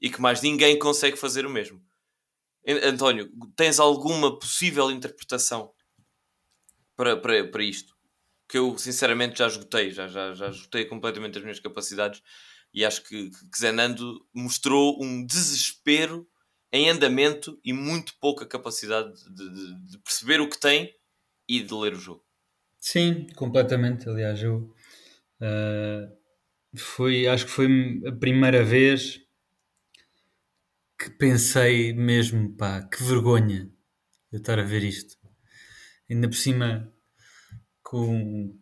E 0.00 0.10
que 0.10 0.20
mais 0.20 0.42
ninguém 0.42 0.76
consegue 0.76 1.16
fazer 1.16 1.46
o 1.46 1.50
mesmo. 1.50 1.80
António, 2.66 3.30
tens 3.54 3.78
alguma 3.78 4.36
possível 4.36 4.90
interpretação 4.90 5.72
para, 6.96 7.16
para, 7.16 7.48
para 7.48 7.62
isto? 7.62 7.94
Que 8.48 8.58
eu 8.58 8.76
sinceramente 8.76 9.38
já 9.38 9.46
esgotei, 9.46 9.92
já, 9.92 10.08
já, 10.08 10.34
já 10.34 10.48
esgotei 10.48 10.84
completamente 10.86 11.38
as 11.38 11.44
minhas 11.44 11.60
capacidades 11.60 12.20
e 12.74 12.84
acho 12.84 13.04
que, 13.04 13.30
que 13.30 13.58
Zenando 13.58 14.26
mostrou 14.34 15.02
um 15.02 15.24
desespero 15.24 16.28
em 16.72 16.88
andamento 16.88 17.58
e 17.64 17.72
muito 17.72 18.14
pouca 18.20 18.46
capacidade 18.46 19.12
de, 19.34 19.54
de, 19.54 19.90
de 19.90 19.98
perceber 19.98 20.40
o 20.40 20.48
que 20.48 20.58
tem 20.58 20.94
e 21.48 21.62
de 21.62 21.74
ler 21.74 21.94
o 21.94 22.00
jogo. 22.00 22.24
Sim, 22.78 23.26
completamente. 23.34 24.08
Aliás, 24.08 24.42
eu 24.42 24.74
uh, 25.40 26.16
foi, 26.76 27.26
acho 27.26 27.46
que 27.46 27.50
foi 27.50 27.66
a 28.06 28.12
primeira 28.12 28.64
vez 28.64 29.20
que 30.98 31.10
pensei 31.10 31.92
mesmo, 31.92 32.54
pá, 32.56 32.82
que 32.82 33.02
vergonha 33.02 33.70
eu 34.30 34.38
estar 34.38 34.58
a 34.58 34.62
ver 34.62 34.84
isto. 34.84 35.16
Ainda 36.08 36.28
por 36.28 36.36
cima, 36.36 36.92
com, 37.82 38.56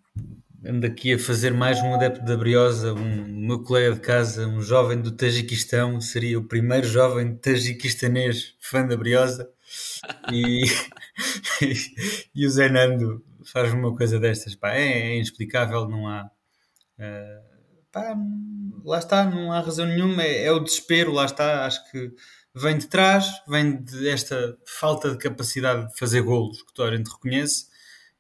ando 0.65 0.87
aqui 0.87 1.15
a 1.15 1.19
fazer 1.19 1.53
mais 1.53 1.81
um 1.81 1.95
adepto 1.95 2.25
da 2.25 2.37
Briosa, 2.37 2.93
um 2.93 3.47
meu 3.47 3.63
colega 3.63 3.95
de 3.95 4.01
casa, 4.01 4.47
um 4.47 4.61
jovem 4.61 5.01
do 5.01 5.13
Tajiquistão, 5.13 6.01
seria 6.01 6.39
o 6.39 6.45
primeiro 6.45 6.87
jovem 6.87 7.37
tajiquistanês 7.37 8.55
fã 8.59 8.87
da 8.87 8.97
Briosa. 8.97 9.49
E, 10.33 10.65
e 12.35 12.47
o 12.47 12.51
Zé 12.51 12.69
Nando 12.69 13.25
faz 13.45 13.73
uma 13.73 13.95
coisa 13.95 14.19
destas, 14.19 14.55
pá, 14.55 14.73
é, 14.73 14.83
é 14.83 15.15
inexplicável, 15.15 15.89
não 15.89 16.09
há. 16.09 16.31
Uh, 16.99 17.85
pá, 17.93 18.17
lá 18.85 18.99
está, 18.99 19.25
não 19.25 19.53
há 19.53 19.61
razão 19.61 19.87
nenhuma, 19.87 20.23
é, 20.23 20.47
é, 20.47 20.53
o 20.53 20.61
desespero, 20.61 21.13
lá 21.13 21.25
está, 21.25 21.67
acho 21.67 21.91
que 21.91 22.13
vem 22.55 22.77
de 22.77 22.89
trás, 22.89 23.31
vem 23.47 23.77
desta 23.77 24.57
falta 24.67 25.13
de 25.13 25.19
capacidade 25.19 25.89
de 25.89 25.99
fazer 25.99 26.23
golos 26.23 26.63
que 26.63 26.75
toda 26.75 26.91
a 26.91 26.97
gente 26.97 27.11
reconhece, 27.11 27.67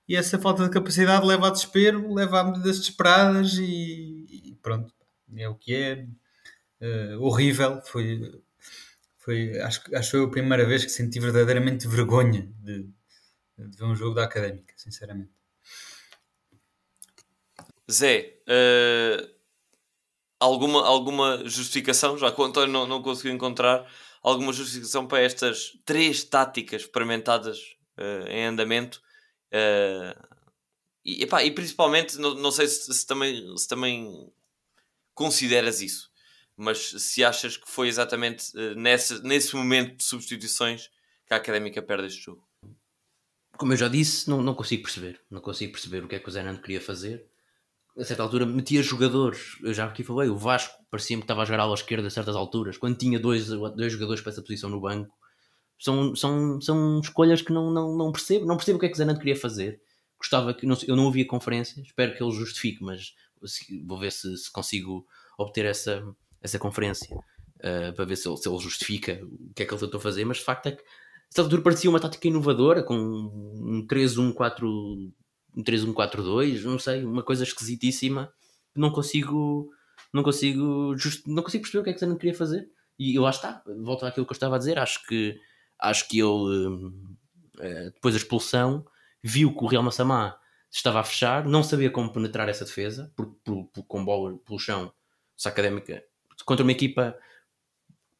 e 0.08 0.16
essa 0.16 0.38
falta 0.38 0.64
de 0.64 0.70
capacidade 0.70 1.26
leva 1.26 1.48
a 1.48 1.50
desespero, 1.50 2.14
leva 2.14 2.40
a 2.40 2.44
medidas 2.44 2.78
desesperadas 2.78 3.58
e, 3.58 4.26
e 4.30 4.58
pronto, 4.62 4.92
é 5.36 5.48
o 5.48 5.54
que 5.54 5.74
é. 5.74 6.06
Uh, 6.80 7.20
horrível, 7.20 7.82
foi, 7.82 8.40
foi 9.18 9.60
acho, 9.60 9.82
acho 9.94 10.10
foi 10.12 10.24
a 10.24 10.28
primeira 10.28 10.64
vez 10.64 10.84
que 10.84 10.90
senti 10.90 11.18
verdadeiramente 11.20 11.88
vergonha 11.88 12.48
de, 12.60 12.84
de 13.58 13.76
ver 13.76 13.84
um 13.84 13.94
jogo 13.94 14.14
da 14.14 14.24
Académica, 14.24 14.72
sinceramente. 14.76 15.30
Zé, 17.90 18.38
uh, 18.48 19.28
alguma, 20.40 20.86
alguma 20.86 21.42
justificação, 21.44 22.16
já 22.16 22.30
que 22.32 22.40
o 22.40 22.44
António 22.44 22.72
não, 22.72 22.86
não 22.86 23.02
conseguiu 23.02 23.34
encontrar, 23.34 23.90
alguma 24.22 24.52
justificação 24.52 25.06
para 25.06 25.20
estas 25.20 25.72
três 25.84 26.22
táticas 26.24 26.82
experimentadas 26.82 27.76
uh, 27.98 28.28
em 28.28 28.46
andamento? 28.46 29.02
Uh, 29.52 30.28
e, 31.04 31.22
epá, 31.22 31.42
e 31.42 31.50
principalmente, 31.50 32.18
não, 32.18 32.34
não 32.34 32.50
sei 32.50 32.66
se, 32.66 32.92
se, 32.92 33.06
também, 33.06 33.56
se 33.56 33.66
também 33.66 34.30
consideras 35.14 35.80
isso, 35.80 36.10
mas 36.56 36.78
se 36.78 37.24
achas 37.24 37.56
que 37.56 37.70
foi 37.70 37.88
exatamente 37.88 38.52
nesse, 38.76 39.22
nesse 39.22 39.56
momento 39.56 39.96
de 39.96 40.04
substituições 40.04 40.90
que 41.26 41.34
a 41.34 41.36
Académica 41.36 41.82
perde 41.82 42.06
este 42.06 42.22
jogo 42.22 42.48
como 43.58 43.72
eu 43.72 43.76
já 43.76 43.88
disse, 43.88 44.30
não, 44.30 44.40
não 44.40 44.54
consigo 44.54 44.84
perceber. 44.84 45.20
Não 45.28 45.40
consigo 45.40 45.72
perceber 45.72 46.04
o 46.04 46.08
que 46.08 46.14
é 46.14 46.20
que 46.20 46.28
o 46.28 46.30
Zenando 46.32 46.62
queria 46.62 46.80
fazer. 46.80 47.26
A 47.98 48.04
certa 48.04 48.22
altura 48.22 48.46
metia 48.46 48.80
jogadores. 48.82 49.56
Eu 49.62 49.74
já 49.74 49.84
aqui 49.84 50.04
falei, 50.04 50.30
o 50.30 50.36
Vasco 50.36 50.72
parecia-me 50.88 51.22
que 51.22 51.24
estava 51.24 51.42
a 51.42 51.44
jogar 51.44 51.60
ala 51.60 51.74
esquerda 51.74 52.06
a 52.06 52.10
certas 52.10 52.36
alturas. 52.36 52.78
Quando 52.78 52.96
tinha 52.96 53.18
dois, 53.18 53.48
dois 53.48 53.92
jogadores 53.92 54.22
para 54.22 54.30
essa 54.30 54.42
posição 54.42 54.70
no 54.70 54.80
banco. 54.80 55.12
São, 55.78 56.14
são, 56.16 56.60
são 56.60 57.00
escolhas 57.00 57.40
que 57.40 57.52
não, 57.52 57.70
não, 57.70 57.96
não 57.96 58.12
percebo. 58.12 58.46
Não 58.46 58.56
percebo 58.56 58.76
o 58.76 58.80
que 58.80 58.86
é 58.86 58.88
que 58.88 58.94
o 58.94 58.98
Zenando 58.98 59.18
queria 59.18 59.36
fazer. 59.36 59.80
Gostava 60.18 60.52
que. 60.52 60.66
Não, 60.66 60.76
eu 60.86 60.96
não 60.96 61.04
ouvi 61.04 61.22
a 61.22 61.26
conferência, 61.26 61.80
espero 61.80 62.16
que 62.16 62.22
ele 62.22 62.32
justifique, 62.32 62.82
mas 62.82 63.14
vou 63.86 63.98
ver 63.98 64.10
se, 64.10 64.36
se 64.36 64.50
consigo 64.50 65.06
obter 65.38 65.64
essa, 65.64 66.04
essa 66.42 66.58
conferência 66.58 67.16
uh, 67.16 67.92
para 67.94 68.04
ver 68.04 68.16
se 68.16 68.28
ele, 68.28 68.36
se 68.36 68.48
ele 68.48 68.58
justifica 68.58 69.20
o 69.22 69.54
que 69.54 69.62
é 69.62 69.66
que 69.66 69.72
ele 69.72 69.80
tentou 69.80 70.00
fazer. 70.00 70.24
Mas 70.24 70.38
de 70.38 70.44
facto 70.44 70.66
é 70.66 70.72
que 70.72 70.82
essa 71.30 71.42
altura 71.42 71.62
parecia 71.62 71.90
uma 71.90 72.00
tática 72.00 72.26
inovadora, 72.26 72.82
com 72.82 72.94
um 72.94 73.86
3-1-4-2, 73.86 75.12
um 75.56 75.62
3-1-4-2, 75.62 76.62
não 76.62 76.78
sei, 76.78 77.04
uma 77.04 77.22
coisa 77.22 77.44
esquisitíssima. 77.44 78.32
Não 78.74 78.90
consigo, 78.90 79.70
não 80.12 80.22
consigo, 80.22 80.96
just, 80.96 81.26
não 81.26 81.42
consigo 81.42 81.62
perceber 81.62 81.80
o 81.80 81.84
que 81.84 81.90
é 81.90 81.92
que 81.92 82.00
Zenan 82.00 82.16
queria 82.16 82.34
fazer. 82.34 82.68
E 82.98 83.18
lá 83.18 83.30
está, 83.30 83.62
volto 83.84 84.06
àquilo 84.06 84.26
que 84.26 84.32
eu 84.32 84.34
estava 84.34 84.56
a 84.56 84.58
dizer, 84.58 84.78
acho 84.78 85.06
que, 85.06 85.38
acho 85.78 86.08
que 86.08 86.20
ele, 86.20 86.92
eh, 87.60 87.90
depois 87.90 88.14
da 88.14 88.18
expulsão, 88.18 88.84
viu 89.22 89.54
que 89.54 89.64
o 89.64 89.66
Real 89.66 89.82
Massamá 89.82 90.38
estava 90.70 91.00
a 91.00 91.04
fechar, 91.04 91.44
não 91.44 91.62
sabia 91.62 91.90
como 91.90 92.12
penetrar 92.12 92.48
essa 92.48 92.64
defesa, 92.64 93.12
porque 93.16 93.34
por, 93.44 93.64
por, 93.66 93.82
com 93.84 94.04
bola 94.04 94.36
pelo 94.38 94.58
chão, 94.58 94.92
se 95.36 95.48
a 95.48 95.50
Académica, 95.50 96.02
contra 96.44 96.64
uma 96.64 96.72
equipa 96.72 97.16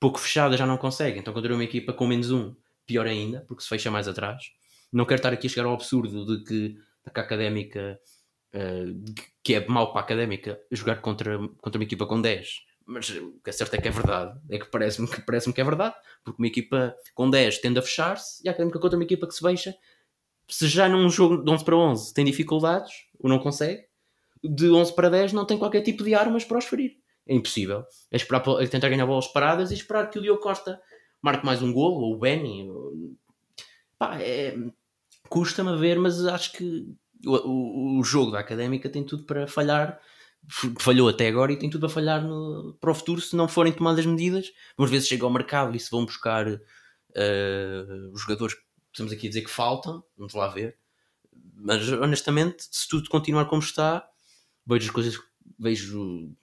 pouco 0.00 0.18
fechada 0.18 0.56
já 0.56 0.66
não 0.66 0.76
consegue, 0.76 1.18
então 1.18 1.34
contra 1.34 1.52
uma 1.52 1.64
equipa 1.64 1.92
com 1.92 2.06
menos 2.06 2.30
um, 2.30 2.54
pior 2.86 3.06
ainda, 3.06 3.44
porque 3.46 3.62
se 3.62 3.68
fecha 3.68 3.90
mais 3.90 4.08
atrás. 4.08 4.52
Não 4.92 5.04
quero 5.04 5.18
estar 5.18 5.32
aqui 5.32 5.46
a 5.46 5.50
chegar 5.50 5.66
ao 5.66 5.74
absurdo 5.74 6.24
de 6.24 6.44
que, 6.44 6.68
de 6.70 7.12
que 7.12 7.20
a 7.20 7.22
Académica, 7.22 8.00
uh, 8.54 9.14
que 9.42 9.54
é 9.54 9.66
mau 9.66 9.92
para 9.92 10.00
a 10.00 10.04
Académica, 10.04 10.58
jogar 10.70 11.00
contra, 11.02 11.38
contra 11.60 11.78
uma 11.78 11.84
equipa 11.84 12.06
com 12.06 12.20
10 12.20 12.67
mas 12.88 13.10
o 13.10 13.38
que 13.44 13.50
é 13.50 13.52
certo 13.52 13.74
é 13.74 13.78
que 13.78 13.86
é 13.86 13.90
verdade. 13.90 14.40
É 14.48 14.58
que 14.58 14.64
parece-me 14.64 15.06
que, 15.06 15.20
parece 15.20 15.52
que 15.52 15.60
é 15.60 15.64
verdade, 15.64 15.94
porque 16.24 16.40
uma 16.40 16.46
equipa 16.46 16.96
com 17.14 17.28
10 17.28 17.58
tende 17.58 17.78
a 17.78 17.82
fechar-se 17.82 18.42
e 18.42 18.48
a 18.48 18.52
Académica 18.52 18.78
contra 18.78 18.96
uma 18.96 19.04
equipa 19.04 19.28
que 19.28 19.34
se 19.34 19.40
fecha, 19.40 19.76
se 20.48 20.66
já 20.66 20.88
num 20.88 21.10
jogo 21.10 21.44
de 21.44 21.50
11 21.50 21.64
para 21.66 21.76
11 21.76 22.14
tem 22.14 22.24
dificuldades, 22.24 22.90
ou 23.18 23.28
não 23.28 23.38
consegue, 23.38 23.84
de 24.42 24.70
11 24.70 24.94
para 24.94 25.10
10 25.10 25.34
não 25.34 25.44
tem 25.44 25.58
qualquer 25.58 25.82
tipo 25.82 26.02
de 26.02 26.14
armas 26.14 26.46
para 26.46 26.56
os 26.56 26.64
ferir. 26.64 26.96
É 27.26 27.34
impossível. 27.34 27.84
É, 28.10 28.16
esperar, 28.16 28.42
é 28.58 28.66
tentar 28.66 28.88
ganhar 28.88 29.04
bolas 29.04 29.28
paradas 29.28 29.70
e 29.70 29.74
esperar 29.74 30.08
que 30.08 30.18
o 30.18 30.22
Diogo 30.22 30.40
Costa 30.40 30.80
marque 31.20 31.44
mais 31.44 31.60
um 31.60 31.70
golo, 31.70 32.00
ou 32.00 32.14
o 32.14 32.18
Benny. 32.18 32.70
Ou... 32.70 33.14
Pá, 33.98 34.18
é... 34.18 34.56
custa-me 35.28 35.72
a 35.72 35.76
ver, 35.76 35.98
mas 35.98 36.24
acho 36.24 36.52
que 36.52 36.86
o, 37.26 37.32
o, 37.32 38.00
o 38.00 38.02
jogo 38.02 38.30
da 38.30 38.40
Académica 38.40 38.88
tem 38.88 39.04
tudo 39.04 39.24
para 39.24 39.46
falhar 39.46 40.00
falhou 40.78 41.08
até 41.08 41.28
agora 41.28 41.52
e 41.52 41.58
tem 41.58 41.68
tudo 41.68 41.86
a 41.86 41.90
falhar 41.90 42.22
no, 42.22 42.76
para 42.80 42.90
o 42.90 42.94
futuro 42.94 43.20
se 43.20 43.36
não 43.36 43.48
forem 43.48 43.72
tomadas 43.72 44.06
medidas. 44.06 44.50
Umas 44.76 44.90
vezes 44.90 45.08
chega 45.08 45.24
ao 45.24 45.32
mercado 45.32 45.76
e 45.76 45.80
se 45.80 45.90
vão 45.90 46.04
buscar 46.04 46.48
uh, 46.48 48.12
os 48.12 48.22
jogadores 48.22 48.54
que 48.54 48.62
estamos 48.92 49.12
aqui 49.12 49.26
a 49.26 49.30
dizer 49.30 49.42
que 49.42 49.50
faltam, 49.50 50.02
vamos 50.16 50.34
lá 50.34 50.48
ver. 50.48 50.76
Mas 51.54 51.88
honestamente, 51.88 52.66
se 52.70 52.88
tudo 52.88 53.10
continuar 53.10 53.46
como 53.46 53.62
está, 53.62 54.08
vejo 54.66 54.86
as 54.86 54.92
coisas, 54.92 55.18
vejo 55.58 56.00
um, 56.00 56.34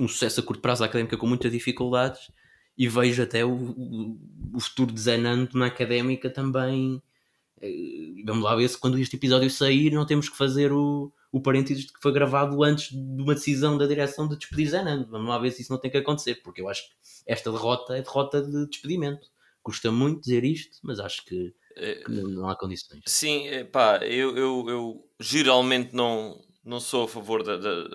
um 0.00 0.08
sucesso 0.08 0.40
a 0.40 0.42
curto 0.42 0.62
prazo 0.62 0.84
académica 0.84 1.16
com 1.16 1.26
muitas 1.26 1.50
dificuldades 1.50 2.30
e 2.76 2.88
vejo 2.88 3.22
até 3.22 3.44
o, 3.44 3.52
o, 3.52 4.20
o 4.54 4.60
futuro 4.60 4.92
de 4.92 5.00
Zenando 5.00 5.58
na 5.58 5.66
académica 5.66 6.30
também. 6.30 7.02
Eh, 7.60 8.22
vamos 8.24 8.44
lá 8.44 8.54
ver 8.56 8.68
se 8.68 8.78
quando 8.78 8.98
este 8.98 9.16
episódio 9.16 9.50
sair 9.50 9.92
não 9.92 10.06
temos 10.06 10.28
que 10.28 10.36
fazer 10.36 10.72
o, 10.72 11.12
o 11.32 11.40
parênteses 11.40 11.90
que 11.90 12.00
foi 12.00 12.12
gravado 12.12 12.62
antes 12.62 12.90
de 12.90 13.22
uma 13.22 13.34
decisão 13.34 13.78
da 13.78 13.86
direção 13.86 14.28
de 14.28 14.36
despedir 14.36 14.68
Zenando. 14.68 15.10
Vamos 15.10 15.28
lá 15.28 15.38
ver 15.38 15.50
se 15.50 15.62
isso 15.62 15.72
não 15.72 15.80
tem 15.80 15.90
que 15.90 15.98
acontecer, 15.98 16.36
porque 16.42 16.60
eu 16.60 16.68
acho 16.68 16.82
que 16.82 16.94
esta 17.26 17.50
derrota 17.50 17.96
é 17.96 18.02
derrota 18.02 18.42
de 18.42 18.68
despedimento. 18.68 19.28
Custa 19.62 19.90
muito 19.90 20.20
dizer 20.20 20.44
isto, 20.44 20.78
mas 20.82 21.00
acho 21.00 21.24
que, 21.24 21.54
que 21.74 22.10
não 22.10 22.48
há 22.48 22.56
condições. 22.56 23.02
Sim, 23.06 23.46
pá, 23.72 23.98
eu, 24.02 24.36
eu, 24.36 24.66
eu 24.68 25.08
geralmente 25.18 25.94
não, 25.94 26.38
não 26.62 26.78
sou 26.78 27.04
a 27.04 27.08
favor 27.08 27.42
da, 27.42 27.56
da 27.56 27.88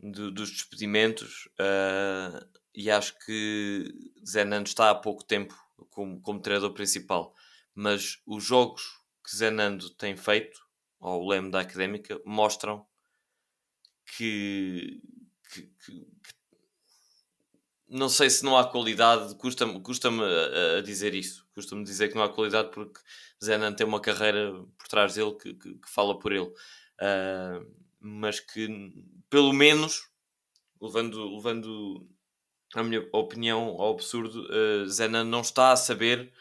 de, 0.00 0.30
dos 0.30 0.50
despedimentos 0.50 1.48
uh, 1.58 2.46
e 2.74 2.90
acho 2.90 3.18
que 3.24 3.92
Zenando 4.26 4.68
está 4.68 4.90
há 4.90 4.94
pouco 4.94 5.24
tempo 5.24 5.54
como, 5.90 6.20
como 6.20 6.40
treinador 6.40 6.72
principal, 6.72 7.34
mas 7.78 8.20
os 8.26 8.42
jogos 8.42 8.82
que 9.24 9.36
Zenando 9.36 9.88
tem 9.90 10.16
feito 10.16 10.60
ao 10.98 11.24
leme 11.24 11.48
da 11.48 11.60
académica 11.60 12.20
mostram 12.26 12.84
que, 14.04 15.00
que, 15.48 15.62
que, 15.62 15.92
que 15.94 16.34
não 17.88 18.08
sei 18.08 18.30
se 18.30 18.44
não 18.44 18.58
há 18.58 18.68
qualidade, 18.68 19.32
custa-me 19.36 19.80
custa 19.80 20.08
a, 20.08 20.78
a, 20.78 20.82
dizer 20.82 21.14
isso, 21.14 21.46
custa-me 21.54 21.84
dizer 21.84 22.08
que 22.08 22.16
não 22.16 22.24
há 22.24 22.28
qualidade 22.28 22.72
porque 22.72 22.98
Zenan 23.42 23.72
tem 23.72 23.86
uma 23.86 24.00
carreira 24.00 24.52
por 24.76 24.88
trás 24.88 25.14
dele 25.14 25.36
que, 25.40 25.54
que, 25.54 25.74
que 25.74 25.88
fala 25.88 26.18
por 26.18 26.32
ele, 26.32 26.48
uh, 26.48 27.64
mas 28.00 28.40
que 28.40 28.92
pelo 29.30 29.52
menos, 29.52 30.10
levando, 30.82 31.36
levando 31.36 32.10
a 32.74 32.82
minha 32.82 33.08
opinião 33.12 33.80
ao 33.80 33.92
absurdo, 33.92 34.48
uh, 34.50 35.24
não 35.24 35.42
está 35.42 35.70
a 35.70 35.76
saber 35.76 36.32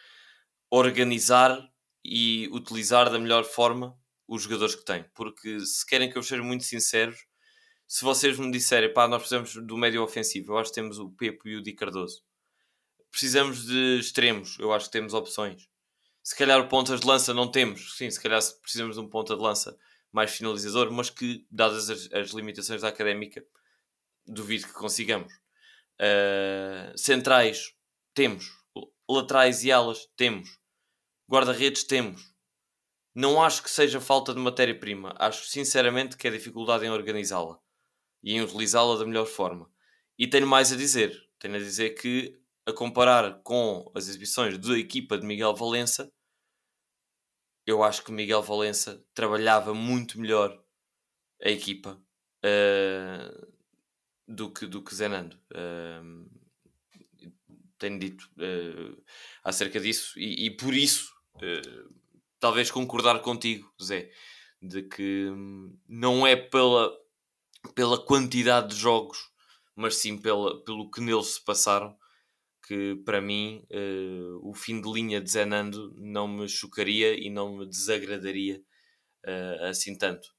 organizar 0.69 1.57
e 2.03 2.47
utilizar 2.51 3.09
da 3.09 3.19
melhor 3.19 3.43
forma 3.43 3.97
os 4.27 4.43
jogadores 4.43 4.75
que 4.75 4.85
tem. 4.85 5.05
Porque 5.13 5.59
se 5.61 5.85
querem 5.85 6.09
que 6.09 6.17
eu 6.17 6.23
seja 6.23 6.43
muito 6.43 6.63
sincero, 6.63 7.15
se 7.87 8.03
vocês 8.03 8.37
me 8.37 8.51
disserem, 8.51 8.93
pá, 8.93 9.07
nós 9.07 9.19
precisamos 9.19 9.55
do 9.55 9.77
médio 9.77 10.03
ofensivo, 10.03 10.53
eu 10.53 10.57
acho 10.57 10.71
que 10.71 10.75
temos 10.75 10.99
o 10.99 11.09
Pepo 11.09 11.47
e 11.47 11.55
o 11.55 11.63
Di 11.63 11.73
Cardoso. 11.73 12.21
Precisamos 13.09 13.65
de 13.65 13.99
extremos, 13.99 14.57
eu 14.59 14.73
acho 14.73 14.87
que 14.87 14.91
temos 14.91 15.13
opções. 15.13 15.69
Se 16.21 16.35
calhar 16.35 16.59
o 16.59 16.67
pontas 16.67 16.99
de 16.99 17.07
lança 17.07 17.33
não 17.33 17.49
temos, 17.49 17.95
sim, 17.95 18.11
se 18.11 18.21
calhar 18.21 18.41
precisamos 18.61 18.97
de 18.97 19.01
um 19.01 19.07
ponta 19.07 19.35
de 19.35 19.41
lança 19.41 19.77
mais 20.11 20.31
finalizador, 20.31 20.91
mas 20.91 21.09
que, 21.09 21.45
dadas 21.49 21.89
as, 21.89 22.11
as 22.11 22.31
limitações 22.31 22.81
da 22.81 22.89
académica, 22.89 23.45
duvido 24.25 24.67
que 24.67 24.73
consigamos. 24.73 25.33
Uh, 25.99 26.97
centrais, 26.97 27.73
temos. 28.13 28.51
Laterais 29.09 29.63
e 29.63 29.71
alas, 29.71 30.07
temos. 30.15 30.49
Guarda-redes, 31.29 31.83
temos 31.83 32.37
não 33.19 33.41
acho 33.41 33.63
que 33.63 33.71
seja 33.71 33.99
falta 33.99 34.31
de 34.31 34.39
matéria-prima. 34.39 35.15
Acho 35.17 35.43
sinceramente 35.47 36.15
que 36.15 36.27
é 36.27 36.31
dificuldade 36.31 36.85
em 36.85 36.91
organizá-la 36.91 37.59
e 38.21 38.33
em 38.33 38.41
utilizá-la 38.41 38.95
da 38.95 39.07
melhor 39.07 39.25
forma. 39.25 39.67
E 40.19 40.27
tenho 40.27 40.45
mais 40.45 40.71
a 40.71 40.75
dizer. 40.75 41.19
Tenho 41.39 41.55
a 41.55 41.57
dizer 41.57 41.95
que, 41.95 42.39
a 42.63 42.71
comparar 42.71 43.41
com 43.41 43.91
as 43.95 44.07
exibições 44.07 44.59
da 44.59 44.77
equipa 44.77 45.17
de 45.17 45.25
Miguel 45.25 45.55
Valença, 45.55 46.13
eu 47.65 47.81
acho 47.81 48.03
que 48.03 48.11
Miguel 48.11 48.43
Valença 48.43 49.03
trabalhava 49.15 49.73
muito 49.73 50.19
melhor 50.19 50.55
a 51.43 51.49
equipa 51.49 51.99
uh, 52.45 53.51
do, 54.27 54.53
que, 54.53 54.67
do 54.67 54.83
que 54.83 54.93
Zenando. 54.93 55.35
Uh, 55.51 56.29
tenho 57.77 57.99
dito 57.99 58.29
uh, 58.37 59.03
acerca 59.43 59.79
disso 59.79 60.17
e, 60.19 60.47
e 60.47 60.51
por 60.51 60.73
isso 60.73 61.15
talvez 62.39 62.71
concordar 62.71 63.19
contigo, 63.21 63.71
Zé, 63.81 64.09
de 64.61 64.83
que 64.83 65.29
hum, 65.29 65.77
não 65.87 66.25
é 66.25 66.35
pela, 66.35 66.91
pela 67.75 68.03
quantidade 68.03 68.69
de 68.69 68.75
jogos, 68.75 69.17
mas 69.75 69.97
sim 69.97 70.17
pela, 70.17 70.63
pelo 70.63 70.89
que 70.89 71.01
neles 71.01 71.35
se 71.35 71.43
passaram, 71.43 71.95
que 72.65 72.95
para 73.05 73.21
mim 73.21 73.65
uh, 73.71 74.49
o 74.49 74.53
fim 74.53 74.81
de 74.81 74.91
linha 74.91 75.21
de 75.21 75.29
Zenando 75.29 75.93
não 75.95 76.27
me 76.27 76.49
chocaria 76.49 77.17
e 77.17 77.29
não 77.29 77.57
me 77.57 77.65
desagradaria 77.65 78.61
uh, 79.25 79.65
assim 79.65 79.97
tanto. 79.97 80.35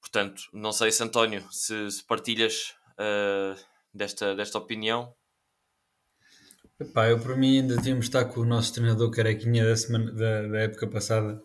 Portanto, 0.00 0.42
não 0.52 0.72
sei 0.72 0.90
se 0.90 1.02
António, 1.02 1.46
se, 1.50 1.90
se 1.90 2.04
partilhas 2.04 2.74
uh, 2.98 3.58
desta, 3.94 4.34
desta 4.34 4.58
opinião. 4.58 5.14
Epá, 6.80 7.08
eu 7.08 7.18
para 7.20 7.36
mim 7.36 7.60
ainda 7.60 7.76
devíamos 7.76 8.06
estar 8.06 8.24
com 8.24 8.40
o 8.40 8.44
nosso 8.44 8.74
treinador 8.74 9.10
carequinha 9.10 9.64
da, 9.64 9.76
semana, 9.76 10.12
da, 10.12 10.48
da 10.48 10.58
época 10.60 10.86
passada. 10.88 11.42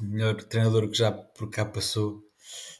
O 0.00 0.04
melhor 0.04 0.36
treinador 0.44 0.88
que 0.88 0.96
já 0.96 1.10
por 1.10 1.50
cá 1.50 1.64
passou. 1.64 2.22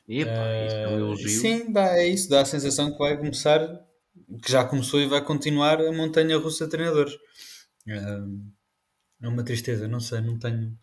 Epa, 0.09 0.31
uh, 0.31 0.67
isso 0.67 0.77
é 0.77 0.89
um 0.89 0.99
elogio. 0.99 1.41
Sim, 1.41 1.73
dá, 1.73 1.99
é 1.99 2.07
isso. 2.07 2.29
Dá 2.29 2.43
a 2.43 2.45
sensação 2.45 2.93
que 2.93 2.99
vai 2.99 3.17
começar, 3.17 3.61
que 4.43 4.51
já 4.51 4.65
começou 4.65 5.01
e 5.01 5.07
vai 5.07 5.25
continuar 5.25 5.81
a 5.81 5.93
montanha 5.93 6.39
russa 6.39 6.65
de 6.65 6.71
treinadores. 6.71 7.15
Uh, 7.87 8.53
é 9.23 9.29
uma 9.29 9.43
tristeza, 9.43 9.89
não 9.89 10.01
sei, 10.01 10.21
não 10.21 10.39
tenho. 10.39 10.79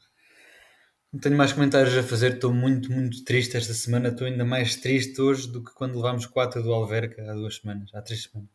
Não 1.13 1.19
tenho 1.19 1.35
mais 1.35 1.51
comentários 1.51 1.95
a 1.97 2.03
fazer, 2.03 2.35
estou 2.35 2.53
muito, 2.53 2.89
muito 2.89 3.25
triste 3.25 3.57
esta 3.57 3.73
semana. 3.73 4.09
Estou 4.09 4.27
ainda 4.27 4.45
mais 4.45 4.77
triste 4.77 5.21
hoje 5.21 5.49
do 5.49 5.61
que 5.61 5.73
quando 5.73 5.97
levámos 5.97 6.25
4 6.25 6.63
do 6.63 6.73
Alverca 6.73 7.29
há 7.29 7.33
duas 7.33 7.57
semanas, 7.57 7.89
há 7.93 8.01
três 8.01 8.23
semanas. 8.23 8.49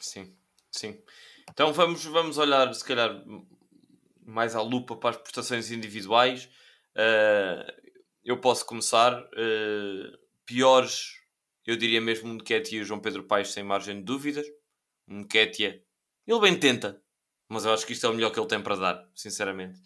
Sim. 0.00 0.32
Sim. 0.76 1.00
Então 1.50 1.72
vamos, 1.72 2.04
vamos 2.04 2.38
olhar, 2.38 2.72
se 2.74 2.84
calhar, 2.84 3.22
mais 4.26 4.54
à 4.54 4.60
lupa 4.60 4.96
para 4.96 5.10
as 5.10 5.16
prestações 5.16 5.70
individuais. 5.70 6.50
Uh, 6.94 7.72
eu 8.24 8.38
posso 8.40 8.66
começar. 8.66 9.22
Uh, 9.22 10.18
piores, 10.44 11.12
eu 11.64 11.76
diria 11.76 12.00
mesmo 12.00 12.32
Nketiah 12.32 12.78
e 12.78 12.82
o 12.82 12.84
João 12.84 13.00
Pedro 13.00 13.24
Paes, 13.24 13.52
sem 13.52 13.64
margem 13.64 13.96
de 13.96 14.02
dúvidas. 14.02 14.46
Nketiah, 15.08 15.80
ele 16.26 16.40
bem 16.40 16.58
tenta, 16.58 17.00
mas 17.48 17.64
eu 17.64 17.72
acho 17.72 17.86
que 17.86 17.92
isto 17.92 18.06
é 18.06 18.08
o 18.08 18.14
melhor 18.14 18.30
que 18.30 18.38
ele 18.38 18.48
tem 18.48 18.60
para 18.60 18.76
dar, 18.76 19.08
sinceramente. 19.14 19.78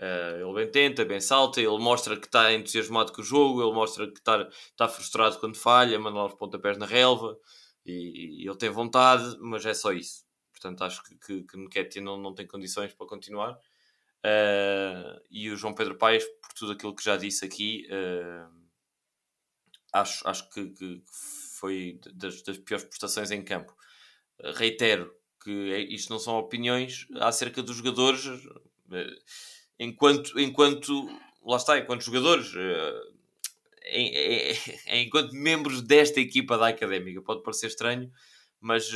Uh, 0.00 0.46
ele 0.46 0.54
bem 0.54 0.70
tenta, 0.70 1.04
bem 1.04 1.20
salta, 1.20 1.60
ele 1.60 1.78
mostra 1.78 2.16
que 2.16 2.26
está 2.26 2.52
entusiasmado 2.52 3.12
com 3.12 3.20
o 3.20 3.24
jogo, 3.24 3.62
ele 3.62 3.72
mostra 3.72 4.06
que 4.06 4.18
está, 4.18 4.48
está 4.70 4.86
frustrado 4.86 5.38
quando 5.40 5.56
falha, 5.56 5.98
manda 5.98 6.18
lá 6.18 6.26
os 6.26 6.34
pontapés 6.34 6.78
na 6.78 6.86
relva 6.86 7.36
e, 7.84 8.44
e 8.44 8.46
ele 8.46 8.56
tem 8.56 8.70
vontade, 8.70 9.36
mas 9.40 9.66
é 9.66 9.74
só 9.74 9.92
isso. 9.92 10.27
Portanto, 10.58 10.82
acho 10.82 11.02
que, 11.04 11.42
que, 11.44 11.84
que 11.84 12.00
não, 12.00 12.18
não 12.18 12.34
tem 12.34 12.46
condições 12.46 12.92
para 12.92 13.06
continuar. 13.06 13.52
Uh, 14.18 15.20
e 15.30 15.48
o 15.50 15.56
João 15.56 15.74
Pedro 15.74 15.96
Paes, 15.96 16.24
por 16.42 16.52
tudo 16.52 16.72
aquilo 16.72 16.94
que 16.94 17.04
já 17.04 17.16
disse 17.16 17.44
aqui, 17.44 17.86
uh, 17.88 18.52
acho, 19.92 20.28
acho 20.28 20.50
que, 20.50 20.70
que 20.70 21.02
foi 21.58 22.00
das, 22.14 22.42
das, 22.42 22.58
piores 22.58 22.84
prestações 22.84 23.30
em 23.30 23.44
campo. 23.44 23.72
Uh, 24.40 24.52
reitero 24.54 25.14
que 25.42 25.72
é, 25.72 25.80
isto 25.80 26.10
não 26.10 26.18
são 26.18 26.36
opiniões 26.36 27.06
acerca 27.20 27.62
dos 27.62 27.76
jogadores, 27.76 28.24
enquanto, 29.78 30.38
enquanto 30.38 31.06
lá 31.44 31.56
está, 31.56 31.78
enquanto 31.78 32.02
jogadores, 32.02 32.52
em, 33.84 34.08
em, 34.08 35.06
enquanto 35.06 35.32
membros 35.32 35.80
desta 35.80 36.20
equipa 36.20 36.58
da 36.58 36.68
académica. 36.68 37.22
Pode 37.22 37.44
parecer 37.44 37.68
estranho, 37.68 38.12
mas 38.60 38.90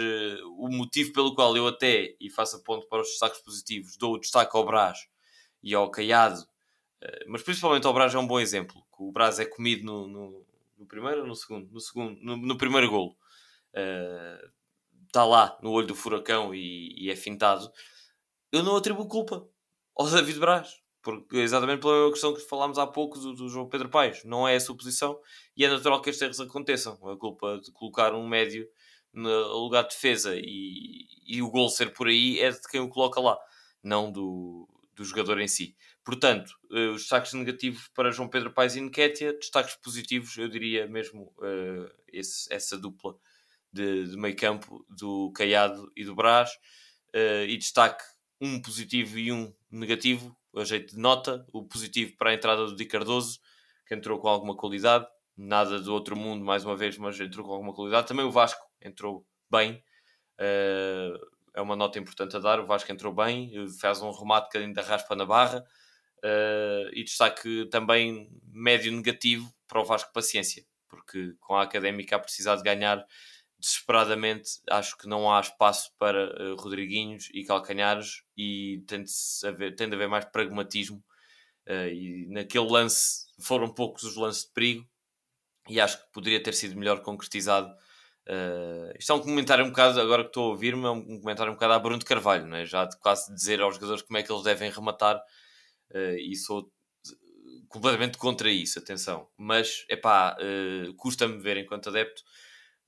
o 0.57 0.69
motivo 0.69 1.13
pelo 1.13 1.35
qual 1.35 1.57
eu 1.57 1.67
até, 1.67 2.17
e 2.21 2.29
faço 2.31 2.57
a 2.57 2.61
ponto 2.61 2.87
para 2.89 3.03
os 3.03 3.09
destaques 3.09 3.41
positivos, 3.41 3.97
dou 3.97 4.15
o 4.15 4.19
destaque 4.19 4.57
ao 4.57 4.65
Brás 4.65 5.07
e 5.63 5.75
ao 5.75 5.91
Caiado, 5.91 6.45
eh, 7.03 7.25
mas 7.27 7.43
principalmente 7.43 7.87
ao 7.87 7.93
Braz 7.93 8.15
é 8.15 8.19
um 8.19 8.27
bom 8.27 8.39
exemplo. 8.39 8.81
Que 8.97 9.03
o 9.03 9.13
Braz 9.13 9.41
é 9.41 9.45
comido 9.45 9.85
no, 9.85 10.07
no, 10.07 10.47
no 10.79 10.87
primeiro 10.87 11.23
ou 11.23 11.27
no 11.27 11.35
segundo? 11.35 11.71
No, 11.71 11.81
segundo, 11.81 12.19
no, 12.23 12.37
no 12.37 12.57
primeiro 12.57 12.89
golo. 12.89 13.17
Está 15.07 15.25
uh, 15.25 15.29
lá 15.29 15.59
no 15.63 15.73
olho 15.73 15.87
do 15.87 15.95
furacão 15.95 16.55
e, 16.55 16.95
e, 16.97 17.11
é 17.11 17.17
fintado. 17.17 17.71
Eu 18.53 18.63
não 18.63 18.77
atribuo 18.77 19.09
culpa 19.09 19.47
ao 19.97 20.09
David 20.09 20.39
Braz. 20.39 20.81
Porque 21.03 21.39
exatamente 21.39 21.81
pela 21.81 22.13
questão 22.13 22.33
que 22.33 22.41
falámos 22.43 22.79
há 22.79 22.87
pouco 22.87 23.19
do, 23.19 23.35
do 23.35 23.49
João 23.49 23.69
Pedro 23.69 23.89
Paes. 23.89 24.23
Não 24.25 24.47
é 24.47 24.55
a 24.55 24.61
sua 24.61 24.77
posição 24.77 25.19
e 25.57 25.65
é 25.65 25.69
natural 25.69 26.01
que 26.01 26.09
estes 26.09 26.23
erros 26.23 26.41
aconteçam. 26.41 26.93
A 27.09 27.17
culpa 27.17 27.59
de 27.59 27.73
colocar 27.73 28.15
um 28.15 28.29
médio 28.29 28.69
no 29.13 29.59
lugar 29.59 29.83
de 29.83 29.91
defesa 29.91 30.35
e, 30.37 31.07
e 31.27 31.43
o 31.43 31.51
gol 31.51 31.69
ser 31.69 31.93
por 31.93 32.09
aí 32.09 32.41
é 32.41 32.51
de 32.51 32.61
quem 32.71 32.81
o 32.81 32.89
coloca 32.89 33.21
lá, 33.21 33.39
não 33.83 34.11
do, 34.11 34.69
do 34.95 35.05
jogador 35.05 35.41
em 35.41 35.49
si. 35.49 35.77
Portanto, 36.05 36.51
uh, 36.71 36.93
os 36.93 37.03
destaques 37.03 37.33
negativos 37.33 37.89
para 37.95 38.11
João 38.11 38.29
Pedro 38.29 38.53
Paes 38.53 38.75
e 38.75 38.81
Nketiah, 38.81 39.33
destaques 39.33 39.77
positivos, 39.77 40.37
eu 40.37 40.49
diria 40.49 40.87
mesmo 40.87 41.33
uh, 41.39 41.93
esse, 42.13 42.53
essa 42.53 42.77
dupla 42.77 43.17
de, 43.73 44.09
de, 44.09 44.17
meio 44.17 44.37
campo 44.37 44.85
do 44.89 45.31
Caiado 45.33 45.91
e 45.97 46.05
do 46.05 46.15
Brás, 46.15 46.51
uh, 47.15 47.45
e 47.47 47.57
destaque 47.57 48.03
um 48.41 48.61
positivo 48.61 49.19
e 49.19 49.31
um 49.31 49.53
negativo, 49.71 50.37
a 50.57 50.65
jeito 50.65 50.95
de 50.95 51.01
nota, 51.01 51.47
o 51.53 51.65
positivo 51.65 52.17
para 52.17 52.31
a 52.31 52.35
entrada 52.35 52.67
do 52.67 52.75
Di 52.75 52.85
Cardoso, 52.85 53.39
que 53.87 53.95
entrou 53.95 54.19
com 54.19 54.29
alguma 54.29 54.57
qualidade, 54.57 55.07
nada 55.37 55.81
do 55.81 55.93
outro 55.95 56.17
mundo 56.17 56.45
mais 56.45 56.65
uma 56.65 56.77
vez, 56.77 56.99
mas 56.99 57.19
entrou 57.21 57.47
com 57.47 57.53
alguma 57.53 57.73
qualidade. 57.73 58.09
Também 58.09 58.25
o 58.25 58.31
Vasco 58.31 58.72
entrou 58.85 59.27
bem, 59.51 59.83
é 61.55 61.61
uma 61.61 61.77
nota 61.77 61.99
importante 61.99 62.37
a 62.37 62.41
dar. 62.41 62.61
O 62.61 62.67
Vasco 62.67 62.91
entrou 62.91 63.13
bem, 63.13 63.53
faz 63.81 64.01
um 64.03 64.11
remate 64.11 64.51
que 64.51 64.59
ainda 64.59 64.83
raspa 64.83 65.15
na 65.15 65.25
barra. 65.25 65.65
Uh, 66.25 66.87
e 66.93 67.03
destaque 67.03 67.67
também 67.69 68.31
médio 68.45 68.93
negativo 68.93 69.53
para 69.67 69.81
o 69.81 69.85
Vasco 69.85 70.13
Paciência, 70.13 70.65
porque 70.89 71.35
com 71.41 71.57
a 71.57 71.63
académica 71.63 72.15
a 72.15 72.19
precisar 72.21 72.55
de 72.55 72.63
ganhar 72.63 73.05
desesperadamente, 73.59 74.61
acho 74.71 74.97
que 74.97 75.09
não 75.09 75.33
há 75.33 75.41
espaço 75.41 75.91
para 75.99 76.31
uh, 76.41 76.55
Rodriguinhos 76.55 77.29
e 77.35 77.45
Calcanhares 77.45 78.23
e 78.37 78.85
tende, 78.87 79.11
haver, 79.45 79.75
a 79.77 79.85
haver 79.85 80.09
mais 80.09 80.25
pragmatismo. 80.27 81.03
Uh, 81.67 81.89
e 81.89 82.27
naquele 82.29 82.71
lance 82.71 83.27
foram 83.41 83.69
poucos 83.75 84.05
os 84.05 84.17
lances 84.17 84.45
de 84.45 84.53
perigo 84.53 84.89
e 85.69 85.81
acho 85.81 85.99
que 85.99 86.13
poderia 86.13 86.41
ter 86.41 86.55
sido 86.55 86.79
melhor 86.79 87.03
concretizado 87.03 87.75
Uh, 88.29 88.97
isto 88.97 89.11
é 89.11 89.15
um 89.17 89.21
comentário 89.21 89.65
um 89.65 89.71
bocado, 89.71 90.01
agora 90.01 90.23
que 90.23 90.29
estou 90.29 90.45
a 90.45 90.49
ouvir-me, 90.51 90.85
é 90.85 90.91
um 90.91 91.21
comentário 91.21 91.51
um 91.53 91.57
bocado 91.57 91.73
a 91.73 91.79
Bruno 91.79 92.05
Carvalho, 92.05 92.47
não 92.47 92.57
é? 92.57 92.65
já 92.65 92.85
de 92.85 92.97
quase 92.99 93.35
dizer 93.35 93.61
aos 93.61 93.75
jogadores 93.75 94.03
como 94.03 94.17
é 94.17 94.23
que 94.23 94.31
eles 94.31 94.45
devem 94.45 94.71
rematar, 94.71 95.17
uh, 95.17 96.17
e 96.19 96.37
sou 96.37 96.71
completamente 97.69 98.19
contra 98.19 98.51
isso, 98.51 98.79
atenção. 98.79 99.29
Mas, 99.37 99.85
é 99.89 99.97
pá, 99.97 100.37
uh, 100.39 100.95
custa-me 100.95 101.39
ver 101.39 101.57
enquanto 101.57 101.89
adepto 101.89 102.23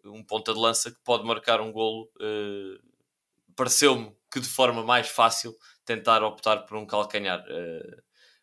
um 0.04 0.22
ponta 0.22 0.52
de 0.52 0.60
lança 0.60 0.90
que 0.90 0.98
pode 1.02 1.24
marcar 1.24 1.60
um 1.60 1.72
golo. 1.72 2.10
Uh, 2.16 2.78
Pareceu-me 3.56 4.12
que 4.32 4.40
de 4.40 4.48
forma 4.48 4.82
mais 4.82 5.08
fácil 5.08 5.56
tentar 5.84 6.22
optar 6.24 6.66
por 6.66 6.76
um 6.76 6.84
calcanhar 6.84 7.40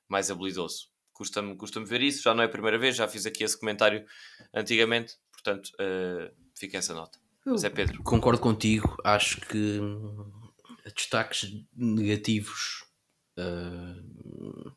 mais 0.08 0.32
habilidoso. 0.32 0.88
Custa-me 1.12 1.58
custa 1.58 1.84
ver 1.84 2.02
isso, 2.02 2.24
já 2.24 2.34
não 2.34 2.44
é 2.44 2.46
a 2.46 2.50
primeira 2.50 2.78
vez, 2.80 2.96
já 2.96 3.10
fiz 3.10 3.26
aqui 3.26 3.44
esse 3.44 3.60
comentário 3.60 4.06
antigamente, 4.54 5.18
portanto 5.34 5.70
Fica 6.62 6.78
essa 6.78 6.94
nota. 6.94 7.18
Zé 7.58 7.72
Pedro. 7.72 8.04
Concordo 8.04 8.40
contigo. 8.40 8.96
Acho 9.04 9.42
que 9.42 9.80
hum, 9.80 10.32
destaques 10.96 11.52
negativos. 11.76 12.86
Uh, 13.36 14.72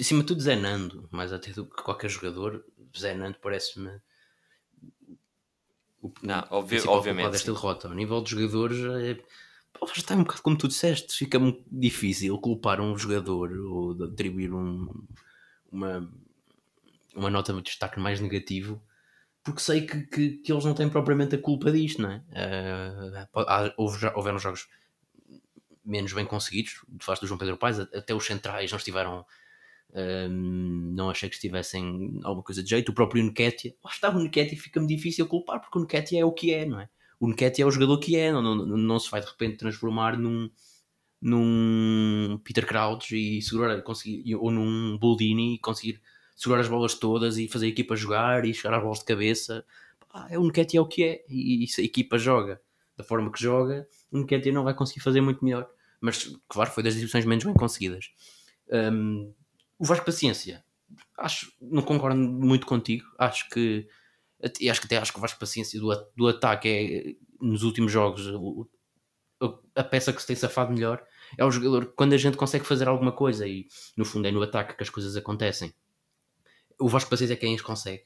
acima 0.00 0.20
de 0.22 0.28
tudo, 0.28 0.40
Zé 0.40 0.56
Nando, 0.56 1.06
mais 1.12 1.30
até 1.30 1.52
do 1.52 1.66
que 1.66 1.82
qualquer 1.82 2.08
jogador. 2.08 2.64
Zé 2.98 3.14
Nando 3.14 3.36
parece-me. 3.38 4.00
O, 6.00 6.10
Não, 6.22 6.46
obvi 6.48 6.80
obviamente. 6.86 7.32
desta 7.32 7.52
derrota. 7.52 7.88
Ao 7.88 7.94
nível 7.94 8.22
dos 8.22 8.30
jogadores, 8.30 8.78
é, 9.04 9.22
está 9.94 10.14
um 10.14 10.22
bocado 10.22 10.40
como 10.40 10.56
tu 10.56 10.68
disseste. 10.68 11.18
Fica 11.18 11.38
muito 11.38 11.62
difícil 11.70 12.38
culpar 12.38 12.80
um 12.80 12.96
jogador 12.96 13.52
ou 13.52 14.04
atribuir 14.04 14.54
um, 14.54 14.88
uma, 15.70 16.10
uma 17.14 17.28
nota 17.28 17.52
de 17.52 17.60
destaque 17.60 18.00
mais 18.00 18.22
porque 19.48 19.62
sei 19.62 19.86
que, 19.86 20.02
que, 20.02 20.30
que, 20.38 20.52
eles 20.52 20.64
não 20.66 20.74
têm 20.74 20.90
propriamente 20.90 21.34
a 21.34 21.40
culpa 21.40 21.72
disto, 21.72 22.02
não 22.02 22.10
é? 22.10 22.16
Uh, 22.18 23.40
há, 23.48 23.72
houve, 23.78 23.98
já, 23.98 24.14
houveram 24.14 24.38
jogos 24.38 24.68
menos 25.82 26.12
bem 26.12 26.26
conseguidos, 26.26 26.84
de 26.86 27.02
face 27.02 27.22
do 27.22 27.26
João 27.26 27.38
Pedro 27.38 27.56
Paes, 27.56 27.80
até 27.80 28.14
os 28.14 28.26
centrais 28.26 28.70
não 28.70 28.76
estiveram. 28.76 29.24
Uh, 29.88 30.28
não 30.28 31.08
achei 31.08 31.30
que 31.30 31.36
estivessem 31.36 32.20
alguma 32.22 32.42
coisa 32.42 32.62
de 32.62 32.68
jeito. 32.68 32.90
O 32.90 32.94
próprio 32.94 33.24
Nketiah, 33.24 33.74
lá 33.82 33.90
está, 33.90 34.10
o 34.10 34.20
Nketiah 34.20 34.60
fica-me 34.60 34.86
difícil 34.86 35.26
culpar, 35.26 35.62
porque 35.62 35.78
o 35.78 35.82
Nketiah 35.82 36.20
é 36.20 36.24
o 36.26 36.32
que 36.32 36.52
é, 36.52 36.66
não 36.66 36.78
é? 36.78 36.90
O 37.18 37.26
Nketiah 37.26 37.64
é 37.64 37.66
o 37.66 37.70
jogador 37.70 37.98
que 37.98 38.16
é, 38.16 38.30
não, 38.30 38.42
não, 38.42 38.66
não 38.66 38.98
se 39.00 39.10
vai 39.10 39.22
de 39.22 39.26
repente 39.26 39.56
transformar 39.56 40.18
num, 40.18 40.50
num 41.22 42.38
Peter 42.44 42.66
Crouch 42.66 43.16
e 43.16 43.40
segurar, 43.40 43.80
conseguir, 43.80 44.36
ou 44.36 44.50
num 44.50 44.98
Boldini 44.98 45.54
e 45.54 45.58
conseguir 45.58 46.02
segurar 46.38 46.60
as 46.60 46.68
bolas 46.68 46.94
todas 46.94 47.36
e 47.36 47.48
fazer 47.48 47.66
a 47.66 47.68
equipa 47.68 47.96
jogar 47.96 48.44
e 48.44 48.54
chegar 48.54 48.76
às 48.76 48.82
bolas 48.82 49.00
de 49.00 49.04
cabeça. 49.04 49.64
É 50.30 50.38
o 50.38 50.44
Nketiah 50.44 50.78
é 50.78 50.80
o 50.80 50.86
que 50.86 51.02
é. 51.02 51.24
E, 51.28 51.64
e 51.64 51.66
se 51.66 51.80
a 51.80 51.84
equipa 51.84 52.16
joga 52.16 52.62
da 52.96 53.02
forma 53.02 53.30
que 53.30 53.42
joga, 53.42 53.88
o 54.10 54.18
Nketiah 54.18 54.54
não 54.54 54.62
vai 54.62 54.72
conseguir 54.72 55.00
fazer 55.00 55.20
muito 55.20 55.44
melhor. 55.44 55.68
Mas, 56.00 56.32
claro, 56.48 56.70
foi 56.70 56.84
das 56.84 56.94
exibições 56.94 57.24
menos 57.24 57.44
bem 57.44 57.54
conseguidas. 57.54 58.12
Um, 58.70 59.32
o 59.78 59.84
Vasco 59.84 60.06
Paciência, 60.06 60.64
acho, 61.16 61.52
não 61.60 61.82
concordo 61.82 62.16
muito 62.16 62.66
contigo. 62.66 63.04
Acho 63.18 63.48
que, 63.50 63.88
acho 64.70 64.80
que 64.80 64.86
até 64.86 64.96
acho 64.96 65.12
que 65.12 65.18
o 65.18 65.20
Vasco 65.20 65.40
Paciência 65.40 65.80
do, 65.80 65.88
do 66.16 66.28
ataque 66.28 66.68
é, 66.68 67.14
nos 67.44 67.64
últimos 67.64 67.90
jogos, 67.90 68.28
a 69.74 69.84
peça 69.84 70.12
que 70.12 70.20
se 70.20 70.26
tem 70.28 70.36
safado 70.36 70.72
melhor. 70.72 71.04
É 71.36 71.44
o 71.44 71.50
jogador 71.50 71.92
quando 71.96 72.12
a 72.12 72.16
gente 72.16 72.36
consegue 72.36 72.64
fazer 72.64 72.86
alguma 72.86 73.10
coisa 73.10 73.44
e, 73.44 73.66
no 73.96 74.04
fundo, 74.04 74.28
é 74.28 74.30
no 74.30 74.42
ataque 74.42 74.76
que 74.76 74.82
as 74.84 74.90
coisas 74.90 75.16
acontecem 75.16 75.74
o 76.78 76.88
Vasco 76.88 77.10
Paciência 77.10 77.34
é 77.34 77.36
quem 77.36 77.54
as 77.54 77.60
consegue. 77.60 78.04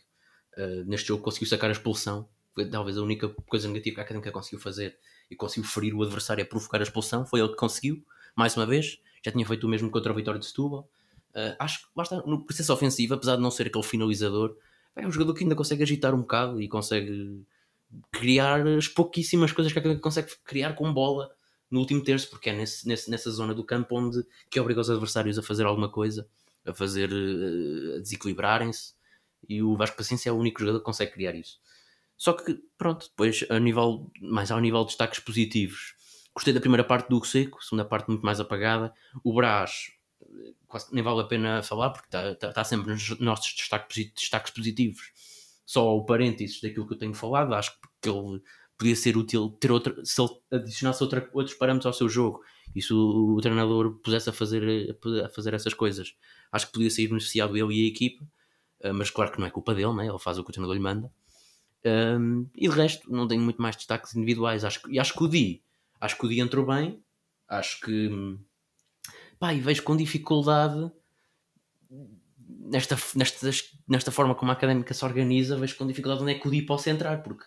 Uh, 0.56 0.84
neste 0.86 1.08
jogo 1.08 1.22
conseguiu 1.22 1.48
sacar 1.48 1.70
a 1.70 1.72
expulsão. 1.72 2.28
Foi 2.54 2.68
talvez 2.68 2.98
a 2.98 3.02
única 3.02 3.28
coisa 3.46 3.68
negativa 3.68 3.96
que 3.96 4.00
a 4.00 4.04
Académica 4.04 4.30
conseguiu 4.30 4.60
fazer 4.60 4.98
e 5.30 5.36
conseguiu 5.36 5.68
ferir 5.68 5.94
o 5.94 6.02
adversário 6.02 6.42
a 6.42 6.46
provocar 6.46 6.80
a 6.80 6.82
expulsão. 6.82 7.24
Foi 7.24 7.40
ele 7.40 7.50
que 7.50 7.56
conseguiu, 7.56 8.04
mais 8.36 8.56
uma 8.56 8.66
vez. 8.66 8.98
Já 9.24 9.32
tinha 9.32 9.46
feito 9.46 9.64
o 9.64 9.70
mesmo 9.70 9.90
contra 9.90 10.12
a 10.12 10.14
vitória 10.14 10.38
de 10.38 10.46
Setúbal. 10.46 10.88
Uh, 11.34 11.56
acho 11.58 11.80
que 11.80 11.86
basta 11.94 12.22
no 12.26 12.44
processo 12.44 12.72
ofensivo, 12.72 13.14
apesar 13.14 13.36
de 13.36 13.42
não 13.42 13.50
ser 13.50 13.66
aquele 13.66 13.84
finalizador, 13.84 14.56
é 14.94 15.06
um 15.06 15.10
jogador 15.10 15.32
que 15.32 15.42
ainda 15.42 15.54
consegue 15.54 15.82
agitar 15.82 16.14
um 16.14 16.20
bocado 16.20 16.60
e 16.60 16.68
consegue 16.68 17.42
criar 18.10 18.66
as 18.66 18.88
pouquíssimas 18.88 19.52
coisas 19.52 19.72
que 19.72 19.78
a 19.78 19.80
Académica 19.80 20.02
consegue 20.02 20.30
criar 20.44 20.74
com 20.74 20.92
bola 20.92 21.30
no 21.70 21.80
último 21.80 22.02
terço, 22.04 22.28
porque 22.28 22.50
é 22.50 22.52
nesse, 22.52 22.86
nesse, 22.86 23.10
nessa 23.10 23.30
zona 23.30 23.54
do 23.54 23.64
campo 23.64 23.98
onde 23.98 24.22
que 24.50 24.60
obriga 24.60 24.82
os 24.82 24.90
adversários 24.90 25.38
a 25.38 25.42
fazer 25.42 25.64
alguma 25.64 25.90
coisa 25.90 26.28
a 26.66 26.72
fazer 26.72 27.10
a 27.10 28.00
desequilibrarem-se 28.00 28.94
e 29.48 29.62
o 29.62 29.76
Vasco 29.76 29.96
Paciência 29.96 30.30
é 30.30 30.32
o 30.32 30.36
único 30.36 30.60
jogador 30.60 30.78
que 30.78 30.84
consegue 30.84 31.12
criar 31.12 31.34
isso. 31.34 31.58
Só 32.16 32.32
que, 32.32 32.60
pronto, 32.78 33.08
depois, 33.08 33.44
a 33.50 33.58
nível, 33.58 34.10
mais 34.20 34.50
ao 34.50 34.60
nível 34.60 34.80
de 34.82 34.88
destaques 34.88 35.18
positivos, 35.18 35.94
gostei 36.34 36.54
da 36.54 36.60
primeira 36.60 36.84
parte 36.84 37.08
do 37.08 37.24
Seco, 37.24 37.62
segunda 37.62 37.84
parte 37.84 38.08
muito 38.08 38.24
mais 38.24 38.38
apagada. 38.38 38.94
O 39.24 39.34
Brás, 39.34 39.90
quase 40.68 40.94
nem 40.94 41.02
vale 41.02 41.20
a 41.20 41.24
pena 41.24 41.62
falar, 41.62 41.90
porque 41.90 42.06
está 42.06 42.34
tá, 42.36 42.52
tá 42.52 42.64
sempre 42.64 42.92
nos 42.92 43.18
nossos 43.18 43.52
destaques, 43.54 44.12
destaques 44.14 44.52
positivos. 44.52 45.12
Só 45.66 45.96
o 45.96 46.04
parênteses 46.04 46.60
daquilo 46.60 46.86
que 46.86 46.94
eu 46.94 46.98
tenho 46.98 47.14
falado, 47.14 47.54
acho 47.54 47.72
que 48.00 48.08
ele 48.08 48.40
podia 48.78 48.96
ser 48.96 49.16
útil 49.16 49.50
ter 49.60 49.70
outra, 49.70 49.94
se 50.04 50.20
ele 50.20 50.30
adicionasse 50.50 51.02
outra, 51.02 51.28
outros 51.32 51.56
parâmetros 51.56 51.86
ao 51.86 51.92
seu 51.92 52.08
jogo 52.08 52.40
e 52.74 52.82
se 52.82 52.92
o, 52.92 53.36
o 53.36 53.40
treinador 53.40 54.00
pusesse 54.02 54.30
a 54.30 54.32
fazer, 54.32 54.96
a 55.24 55.28
fazer 55.28 55.54
essas 55.54 55.74
coisas 55.74 56.14
acho 56.53 56.66
que 56.66 56.72
podia 56.72 56.90
sair 56.90 57.09
beneficiado 57.09 57.57
ele 57.57 57.74
e 57.74 57.84
a 57.84 57.88
equipa, 57.88 58.24
uh, 58.84 58.94
mas 58.94 59.11
claro 59.11 59.32
que 59.32 59.40
não 59.40 59.46
é 59.46 59.50
culpa 59.50 59.74
dele, 59.74 59.92
né? 59.94 60.07
ele 60.07 60.18
faz 60.18 60.38
o 60.38 60.44
que 60.44 60.50
o 60.50 60.53
treinador 60.53 60.76
lhe 60.76 60.82
manda. 60.82 61.11
Um, 61.84 62.46
e 62.55 62.68
de 62.68 62.74
resto, 62.74 63.12
não 63.12 63.26
tenho 63.26 63.42
muito 63.42 63.61
mais 63.61 63.74
destaques 63.74 64.14
individuais. 64.14 64.64
Acho, 64.64 64.80
e 64.88 65.00
acho 65.00 65.14
que 65.14 65.24
o 65.24 65.28
Di, 65.28 65.62
acho 66.00 66.16
que 66.16 66.26
o 66.26 66.28
Di 66.28 66.40
entrou 66.40 66.64
bem, 66.64 67.03
acho 67.48 67.80
que 67.80 68.38
pá, 69.38 69.53
e 69.53 69.61
vejo 69.61 69.82
com 69.82 69.96
dificuldade 69.96 70.92
nesta, 72.61 72.96
nesta, 73.16 73.50
nesta 73.88 74.11
forma 74.12 74.34
como 74.34 74.50
a 74.50 74.55
académica 74.55 74.94
se 74.94 75.05
organiza, 75.05 75.57
vejo 75.57 75.76
com 75.76 75.86
dificuldade 75.86 76.22
onde 76.22 76.32
é 76.32 76.38
que 76.38 76.46
o 76.46 76.50
Di 76.50 76.62
possa 76.62 76.90
entrar, 76.90 77.22
porque 77.22 77.44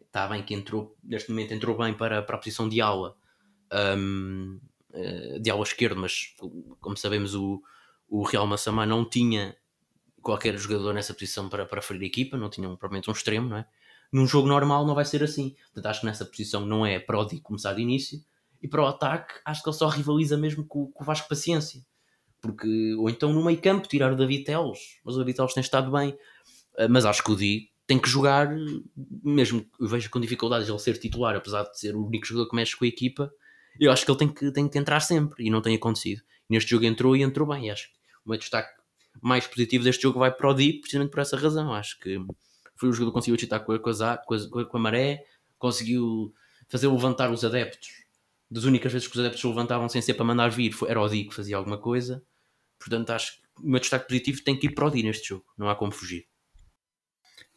está 0.00 0.26
bem 0.26 0.42
que 0.42 0.54
entrou, 0.54 0.96
neste 1.04 1.30
momento 1.30 1.52
entrou 1.54 1.76
bem 1.76 1.94
para, 1.94 2.22
para 2.22 2.36
a 2.36 2.38
posição 2.38 2.68
de 2.68 2.80
aula, 2.80 3.16
um, 3.96 4.58
eh, 4.92 5.38
de 5.38 5.50
aula 5.50 5.62
esquerda, 5.62 6.00
mas 6.00 6.34
como 6.80 6.96
sabemos, 6.96 7.34
o, 7.34 7.62
o 8.08 8.22
Real 8.22 8.46
Massamá 8.46 8.86
não 8.86 9.04
tinha 9.04 9.56
qualquer 10.22 10.56
jogador 10.58 10.92
nessa 10.92 11.14
posição 11.14 11.48
para, 11.48 11.64
para 11.66 11.82
ferir 11.82 12.02
a 12.02 12.06
equipa, 12.06 12.36
não 12.36 12.50
tinha 12.50 12.68
provavelmente 12.68 13.08
um 13.08 13.12
extremo, 13.12 13.48
não 13.48 13.58
é? 13.58 13.66
Num 14.12 14.26
jogo 14.26 14.48
normal 14.48 14.86
não 14.86 14.94
vai 14.94 15.04
ser 15.04 15.22
assim. 15.22 15.56
Portanto, 15.66 15.86
acho 15.86 16.00
que 16.00 16.06
nessa 16.06 16.24
posição 16.24 16.64
não 16.64 16.86
é 16.86 16.98
para 16.98 17.18
o 17.18 17.24
Di 17.24 17.40
começar 17.40 17.74
de 17.74 17.82
início, 17.82 18.20
e 18.62 18.68
para 18.68 18.82
o 18.82 18.86
ataque, 18.86 19.34
acho 19.44 19.62
que 19.62 19.68
ele 19.68 19.76
só 19.76 19.88
rivaliza 19.88 20.36
mesmo 20.36 20.64
com, 20.64 20.90
com 20.90 21.02
o 21.02 21.06
Vasco 21.06 21.28
Paciência. 21.28 21.84
Porque, 22.40 22.94
ou 22.94 23.08
então 23.10 23.32
no 23.32 23.44
meio 23.44 23.60
campo, 23.60 23.88
tirar 23.88 24.12
o 24.12 24.16
David 24.16 24.44
Teles, 24.44 24.98
mas 25.04 25.14
o 25.14 25.18
David 25.18 25.36
Teles 25.36 25.54
tem 25.54 25.60
estado 25.60 25.90
bem. 25.90 26.16
Eh, 26.78 26.88
mas 26.88 27.04
acho 27.04 27.22
que 27.22 27.30
o 27.30 27.36
Di 27.36 27.70
tem 27.86 27.98
que 27.98 28.08
jogar, 28.08 28.48
mesmo 29.22 29.64
eu 29.78 29.86
vejo 29.86 30.10
com 30.10 30.20
dificuldades 30.20 30.68
ele 30.68 30.78
ser 30.78 30.98
titular, 30.98 31.36
apesar 31.36 31.62
de 31.64 31.78
ser 31.78 31.94
o 31.94 32.04
único 32.04 32.26
jogador 32.26 32.50
que 32.50 32.56
mexe 32.56 32.76
com 32.76 32.84
a 32.84 32.88
equipa, 32.88 33.32
eu 33.78 33.92
acho 33.92 34.04
que 34.04 34.10
ele 34.10 34.18
tem 34.18 34.28
que, 34.28 34.50
tem 34.50 34.68
que 34.68 34.78
entrar 34.78 35.00
sempre 35.00 35.46
e 35.46 35.50
não 35.50 35.62
tem 35.62 35.76
acontecido. 35.76 36.22
Neste 36.48 36.70
jogo 36.70 36.84
entrou 36.84 37.16
e 37.16 37.22
entrou 37.22 37.48
bem. 37.48 37.70
Acho 37.70 37.88
que 37.88 37.94
o 38.24 38.30
meu 38.30 38.38
destaque 38.38 38.70
mais 39.20 39.46
positivo 39.46 39.84
deste 39.84 40.02
jogo 40.02 40.18
vai 40.18 40.30
para 40.32 40.50
o 40.50 40.54
Di, 40.54 40.74
precisamente 40.74 41.10
por 41.10 41.20
essa 41.20 41.36
razão. 41.36 41.72
Acho 41.72 41.98
que 41.98 42.18
foi 42.76 42.88
o 42.88 42.92
jogador 42.92 43.10
que 43.10 43.14
conseguiu 43.14 43.36
agitar 43.36 43.64
com 43.64 43.72
a, 43.72 43.78
com 43.78 43.90
a, 43.90 44.18
com 44.18 44.58
a, 44.58 44.64
com 44.64 44.76
a 44.76 44.80
maré, 44.80 45.24
conseguiu 45.58 46.32
fazer 46.68 46.88
levantar 46.88 47.30
os 47.30 47.44
adeptos 47.44 48.06
das 48.50 48.64
únicas 48.64 48.92
vezes 48.92 49.08
que 49.08 49.14
os 49.14 49.20
adeptos 49.20 49.40
se 49.40 49.46
levantavam 49.46 49.88
sem 49.88 50.00
ser 50.00 50.14
para 50.14 50.24
mandar 50.24 50.48
vir, 50.50 50.72
foi, 50.72 50.90
era 50.90 51.00
o 51.00 51.08
Di 51.08 51.24
que 51.24 51.34
fazia 51.34 51.56
alguma 51.56 51.78
coisa. 51.78 52.22
Portanto, 52.78 53.10
acho 53.10 53.40
que 53.40 53.62
o 53.62 53.68
meu 53.68 53.80
destaque 53.80 54.06
positivo 54.06 54.44
tem 54.44 54.58
que 54.58 54.66
ir 54.66 54.70
para 54.70 54.86
o 54.86 54.90
Di 54.90 55.02
neste 55.02 55.28
jogo, 55.28 55.44
não 55.56 55.68
há 55.68 55.74
como 55.74 55.92
fugir. 55.92 56.26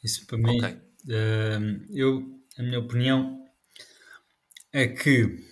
Isso 0.03 0.25
para 0.25 0.37
mim, 0.37 0.57
okay. 0.57 0.73
uh, 0.73 1.85
eu, 1.93 2.41
a 2.57 2.63
minha 2.63 2.79
opinião 2.79 3.45
é 4.71 4.87
que 4.87 5.48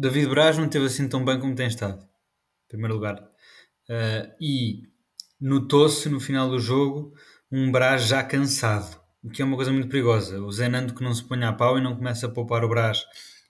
David 0.00 0.28
Braz 0.28 0.56
não 0.56 0.66
teve 0.66 0.86
assim 0.86 1.06
tão 1.06 1.22
bem 1.22 1.38
como 1.38 1.54
tem 1.54 1.66
estado, 1.66 2.02
em 2.02 2.68
primeiro 2.68 2.94
lugar. 2.94 3.20
Uh, 3.86 4.32
e 4.40 4.88
notou-se 5.38 6.08
no 6.08 6.18
final 6.18 6.48
do 6.48 6.58
jogo 6.58 7.12
um 7.52 7.70
Braz 7.70 8.06
já 8.06 8.22
cansado, 8.22 8.98
o 9.22 9.28
que 9.28 9.42
é 9.42 9.44
uma 9.44 9.56
coisa 9.56 9.70
muito 9.70 9.88
perigosa. 9.88 10.40
O 10.40 10.50
Zenando 10.50 10.94
que 10.94 11.04
não 11.04 11.12
se 11.12 11.22
põe 11.22 11.44
a 11.44 11.52
pau 11.52 11.76
e 11.76 11.82
não 11.82 11.94
começa 11.94 12.26
a 12.26 12.30
poupar 12.30 12.64
o 12.64 12.68
Braz 12.68 13.04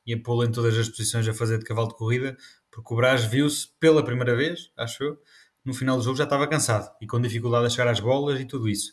e 0.05 0.13
a 0.13 0.21
pô-lo 0.21 0.45
em 0.45 0.51
todas 0.51 0.77
as 0.77 0.89
posições 0.89 1.29
a 1.29 1.33
fazer 1.33 1.59
de 1.59 1.65
cavalo 1.65 1.87
de 1.87 1.95
corrida, 1.95 2.37
porque 2.69 2.93
o 2.93 2.97
Braz 2.97 3.25
viu-se 3.25 3.69
pela 3.79 4.05
primeira 4.05 4.35
vez, 4.35 4.73
acho 4.77 5.05
eu, 5.05 5.19
no 5.65 5.73
final 5.73 5.99
do 5.99 6.03
jogo 6.03 6.17
já 6.17 6.25
estava 6.25 6.49
cansado 6.49 6.91
e 7.01 7.07
com 7.07 7.21
dificuldade 7.21 7.67
a 7.67 7.71
chegar 7.71 7.89
às 7.89 8.01
bolas 8.01 8.41
e 8.41 8.45
tudo 8.45 8.69
isso. 8.69 8.93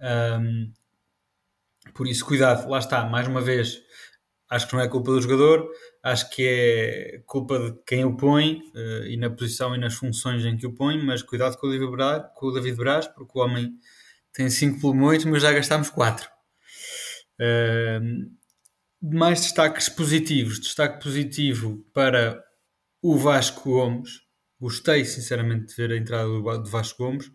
Um, 0.00 0.72
por 1.92 2.06
isso, 2.06 2.24
cuidado, 2.24 2.70
lá 2.70 2.78
está, 2.78 3.04
mais 3.04 3.28
uma 3.28 3.42
vez, 3.42 3.82
acho 4.50 4.66
que 4.66 4.74
não 4.74 4.80
é 4.82 4.88
culpa 4.88 5.12
do 5.12 5.22
jogador, 5.22 5.70
acho 6.02 6.28
que 6.30 6.42
é 6.46 7.22
culpa 7.24 7.58
de 7.58 7.78
quem 7.86 8.04
o 8.04 8.16
põe 8.16 8.60
uh, 8.74 9.06
e 9.06 9.16
na 9.16 9.30
posição 9.30 9.74
e 9.74 9.78
nas 9.78 9.94
funções 9.94 10.44
em 10.44 10.56
que 10.56 10.66
o 10.66 10.74
põe, 10.74 11.00
mas 11.00 11.22
cuidado 11.22 11.56
com 11.56 11.68
o 11.68 11.70
David 11.70 11.90
Braz, 11.92 12.24
com 12.34 12.46
o 12.46 12.52
David 12.52 12.76
Braz 12.76 13.06
porque 13.06 13.38
o 13.38 13.42
homem 13.42 13.72
tem 14.32 14.50
5 14.50 14.80
pulmões, 14.80 15.24
mas 15.24 15.42
já 15.42 15.52
gastámos 15.52 15.90
4. 15.90 16.28
Uh, 17.40 18.30
mais 19.00 19.40
destaques 19.40 19.88
positivos. 19.88 20.60
Destaque 20.60 21.02
positivo 21.02 21.84
para 21.92 22.42
o 23.02 23.16
Vasco 23.16 23.70
Gomes. 23.70 24.20
Gostei, 24.60 25.04
sinceramente, 25.04 25.68
de 25.68 25.74
ver 25.74 25.92
a 25.92 25.96
entrada 25.96 26.28
do, 26.28 26.64
Vasco 26.64 27.02
Gomes. 27.02 27.26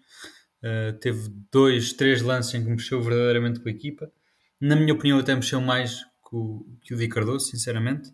Uh, 0.64 0.94
teve 1.00 1.30
dois, 1.52 1.94
três 1.94 2.22
lances 2.22 2.54
em 2.54 2.64
que 2.64 2.70
mexeu 2.70 3.02
verdadeiramente 3.02 3.60
com 3.60 3.68
a 3.68 3.72
equipa. 3.72 4.12
Na 4.60 4.76
minha 4.76 4.94
opinião, 4.94 5.20
até 5.20 5.36
mexeu 5.36 5.60
mais 5.60 6.02
que 6.36 6.38
o, 6.38 6.66
que 6.82 6.94
o 6.94 6.98
Di 6.98 7.08
Cardoso, 7.08 7.48
sinceramente. 7.48 8.10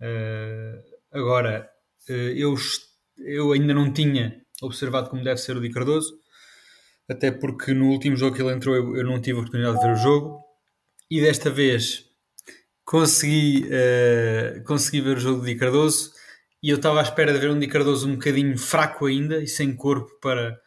Uh, 0.00 0.80
agora, 1.12 1.68
uh, 2.08 2.12
eu, 2.12 2.54
eu 3.18 3.52
ainda 3.52 3.74
não 3.74 3.92
tinha 3.92 4.40
observado 4.62 5.10
como 5.10 5.24
deve 5.24 5.40
ser 5.40 5.56
o 5.56 5.60
Di 5.60 5.70
Cardoso, 5.70 6.18
até 7.08 7.30
porque 7.30 7.74
no 7.74 7.88
último 7.90 8.16
jogo 8.16 8.36
que 8.36 8.42
ele 8.42 8.52
entrou 8.52 8.74
eu, 8.74 8.96
eu 8.96 9.04
não 9.04 9.20
tive 9.20 9.38
a 9.38 9.40
oportunidade 9.40 9.78
de 9.78 9.86
ver 9.86 9.92
o 9.92 9.96
jogo. 9.96 10.44
E 11.10 11.20
desta 11.20 11.50
vez 11.50 12.04
consegui, 12.84 13.66
uh, 13.66 14.62
consegui 14.64 15.00
ver 15.00 15.16
o 15.16 15.20
jogo 15.20 15.40
de 15.40 15.52
Di 15.52 15.58
Cardoso 15.58 16.12
e 16.62 16.70
eu 16.70 16.76
estava 16.76 17.00
à 17.00 17.02
espera 17.02 17.32
de 17.32 17.38
ver 17.38 17.50
um 17.50 17.58
Di 17.58 17.66
Cardoso 17.66 18.08
um 18.08 18.12
bocadinho 18.12 18.56
fraco 18.56 19.06
ainda 19.06 19.42
e 19.42 19.48
sem 19.48 19.74
corpo 19.74 20.10
para, 20.20 20.60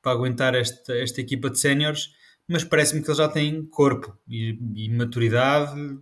para 0.00 0.12
aguentar 0.12 0.54
esta, 0.54 0.96
esta 0.96 1.20
equipa 1.20 1.50
de 1.50 1.58
séniores, 1.58 2.10
mas 2.48 2.64
parece-me 2.64 3.02
que 3.02 3.10
ele 3.10 3.18
já 3.18 3.28
tem 3.28 3.64
corpo 3.66 4.16
e, 4.26 4.58
e, 4.74 4.88
maturidade, 4.88 5.98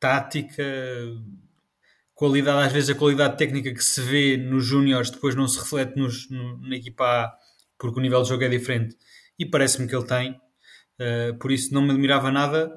tática, 0.00 0.64
qualidade, 2.14 2.66
às 2.66 2.72
vezes 2.72 2.90
a 2.90 2.94
qualidade 2.94 3.36
técnica 3.38 3.72
que 3.72 3.82
se 3.82 4.00
vê 4.00 4.36
nos 4.36 4.64
júniores 4.64 5.10
depois 5.10 5.34
não 5.34 5.46
se 5.46 5.58
reflete 5.58 5.96
nos, 5.96 6.28
no, 6.28 6.58
na 6.58 6.76
equipa 6.76 7.04
A 7.04 7.36
porque 7.78 7.98
o 7.98 8.02
nível 8.02 8.22
de 8.22 8.28
jogo 8.28 8.44
é 8.44 8.48
diferente 8.48 8.96
e 9.38 9.44
parece-me 9.44 9.88
que 9.88 9.96
ele 9.96 10.06
tem, 10.06 10.32
uh, 10.32 11.36
por 11.38 11.50
isso 11.50 11.74
não 11.74 11.82
me 11.82 11.90
admirava 11.90 12.30
nada 12.30 12.72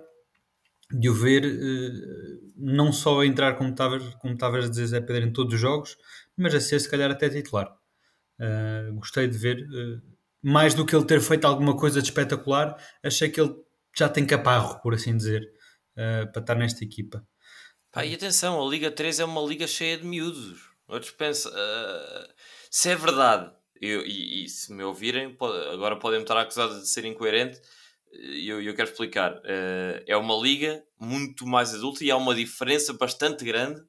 de 0.92 1.10
o 1.10 1.14
ver 1.14 1.46
uh, 1.46 2.52
não 2.56 2.92
só 2.92 3.22
a 3.22 3.26
entrar 3.26 3.56
como 3.56 3.70
estavas 3.70 4.04
como 4.16 4.38
a 4.42 4.68
dizer 4.68 4.88
Zé 4.88 5.02
Pedro 5.02 5.28
em 5.28 5.34
todos 5.34 5.54
os 5.54 5.60
jogos, 5.60 5.96
mas 6.36 6.56
a 6.56 6.60
ser 6.60 6.80
se 6.80 6.90
calhar 6.90 7.12
até 7.12 7.30
titular. 7.30 7.72
Uh, 8.40 8.96
gostei 8.96 9.28
de 9.28 9.38
ver, 9.38 9.64
mais 10.46 10.76
do 10.76 10.86
que 10.86 10.96
ele 10.96 11.06
ter 11.06 11.20
feito 11.20 11.46
alguma 11.46 11.76
coisa 11.76 12.00
de 12.00 12.08
espetacular, 12.08 12.78
achei 13.04 13.30
que 13.30 13.42
ele 13.42 13.56
já 13.98 14.08
tem 14.08 14.28
caparro, 14.28 14.80
por 14.80 14.94
assim 14.94 15.18
dizer, 15.18 15.42
para 15.96 16.40
estar 16.40 16.54
nesta 16.54 16.84
equipa. 16.84 17.28
Pá, 17.92 18.06
e 18.06 18.14
atenção, 18.14 18.62
a 18.62 18.70
Liga 18.70 18.92
3 18.92 19.22
é 19.22 19.26
uma 19.26 19.42
liga 19.42 19.66
cheia 19.66 19.98
de 19.98 20.06
miúdos. 20.06 20.70
Outros 20.88 21.12
pensam, 21.12 21.52
se 22.70 22.90
é 22.92 22.96
verdade, 22.96 23.52
eu, 23.82 24.06
e, 24.06 24.44
e, 24.44 24.50
se 24.50 24.72
me 24.72 24.84
ouvirem, 24.84 25.34
pode, 25.34 25.68
agora 25.70 25.98
podem 25.98 26.20
me 26.20 26.26
estar 26.26 26.40
acusados 26.40 26.82
de 26.82 26.90
ser 26.90 27.06
incoerente, 27.06 27.60
e 28.12 28.48
eu, 28.48 28.62
eu 28.62 28.76
quero 28.76 28.90
explicar. 28.90 29.34
Uh, 29.38 30.04
é 30.06 30.16
uma 30.16 30.36
liga 30.36 30.84
muito 31.00 31.48
mais 31.48 31.74
adulta 31.74 32.04
e 32.04 32.12
há 32.12 32.18
uma 32.18 32.36
diferença 32.36 32.94
bastante 32.94 33.44
grande 33.44 33.82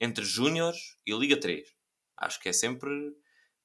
entre 0.00 0.24
Júniores 0.24 0.96
e 1.06 1.12
Liga 1.12 1.36
3. 1.36 1.68
Acho 2.16 2.40
que 2.40 2.48
é 2.48 2.52
sempre 2.52 2.90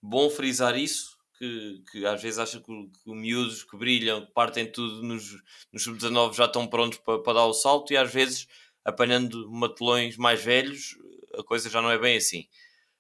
bom 0.01 0.29
frisar 0.29 0.77
isso, 0.77 1.12
que, 1.37 1.83
que 1.91 2.05
às 2.05 2.21
vezes 2.21 2.39
acha 2.39 2.59
que, 2.59 2.65
que 2.65 3.11
miúdos 3.11 3.63
que 3.63 3.77
brilham, 3.77 4.25
que 4.25 4.31
partem 4.33 4.71
tudo 4.71 5.01
nos, 5.03 5.31
nos 5.71 5.83
sub-19 5.83 6.35
já 6.35 6.45
estão 6.45 6.67
prontos 6.67 6.99
para, 6.99 7.19
para 7.19 7.33
dar 7.33 7.45
o 7.45 7.53
salto 7.53 7.91
e 7.93 7.97
às 7.97 8.11
vezes 8.11 8.47
apanhando 8.85 9.49
matelões 9.49 10.17
mais 10.17 10.43
velhos 10.43 10.97
a 11.37 11.43
coisa 11.43 11.69
já 11.69 11.81
não 11.81 11.91
é 11.91 11.97
bem 11.97 12.17
assim. 12.17 12.47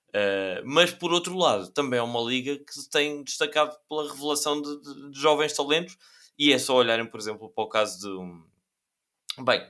Uh, 0.09 0.61
mas 0.65 0.91
por 0.91 1.11
outro 1.11 1.35
lado, 1.35 1.71
também 1.71 1.99
é 1.99 2.03
uma 2.03 2.21
liga 2.21 2.57
que 2.57 2.73
se 2.73 2.89
tem 2.89 3.23
destacado 3.23 3.75
pela 3.89 4.11
revelação 4.11 4.61
de, 4.61 4.81
de, 4.81 5.11
de 5.11 5.19
jovens 5.19 5.53
talentos 5.53 5.97
e 6.37 6.53
é 6.53 6.59
só 6.59 6.75
olharem, 6.75 7.05
por 7.05 7.19
exemplo, 7.19 7.49
para 7.49 7.63
o 7.63 7.69
caso 7.69 7.99
de 7.99 8.07
um. 8.09 8.43
Bem, 9.43 9.61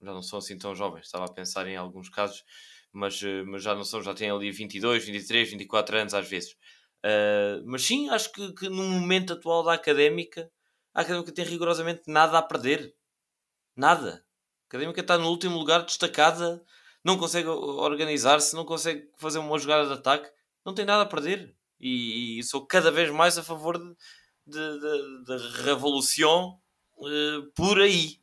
já 0.00 0.12
não 0.12 0.22
são 0.22 0.38
assim 0.38 0.58
tão 0.58 0.74
jovens, 0.74 1.06
estava 1.06 1.26
a 1.26 1.32
pensar 1.32 1.66
em 1.68 1.76
alguns 1.76 2.08
casos, 2.08 2.44
mas, 2.92 3.22
eh, 3.22 3.44
mas 3.44 3.62
já 3.62 3.74
não 3.74 3.84
são, 3.84 4.02
já 4.02 4.12
têm 4.12 4.30
ali 4.30 4.50
22, 4.50 5.04
23, 5.04 5.50
24 5.50 5.96
anos 5.96 6.14
às 6.14 6.28
vezes. 6.28 6.56
Uh, 7.04 7.62
mas 7.66 7.82
sim, 7.82 8.08
acho 8.10 8.30
que, 8.32 8.52
que 8.54 8.68
no 8.68 8.84
momento 8.84 9.32
atual 9.32 9.64
da 9.64 9.72
académica, 9.72 10.50
a 10.94 11.00
académica 11.00 11.32
tem 11.32 11.44
rigorosamente 11.44 12.02
nada 12.06 12.38
a 12.38 12.42
perder. 12.42 12.94
Nada. 13.76 14.24
A 14.64 14.66
académica 14.68 15.00
está 15.00 15.18
no 15.18 15.28
último 15.28 15.58
lugar, 15.58 15.84
destacada, 15.84 16.62
não 17.04 17.18
consegue 17.18 17.48
organizar-se, 17.48 18.54
não 18.54 18.64
consegue 18.64 19.08
fazer 19.18 19.38
uma 19.38 19.58
jogada 19.58 19.86
de 19.86 19.94
ataque, 19.94 20.30
não 20.64 20.74
tem 20.74 20.84
nada 20.84 21.02
a 21.02 21.06
perder. 21.06 21.54
E, 21.80 22.38
e 22.38 22.42
sou 22.44 22.64
cada 22.64 22.90
vez 22.90 23.10
mais 23.10 23.36
a 23.36 23.42
favor 23.42 23.76
de, 24.46 24.58
revolução 25.64 26.60
uh, 26.96 27.52
por 27.54 27.80
aí, 27.80 28.18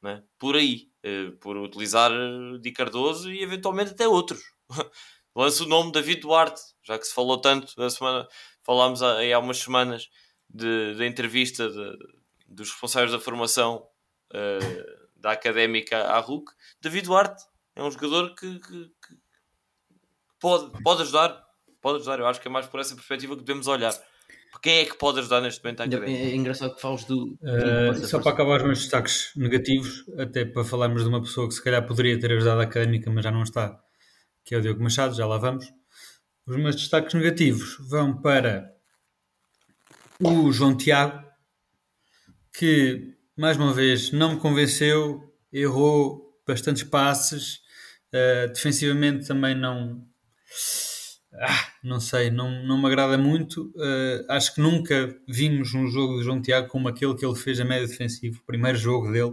né? 0.00 0.22
por 0.38 0.54
aí, 0.54 0.88
uh, 1.04 1.36
por 1.38 1.56
utilizar 1.56 2.12
Di 2.60 2.72
Cardoso 2.72 3.30
e 3.32 3.42
eventualmente 3.42 3.90
até 3.92 4.06
outros. 4.06 4.40
Lança 5.34 5.64
o 5.64 5.68
nome 5.68 5.90
David 5.90 6.20
Duarte, 6.20 6.60
já 6.84 6.98
que 6.98 7.06
se 7.06 7.14
falou 7.14 7.40
tanto, 7.40 7.80
a 7.80 7.90
semana, 7.90 8.28
falámos 8.62 9.02
aí 9.02 9.32
há 9.32 9.38
umas 9.38 9.58
semanas 9.58 10.08
da 10.48 11.06
entrevista 11.06 11.68
de, 11.68 11.96
dos 12.46 12.70
responsáveis 12.70 13.12
da 13.12 13.18
formação 13.18 13.86
uh, 14.32 15.02
da 15.16 15.32
académica 15.32 15.98
à 15.98 16.18
RUC. 16.18 16.52
David 16.80 17.06
Duarte 17.06 17.42
é 17.74 17.82
um 17.82 17.90
jogador 17.90 18.34
que, 18.34 18.58
que, 18.58 18.84
que, 18.84 19.16
pode, 20.38 20.82
pode 20.82 21.02
ajudar, 21.02 21.42
pode 21.80 21.98
ajudar. 21.98 22.18
Eu 22.18 22.26
acho 22.26 22.40
que 22.40 22.48
é 22.48 22.50
mais 22.50 22.66
por 22.66 22.80
essa 22.80 22.94
perspectiva 22.94 23.36
que 23.36 23.42
devemos 23.42 23.66
olhar. 23.66 23.94
Quem 24.60 24.80
é 24.80 24.84
que 24.84 24.96
pode 24.96 25.18
ajudar 25.18 25.40
neste 25.40 25.64
momento 25.64 25.80
à 25.80 25.84
academia? 25.84 26.16
É, 26.16 26.30
é 26.30 26.36
engraçado 26.36 26.74
que 26.74 26.80
fales 26.80 27.04
do. 27.04 27.36
Uh, 27.40 28.06
só 28.06 28.20
para 28.20 28.32
acabar 28.32 28.58
os 28.58 28.64
meus 28.64 28.78
destaques 28.80 29.32
negativos, 29.34 30.04
até 30.18 30.44
para 30.44 30.62
falarmos 30.62 31.02
de 31.02 31.08
uma 31.08 31.22
pessoa 31.22 31.48
que 31.48 31.54
se 31.54 31.64
calhar 31.64 31.84
poderia 31.86 32.20
ter 32.20 32.30
ajudado 32.32 32.60
a 32.60 32.64
académica, 32.64 33.10
mas 33.10 33.24
já 33.24 33.30
não 33.30 33.42
está, 33.42 33.80
que 34.44 34.54
é 34.54 34.58
o 34.58 34.60
Diogo 34.60 34.82
Machado, 34.82 35.16
já 35.16 35.26
lá 35.26 35.38
vamos. 35.38 35.72
Os 36.52 36.58
meus 36.58 36.76
destaques 36.76 37.14
negativos 37.14 37.78
vão 37.80 38.14
para 38.14 38.70
o 40.20 40.52
João 40.52 40.76
Tiago, 40.76 41.26
que 42.52 43.14
mais 43.34 43.56
uma 43.56 43.72
vez 43.72 44.12
não 44.12 44.34
me 44.34 44.38
convenceu, 44.38 45.32
errou 45.50 46.38
bastantes 46.46 46.82
passes, 46.82 47.54
uh, 48.12 48.52
defensivamente 48.52 49.26
também 49.26 49.54
não. 49.54 50.06
Ah, 51.40 51.68
não 51.82 51.98
sei, 51.98 52.30
não, 52.30 52.62
não 52.66 52.76
me 52.76 52.86
agrada 52.86 53.16
muito. 53.16 53.72
Uh, 53.74 54.26
acho 54.28 54.54
que 54.54 54.60
nunca 54.60 55.18
vimos 55.26 55.72
um 55.72 55.86
jogo 55.86 56.18
de 56.18 56.24
João 56.24 56.42
Tiago 56.42 56.68
como 56.68 56.86
aquele 56.86 57.14
que 57.14 57.24
ele 57.24 57.34
fez 57.34 57.58
a 57.58 57.64
média 57.64 57.88
defensivo, 57.88 58.40
o 58.42 58.44
primeiro 58.44 58.76
jogo 58.76 59.10
dele 59.10 59.32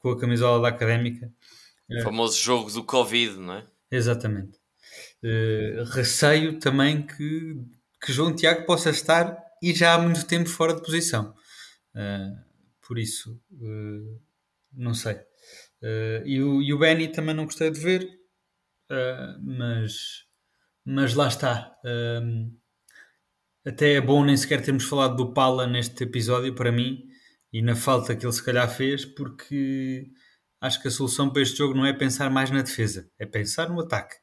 com 0.00 0.10
a 0.10 0.18
camisola 0.18 0.60
da 0.60 0.74
Académica. 0.74 1.32
O 1.88 2.02
famoso 2.02 2.36
jogo 2.36 2.68
do 2.68 2.82
Covid, 2.82 3.36
não 3.36 3.54
é? 3.54 3.66
Exatamente. 3.92 4.61
Uh, 5.22 5.84
receio 5.92 6.58
também 6.58 7.06
que, 7.06 7.54
que 8.04 8.12
João 8.12 8.34
Tiago 8.34 8.66
possa 8.66 8.90
estar 8.90 9.36
e 9.62 9.72
já 9.72 9.94
há 9.94 9.98
muito 9.98 10.26
tempo 10.26 10.48
fora 10.48 10.74
de 10.74 10.82
posição. 10.82 11.34
Uh, 11.94 12.36
por 12.86 12.98
isso, 12.98 13.40
uh, 13.52 14.20
não 14.72 14.94
sei. 14.94 15.16
e, 16.24 16.42
o, 16.42 16.60
e 16.62 16.72
o 16.72 16.78
Benny 16.78 17.08
também 17.08 17.34
não 17.34 17.44
gostei 17.44 17.70
de 17.70 17.80
ver, 17.80 18.08
mas, 19.40 20.24
mas 20.84 21.14
lá 21.14 21.28
está. 21.28 21.74
até 23.64 23.94
é 23.94 24.00
bom 24.00 24.24
nem 24.24 24.36
sequer 24.36 24.62
termos 24.62 24.84
falado 24.84 25.16
do 25.16 25.32
Pala 25.32 25.66
neste 25.66 26.04
episódio, 26.04 26.54
para 26.54 26.72
mim, 26.72 27.06
e 27.52 27.62
na 27.62 27.76
falta 27.76 28.16
que 28.16 28.24
ele 28.24 28.32
se 28.32 28.44
calhar 28.44 28.68
fez, 28.68 29.04
porque 29.04 30.10
acho 30.60 30.80
que 30.80 30.88
a 30.88 30.90
solução 30.90 31.30
para 31.30 31.42
este 31.42 31.58
jogo 31.58 31.74
não 31.74 31.84
é 31.84 31.92
pensar 31.92 32.30
mais 32.30 32.50
na 32.50 32.62
defesa, 32.62 33.10
é 33.18 33.26
pensar 33.26 33.68
no 33.68 33.80
ataque. 33.80 34.21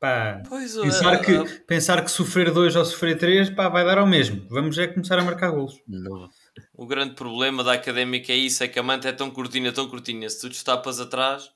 Pá, 0.00 0.42
pois, 0.48 0.74
pensar, 0.78 1.12
é, 1.12 1.22
que, 1.22 1.30
é, 1.30 1.44
pensar 1.66 2.02
que 2.02 2.10
sofrer 2.10 2.50
dois 2.50 2.74
ou 2.74 2.82
sofrer 2.86 3.18
três 3.18 3.50
pá, 3.50 3.68
vai 3.68 3.84
dar 3.84 3.98
ao 3.98 4.06
mesmo. 4.06 4.46
Vamos 4.48 4.78
é 4.78 4.86
começar 4.86 5.18
a 5.18 5.22
marcar 5.22 5.50
golos. 5.50 5.78
Não. 5.86 6.30
O 6.72 6.86
grande 6.86 7.14
problema 7.14 7.62
da 7.62 7.74
académica 7.74 8.32
é 8.32 8.36
isso: 8.36 8.64
é 8.64 8.68
que 8.68 8.78
a 8.78 8.82
manta 8.82 9.10
é 9.10 9.12
tão 9.12 9.30
curtinha, 9.30 9.70
tão 9.70 9.86
curtinha. 9.90 10.28
Se 10.30 10.40
tu 10.40 10.48
destapas 10.48 11.00
atrás 11.00 11.50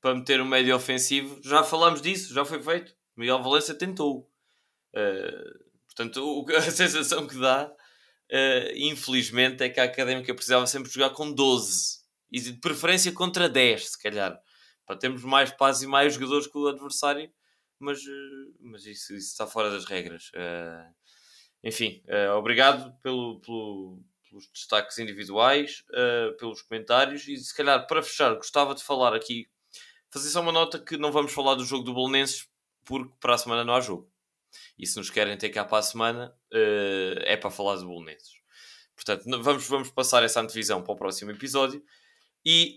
para 0.00 0.12
meter 0.12 0.40
um 0.40 0.44
médio 0.44 0.74
ofensivo, 0.74 1.40
já 1.44 1.62
falamos 1.62 2.02
disso, 2.02 2.34
já 2.34 2.44
foi 2.44 2.60
feito. 2.60 2.92
Miguel 3.16 3.40
Valença 3.40 3.72
tentou. 3.72 4.28
Uh, 4.92 5.64
portanto, 5.86 6.16
o, 6.16 6.44
a 6.56 6.62
sensação 6.62 7.28
que 7.28 7.38
dá, 7.38 7.66
uh, 7.68 8.72
infelizmente, 8.74 9.62
é 9.62 9.68
que 9.68 9.78
a 9.78 9.84
académica 9.84 10.34
precisava 10.34 10.66
sempre 10.66 10.90
jogar 10.90 11.10
com 11.10 11.32
12 11.32 11.98
e 12.32 12.40
de 12.40 12.54
preferência 12.54 13.12
contra 13.12 13.48
10, 13.48 13.92
se 13.92 14.02
calhar, 14.02 14.36
para 14.84 14.96
termos 14.96 15.22
mais 15.22 15.52
paz 15.52 15.80
e 15.80 15.86
mais 15.86 16.14
jogadores 16.14 16.48
que 16.48 16.58
o 16.58 16.66
adversário, 16.66 17.30
mas, 17.78 18.00
eh, 18.00 18.52
mas 18.60 18.86
isso, 18.86 19.14
isso 19.14 19.30
está 19.30 19.46
fora 19.46 19.70
das 19.70 19.84
regras. 19.84 20.30
Uh, 20.30 20.94
enfim, 21.62 22.02
uh, 22.06 22.36
obrigado 22.36 22.92
pelo, 23.02 23.40
pelo, 23.40 24.02
pelos 24.28 24.48
destaques 24.52 24.98
individuais, 24.98 25.84
uh, 25.90 26.36
pelos 26.36 26.62
comentários 26.62 27.26
e 27.28 27.36
se 27.36 27.54
calhar 27.54 27.86
para 27.86 28.02
fechar, 28.02 28.34
gostava 28.34 28.74
de 28.74 28.82
falar 28.82 29.14
aqui, 29.14 29.48
fazer 30.10 30.30
só 30.30 30.40
uma 30.40 30.52
nota 30.52 30.78
que 30.78 30.96
não 30.96 31.12
vamos 31.12 31.32
falar 31.32 31.54
do 31.54 31.64
jogo 31.64 31.84
do 31.84 31.94
Bolonenses 31.94 32.48
porque 32.84 33.12
para 33.20 33.34
a 33.34 33.38
semana 33.38 33.64
não 33.64 33.74
há 33.74 33.80
jogo. 33.80 34.10
E 34.78 34.86
se 34.86 34.96
nos 34.98 35.10
querem 35.10 35.36
ter 35.36 35.48
cá 35.48 35.64
para 35.64 35.78
a 35.78 35.82
semana, 35.82 36.36
é 36.52 37.36
para 37.36 37.50
falar 37.50 37.76
do 37.76 37.86
Bolonenses. 37.86 38.34
Portanto, 38.94 39.24
vamos, 39.42 39.66
vamos 39.66 39.90
passar 39.90 40.22
essa 40.22 40.40
antevisão 40.40 40.82
para 40.82 40.92
o 40.92 40.96
próximo 40.96 41.30
episódio. 41.30 41.82
E, 42.44 42.76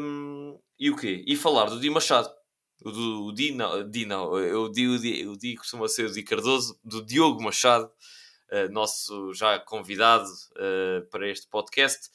um, 0.00 0.58
e 0.78 0.90
o 0.90 0.96
quê? 0.96 1.22
E 1.26 1.36
falar 1.36 1.66
do 1.66 1.78
Di 1.78 1.90
Machado. 1.90 2.30
O 2.84 2.90
do 2.90 3.26
o 3.26 3.32
Di, 3.32 3.56
eu 3.58 4.62
o 4.64 4.68
Di, 4.70 5.26
o 5.26 5.36
Di 5.36 5.56
costuma 5.56 5.88
ser 5.88 6.06
o 6.06 6.12
Di 6.12 6.22
Cardoso, 6.22 6.78
do 6.82 7.04
Diogo 7.04 7.42
Machado, 7.42 7.90
uh, 8.50 8.72
nosso 8.72 9.32
já 9.34 9.58
convidado 9.58 10.28
uh, 10.52 11.08
para 11.10 11.28
este 11.28 11.46
podcast. 11.48 12.10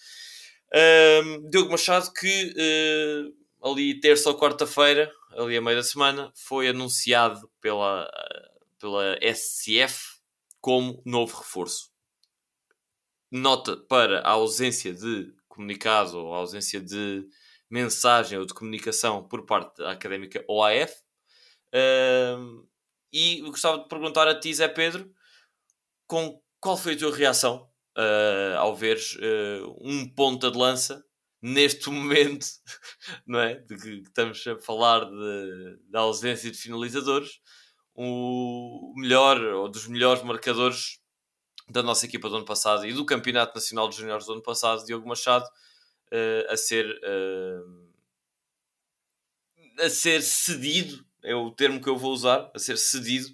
Um, 0.73 1.49
Diogo 1.49 1.71
Machado 1.71 2.11
que 2.11 2.53
uh, 2.53 3.69
ali 3.69 3.99
terça 3.99 4.29
ou 4.29 4.37
quarta-feira, 4.37 5.11
ali 5.31 5.55
a 5.55 5.61
meio 5.61 5.77
da 5.77 5.83
semana, 5.83 6.31
foi 6.35 6.67
anunciado 6.67 7.49
pela, 7.61 8.09
pela 8.79 9.17
SCF 9.21 10.17
como 10.59 11.01
novo 11.05 11.37
reforço. 11.37 11.91
Nota 13.31 13.77
para 13.77 14.19
a 14.19 14.31
ausência 14.31 14.93
de 14.93 15.33
comunicado 15.47 16.17
ou 16.17 16.33
a 16.33 16.37
ausência 16.37 16.79
de 16.79 17.25
mensagem 17.69 18.37
ou 18.37 18.45
de 18.45 18.53
comunicação 18.53 19.27
por 19.27 19.45
parte 19.45 19.77
da 19.77 19.91
académica 19.91 20.43
OAF. 20.47 20.93
Uh, 21.73 22.67
e 23.11 23.41
gostava 23.41 23.79
de 23.79 23.87
perguntar 23.87 24.27
a 24.27 24.39
ti, 24.39 24.53
Zé 24.53 24.67
Pedro, 24.67 25.11
com 26.05 26.41
qual 26.59 26.77
foi 26.77 26.93
a 26.93 26.97
tua 26.97 27.15
reação 27.15 27.69
uh, 27.97 28.57
ao 28.57 28.75
veres 28.75 29.15
uh, 29.15 29.77
um 29.81 30.07
ponta 30.07 30.51
de 30.51 30.57
lança 30.57 31.03
neste 31.41 31.89
momento, 31.91 32.47
não 33.25 33.39
é? 33.39 33.55
De 33.55 33.75
que 33.77 33.89
estamos 34.07 34.45
a 34.47 34.57
falar 34.59 35.05
de, 35.05 35.79
da 35.89 35.99
ausência 35.99 36.51
de 36.51 36.57
finalizadores, 36.57 37.39
o 37.93 38.93
melhor 38.97 39.41
ou 39.41 39.69
dos 39.69 39.87
melhores 39.87 40.23
marcadores 40.23 40.99
da 41.69 41.83
nossa 41.83 42.05
equipa 42.05 42.29
do 42.29 42.37
ano 42.37 42.45
passado 42.45 42.85
e 42.85 42.93
do 42.93 43.05
Campeonato 43.05 43.55
Nacional 43.55 43.89
de 43.89 43.97
Juniores 43.97 44.25
do 44.25 44.33
ano 44.33 44.43
passado, 44.43 44.85
Diogo 44.85 45.07
Machado, 45.07 45.45
uh, 46.13 46.51
a 46.51 46.57
ser 46.57 46.85
uh, 46.85 47.87
a 49.79 49.89
ser 49.89 50.21
cedido, 50.21 51.05
é 51.23 51.35
o 51.35 51.51
termo 51.51 51.81
que 51.81 51.89
eu 51.89 51.97
vou 51.97 52.11
usar, 52.11 52.51
a 52.53 52.59
ser 52.59 52.77
cedido 52.77 53.27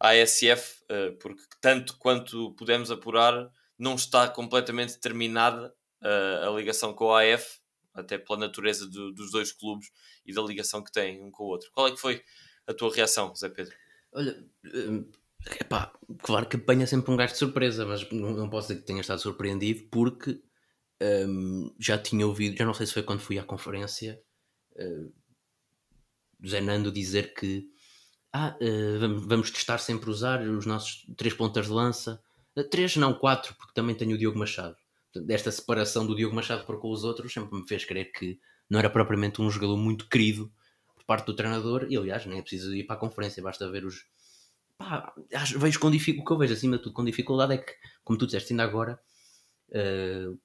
à 0.00 0.14
SF, 0.14 0.80
uh, 0.82 0.84
eh, 0.88 1.10
porque 1.20 1.42
tanto 1.60 1.96
quanto 1.98 2.52
pudemos 2.54 2.90
apurar, 2.90 3.50
não 3.78 3.94
está 3.94 4.26
completamente 4.28 4.98
terminada 4.98 5.74
a 6.04 6.50
ligação 6.50 6.92
com 6.92 7.14
a 7.14 7.22
AF, 7.22 7.60
até 7.94 8.18
pela 8.18 8.36
natureza 8.36 8.88
do, 8.88 9.12
dos 9.12 9.30
dois 9.30 9.52
clubes 9.52 9.88
e 10.26 10.34
da 10.34 10.42
ligação 10.42 10.82
que 10.82 10.90
têm 10.90 11.22
um 11.22 11.30
com 11.30 11.44
o 11.44 11.46
outro. 11.46 11.70
Qual 11.72 11.86
é 11.86 11.92
que 11.92 12.00
foi 12.00 12.24
a 12.66 12.74
tua 12.74 12.92
reação, 12.92 13.32
Zé 13.36 13.48
Pedro? 13.48 13.72
Olha, 14.12 14.44
Epá, 15.60 15.92
claro 16.22 16.46
que 16.46 16.56
apanha 16.56 16.86
sempre 16.86 17.12
um 17.12 17.16
gajo 17.16 17.32
de 17.32 17.38
surpresa, 17.38 17.84
mas 17.84 18.08
não 18.10 18.48
posso 18.48 18.68
dizer 18.68 18.80
que 18.80 18.86
tenha 18.86 19.00
estado 19.00 19.20
surpreendido 19.20 19.88
porque 19.90 20.40
um, 21.02 21.74
já 21.78 21.98
tinha 21.98 22.26
ouvido, 22.26 22.56
já 22.56 22.64
não 22.64 22.74
sei 22.74 22.86
se 22.86 22.92
foi 22.92 23.02
quando 23.02 23.20
fui 23.20 23.38
à 23.38 23.44
conferência, 23.44 24.20
uh, 24.76 25.12
Zé 26.46 26.60
Nando 26.60 26.92
dizer 26.92 27.34
que 27.34 27.68
ah, 28.32 28.56
uh, 28.60 29.00
vamos, 29.00 29.26
vamos, 29.26 29.50
testar 29.50 29.78
sempre 29.78 30.10
usar 30.10 30.42
os 30.42 30.64
nossos 30.64 31.04
três 31.16 31.34
pontas 31.34 31.66
de 31.66 31.72
lança. 31.72 32.22
Uh, 32.56 32.64
três, 32.64 32.96
não 32.96 33.14
quatro, 33.14 33.54
porque 33.56 33.74
também 33.74 33.94
tenho 33.94 34.14
o 34.14 34.18
Diogo 34.18 34.38
Machado. 34.38 34.76
Desta 35.14 35.50
separação 35.50 36.06
do 36.06 36.16
Diogo 36.16 36.34
Machado 36.34 36.64
para 36.64 36.76
com 36.78 36.90
os 36.90 37.04
outros 37.04 37.32
sempre 37.32 37.58
me 37.58 37.66
fez 37.66 37.84
crer 37.84 38.10
que 38.12 38.38
não 38.70 38.78
era 38.78 38.88
propriamente 38.88 39.42
um 39.42 39.50
jogador 39.50 39.76
muito 39.76 40.08
querido 40.08 40.50
por 40.94 41.04
parte 41.04 41.26
do 41.26 41.36
treinador. 41.36 41.86
E 41.90 41.96
aliás, 41.96 42.24
nem 42.24 42.38
é 42.38 42.42
preciso 42.42 42.74
ir 42.74 42.84
para 42.84 42.96
a 42.96 42.98
conferência, 42.98 43.42
basta 43.42 43.70
ver 43.70 43.84
os, 43.84 44.06
pá, 44.78 45.12
vejo 45.58 45.78
com 45.78 45.90
dificuldade, 45.90 46.22
o 46.22 46.26
que 46.26 46.32
eu 46.32 46.38
vejo 46.38 46.54
acima 46.54 46.76
de 46.76 46.82
tudo 46.84 46.94
com 46.94 47.04
dificuldade 47.04 47.54
é 47.54 47.58
que, 47.58 47.72
como 48.02 48.18
tu 48.18 48.24
disseste 48.24 48.52
ainda 48.52 48.64
agora, 48.64 48.98
uh, 49.68 50.38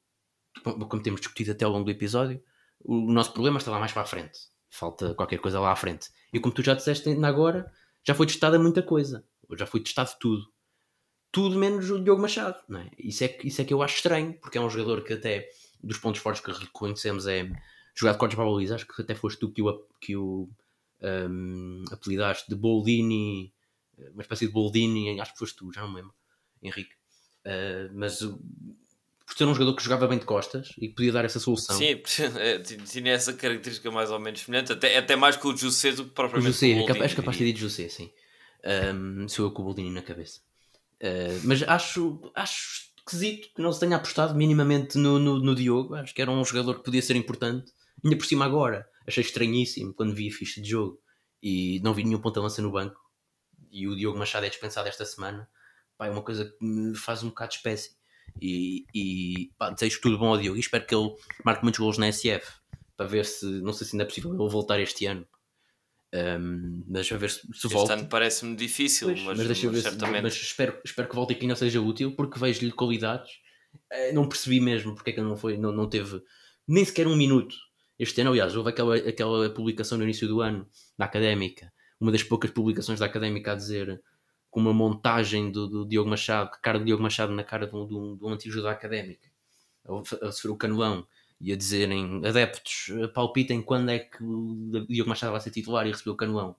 como 0.63 1.03
temos 1.03 1.21
discutido 1.21 1.51
até 1.51 1.65
ao 1.65 1.71
longo 1.71 1.85
do 1.85 1.91
episódio, 1.91 2.41
o 2.79 3.11
nosso 3.11 3.33
problema 3.33 3.57
está 3.57 3.71
lá 3.71 3.79
mais 3.79 3.91
para 3.91 4.03
a 4.03 4.05
frente. 4.05 4.39
Falta 4.69 5.13
qualquer 5.15 5.39
coisa 5.39 5.59
lá 5.59 5.71
à 5.71 5.75
frente. 5.75 6.09
E 6.33 6.39
como 6.39 6.53
tu 6.53 6.63
já 6.63 6.73
disseste 6.73 7.09
ainda 7.09 7.27
agora, 7.27 7.71
já 8.03 8.13
foi 8.13 8.27
testada 8.27 8.59
muita 8.59 8.81
coisa. 8.81 9.25
Já 9.57 9.65
foi 9.65 9.81
testado 9.81 10.11
tudo. 10.19 10.51
Tudo 11.31 11.57
menos 11.57 11.89
o 11.89 12.03
Diogo 12.03 12.21
Machado. 12.21 12.57
Não 12.67 12.79
é? 12.79 12.89
Isso, 12.97 13.23
é, 13.23 13.37
isso 13.43 13.61
é 13.61 13.65
que 13.65 13.73
eu 13.73 13.81
acho 13.81 13.95
estranho, 13.95 14.33
porque 14.41 14.57
é 14.57 14.61
um 14.61 14.69
jogador 14.69 15.03
que 15.03 15.13
até 15.13 15.49
dos 15.81 15.97
pontos 15.97 16.21
fortes 16.21 16.43
que 16.43 16.51
reconhecemos 16.51 17.27
é 17.27 17.49
jogar 17.95 18.13
de 18.13 18.17
cortes 18.17 18.35
para 18.35 18.45
a. 18.45 18.71
Acho 18.71 18.87
que 18.87 19.01
até 19.01 19.15
foste 19.15 19.39
tu 19.39 19.51
que 19.51 19.61
o, 19.61 19.85
que 19.99 20.15
o 20.15 20.49
um, 21.01 21.83
apelidaste 21.91 22.49
de 22.49 22.55
Boldini 22.55 23.53
uma 24.13 24.21
espécie 24.21 24.47
de 24.47 24.53
Boldini, 24.53 25.19
acho 25.19 25.33
que 25.33 25.39
foste 25.39 25.57
tu, 25.57 25.71
já 25.71 25.81
não 25.81 25.89
me 25.89 25.95
lembro, 25.95 26.13
Henrique. 26.61 26.93
Uh, 27.45 27.89
mas 27.93 28.21
por 29.27 29.37
ser 29.37 29.43
um 29.45 29.53
jogador 29.53 29.75
que 29.75 29.83
jogava 29.83 30.07
bem 30.07 30.17
de 30.17 30.25
costas 30.25 30.71
e 30.79 30.89
podia 30.89 31.11
dar 31.11 31.25
essa 31.25 31.39
solução. 31.39 31.77
Sim, 31.77 32.01
é, 32.39 32.59
tinha 32.59 33.11
essa 33.11 33.33
característica 33.33 33.91
mais 33.91 34.09
ou 34.09 34.19
menos 34.19 34.39
semelhante, 34.41 34.71
até, 34.71 34.97
até 34.97 35.15
mais 35.15 35.35
que 35.35 35.45
o 35.45 35.55
José 35.55 35.91
do 35.91 36.05
que 36.05 36.11
propriamente 36.11 36.49
o 36.49 36.53
José, 36.53 36.73
o 36.73 36.85
Boldini. 36.85 37.03
És 37.03 37.13
capaz 37.13 37.37
de 37.37 37.43
ter 37.43 37.51
dito 37.51 37.59
José, 37.59 37.89
sim. 37.89 38.09
Um, 38.95 39.27
sou 39.27 39.45
eu 39.45 39.51
com 39.51 39.61
o 39.61 39.65
Boldini 39.65 39.91
na 39.91 40.01
cabeça. 40.01 40.39
Uh, 41.01 41.39
mas 41.43 41.61
acho, 41.63 42.31
acho 42.33 42.87
esquisito 42.97 43.49
que 43.53 43.61
não 43.61 43.71
se 43.71 43.79
tenha 43.79 43.97
apostado 43.97 44.33
minimamente 44.33 44.97
no, 44.97 45.19
no, 45.19 45.39
no, 45.39 45.53
Diogo. 45.53 45.93
Acho 45.93 46.13
que 46.15 46.21
era 46.21 46.31
um 46.31 46.43
jogador 46.43 46.75
que 46.79 46.83
podia 46.83 47.01
ser 47.01 47.15
importante. 47.15 47.71
Ainda 48.03 48.17
por 48.17 48.25
cima 48.25 48.45
agora. 48.45 48.87
Achei 49.05 49.21
estranhíssimo 49.21 49.93
quando 49.93 50.13
vi 50.15 50.27
a 50.29 50.31
ficha 50.31 50.61
de 50.61 50.69
jogo 50.69 50.99
e 51.41 51.79
não 51.83 51.93
vi 51.93 52.03
nenhum 52.03 52.19
ponta-lança 52.19 52.61
no 52.61 52.71
banco 52.71 53.07
e 53.71 53.87
o 53.87 53.95
Diogo 53.95 54.17
Machado 54.17 54.45
é 54.45 54.49
dispensado 54.49 54.87
esta 54.87 55.05
semana, 55.05 55.49
pá, 55.97 56.07
é 56.07 56.09
uma 56.09 56.23
coisa 56.23 56.45
que 56.45 56.65
me 56.65 56.95
faz 56.95 57.23
um 57.23 57.29
bocado 57.29 57.51
de 57.51 57.57
espécie. 57.57 57.96
E, 58.41 58.85
e 58.93 59.51
pá, 59.57 59.69
desejo 59.71 59.99
tudo 60.01 60.17
bom 60.17 60.27
ao 60.29 60.37
Diogo 60.37 60.57
e 60.57 60.59
espero 60.59 60.85
que 60.85 60.93
ele 60.95 61.09
marque 61.43 61.63
muitos 61.63 61.79
gols 61.79 61.97
na 61.97 62.07
SF 62.11 62.45
para 62.95 63.07
ver 63.07 63.25
se, 63.25 63.45
não 63.61 63.73
sei 63.73 63.85
se 63.87 63.95
ainda 63.95 64.03
é 64.03 64.07
possível 64.07 64.31
ele 64.33 64.49
voltar 64.49 64.79
este 64.79 65.05
ano. 65.05 65.25
Um, 66.13 66.83
mas 66.87 67.11
a 67.11 67.17
ver 67.17 67.29
se, 67.29 67.41
se 67.41 67.47
Este 67.67 67.67
volta. 67.73 67.93
ano 67.93 68.07
parece-me 68.07 68.55
difícil, 68.55 69.09
Pois, 69.09 69.21
mas, 69.23 69.37
mas 69.39 69.47
deixa 69.47 69.65
eu 69.65 69.71
ver 69.71 69.77
mas 69.77 69.83
se- 69.83 69.89
certamente. 69.91 70.23
mas 70.23 70.33
espero, 70.35 70.79
espero 70.85 71.09
que 71.09 71.15
volte 71.15 71.33
aqui 71.33 71.45
e 71.45 71.47
não 71.47 71.55
seja 71.55 71.81
útil 71.81 72.15
porque 72.15 72.39
vejo-lhe 72.39 72.71
qualidades. 72.71 73.29
Eh, 73.91 74.13
Não 74.13 74.27
percebi 74.27 74.59
mesmo 74.61 74.95
porque 74.95 75.09
é 75.09 75.13
que 75.13 75.19
ele 75.19 75.27
não 75.27 75.35
foi, 75.37 75.57
não, 75.57 75.71
não 75.71 75.87
teve 75.89 76.21
nem 76.67 76.83
sequer 76.85 77.07
um 77.07 77.15
minuto 77.15 77.55
este 77.99 78.21
ano. 78.21 78.29
Aliás, 78.31 78.55
houve 78.55 78.69
aquela, 78.69 78.95
aquela 78.95 79.49
publicação 79.49 79.97
no 79.97 80.03
início 80.05 80.27
do 80.27 80.41
ano 80.41 80.67
da 80.97 81.05
académica, 81.05 81.71
uma 81.99 82.11
das 82.11 82.23
poucas 82.23 82.51
publicações 82.51 82.99
da 82.99 83.05
académica 83.05 83.51
a 83.51 83.55
dizer 83.55 84.01
com 84.57 84.61
uma 84.61 84.73
montagem 84.73 85.51
do, 85.51 85.67
do 85.67 85.85
Diogo 85.85 86.09
Machado, 86.09 86.49
cara 86.63 86.79
do 86.79 86.85
Diogo 86.85 87.03
Machado 87.03 87.31
na 87.31 87.43
cara 87.43 87.67
de 87.67 87.75
um, 87.75 87.85
de 87.85 87.93
um, 87.93 88.17
de 88.17 88.25
um 88.25 88.29
antigo 88.29 88.55
jogador 88.55 88.73
da 88.73 88.75
académica, 88.75 89.29
a, 89.85 90.27
a 90.27 90.31
sofrer 90.31 90.49
o 90.49 90.57
canelão 90.57 91.07
e 91.39 91.53
a 91.53 91.55
dizerem 91.55 92.25
adeptos, 92.25 92.89
eh, 92.89 93.07
palpitem 93.07 93.61
quando 93.61 93.89
é 93.89 93.99
que 93.99 94.23
o 94.23 94.87
Diogo 94.89 95.11
Machado 95.11 95.33
vai 95.33 95.41
ser 95.41 95.51
titular 95.51 95.85
e 95.85 95.91
receber 95.91 96.09
o 96.09 96.15
canelão 96.15 96.55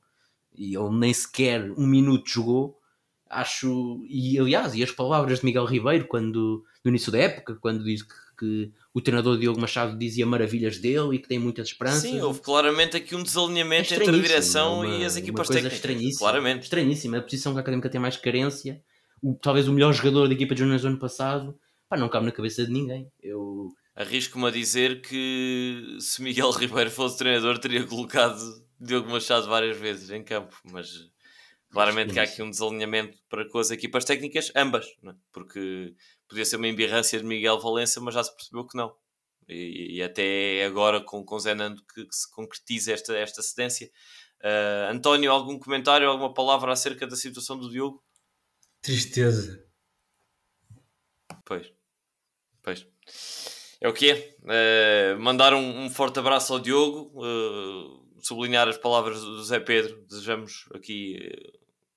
e 0.54 0.76
ele 0.76 0.90
nem 0.96 1.12
sequer 1.12 1.72
um 1.72 1.88
minuto 1.88 2.30
jogou. 2.30 2.78
Acho, 3.28 4.00
e 4.08 4.38
aliás, 4.38 4.76
e 4.76 4.82
as 4.84 4.92
palavras 4.92 5.40
de 5.40 5.46
Miguel 5.46 5.64
Ribeiro, 5.64 6.06
quando 6.06 6.64
no 6.84 6.90
início 6.90 7.10
da 7.10 7.18
época, 7.18 7.56
quando 7.56 7.82
diz 7.82 8.02
que, 8.02 8.14
que 8.38 8.72
o 8.98 9.00
treinador 9.02 9.38
Diogo 9.38 9.60
Machado 9.60 9.96
dizia 9.98 10.26
maravilhas 10.26 10.78
dele 10.78 11.16
e 11.16 11.18
que 11.18 11.28
tem 11.28 11.38
muitas 11.38 11.68
esperanças. 11.68 12.02
Sim, 12.02 12.20
houve 12.20 12.40
claramente 12.40 12.96
aqui 12.96 13.14
um 13.14 13.22
desalinhamento 13.22 13.92
É 13.94 13.96
entre 13.96 14.10
a 14.10 14.12
direção 14.20 14.84
é 14.84 14.86
uma- 14.88 14.96
e 14.96 15.04
as 15.04 15.16
equipas 15.16 15.48
técnicas. 15.48 15.74
Estranhíssima, 15.74 16.18
Claramente. 16.18 16.62
Estranhíssima. 16.64 17.18
A 17.18 17.22
posição 17.22 17.52
que 17.52 17.58
a 17.58 17.60
Académica 17.62 17.88
tem 17.88 18.00
mais 18.00 18.16
carência. 18.16 18.82
O, 19.22 19.34
talvez 19.34 19.66
o 19.68 19.72
melhor 19.72 19.92
jogador 19.92 20.28
da 20.28 20.34
equipa 20.34 20.54
de 20.54 20.60
juniors 20.60 20.82
do 20.82 20.88
ano 20.88 20.98
passado. 20.98 21.56
Pá, 21.88 21.96
não 21.96 22.08
cabe 22.08 22.26
na 22.26 22.32
cabeça 22.32 22.64
de 22.64 22.70
ninguém. 22.72 23.08
Eu, 23.22 23.68
Arrisco-me 23.96 24.46
a 24.46 24.50
dizer 24.50 25.00
que 25.00 25.96
se 25.98 26.22
Miguel 26.22 26.50
Ribeiro 26.52 26.90
fosse 26.90 27.18
treinador, 27.18 27.58
teria 27.58 27.82
colocado 27.84 28.38
Diogo 28.80 29.10
Machado 29.10 29.48
várias 29.48 29.76
vezes 29.76 30.10
em 30.10 30.22
campo, 30.22 30.54
mas 30.70 30.88
claramente 31.70 32.12
que 32.12 32.20
há 32.20 32.22
aqui 32.22 32.42
um 32.42 32.50
desalinhamento 32.50 33.18
para 33.28 33.48
com 33.48 33.58
as 33.58 33.70
equipas 33.70 34.04
técnicas, 34.04 34.50
ambas, 34.54 34.86
é? 34.86 35.12
porque 35.32 35.94
podia 36.28 36.44
ser 36.44 36.56
uma 36.56 36.68
embirrância 36.68 37.18
de 37.18 37.24
Miguel 37.24 37.60
Valença, 37.60 38.00
mas 38.00 38.14
já 38.14 38.24
se 38.24 38.34
percebeu 38.34 38.66
que 38.66 38.76
não. 38.76 38.94
E, 39.48 39.96
e 39.96 40.02
até 40.02 40.64
agora 40.64 41.00
com, 41.00 41.24
com 41.24 41.38
Zé 41.38 41.54
Nando 41.54 41.82
que, 41.94 42.04
que 42.04 42.14
se 42.14 42.30
concretiza 42.30 42.92
esta, 42.92 43.16
esta 43.16 43.42
cedência. 43.42 43.90
Ah, 44.42 44.90
António, 44.92 45.32
algum 45.32 45.58
comentário, 45.58 46.08
alguma 46.08 46.32
palavra 46.32 46.72
acerca 46.72 47.06
da 47.06 47.16
situação 47.16 47.58
do 47.58 47.70
Diogo? 47.70 48.02
Tristeza. 48.80 49.64
Pois, 51.44 51.72
pois. 52.62 52.86
É 53.80 53.88
o 53.88 53.92
que 53.92 54.10
é. 54.10 54.36
Eh, 54.48 55.14
mandar 55.18 55.54
um, 55.54 55.84
um 55.84 55.90
forte 55.90 56.18
abraço 56.18 56.52
ao 56.52 56.58
Diogo, 56.58 57.12
eh, 57.24 58.07
sublinhar 58.20 58.68
as 58.68 58.76
palavras 58.78 59.20
do 59.20 59.42
Zé 59.44 59.60
Pedro. 59.60 60.04
Desejamos 60.06 60.66
aqui 60.74 61.18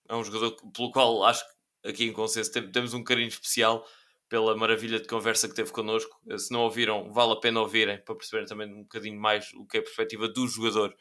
a 0.09 0.17
um 0.17 0.23
jogador 0.23 0.55
pelo 0.73 0.91
qual 0.91 1.23
acho 1.23 1.43
que 1.83 1.89
aqui 1.89 2.03
em 2.05 2.13
Consenso 2.13 2.51
tem- 2.51 2.71
temos 2.71 2.93
um 2.93 3.03
carinho 3.03 3.27
especial 3.29 3.85
pela 4.29 4.55
maravilha 4.55 4.99
de 4.99 5.07
conversa 5.07 5.47
que 5.49 5.55
teve 5.55 5.71
connosco. 5.71 6.19
Eh, 6.29 6.37
Se 6.37 6.51
não 6.53 6.61
ouviram, 6.61 7.11
vale 7.11 7.33
a 7.33 7.35
pena 7.37 7.59
ouvirem 7.59 7.97
para 8.03 8.15
perceberem 8.15 8.47
também 8.47 8.71
um 8.73 8.83
bocadinho 8.83 9.19
mais 9.19 9.51
o 9.53 9.65
que 9.65 9.77
é 9.77 9.79
a 9.79 9.83
perspectiva 9.83 10.27
do 10.27 10.47
jogador, 10.47 10.95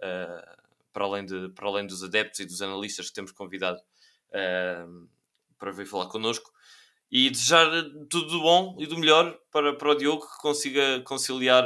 eh, 0.00 0.56
para, 0.92 1.04
além 1.04 1.24
de, 1.24 1.48
para 1.50 1.68
além 1.68 1.86
dos 1.86 2.02
adeptos 2.02 2.40
e 2.40 2.44
dos 2.46 2.60
analistas 2.60 3.08
que 3.08 3.14
temos 3.14 3.32
convidado 3.32 3.78
para 5.58 5.70
vir 5.72 5.86
falar 5.86 6.06
connosco 6.08 6.50
e 7.10 7.30
desejar 7.30 7.68
tudo 8.10 8.26
do 8.26 8.40
bom 8.40 8.76
e 8.78 8.86
do 8.86 8.98
melhor 8.98 9.38
para, 9.50 9.74
para 9.76 9.90
o 9.90 9.94
Diogo 9.94 10.22
que 10.26 10.38
consiga 10.40 11.00
conciliar 11.02 11.64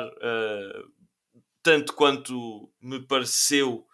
tanto 1.67 1.95
quanto 1.95 2.71
me 2.81 3.05
pareceu 3.05 3.85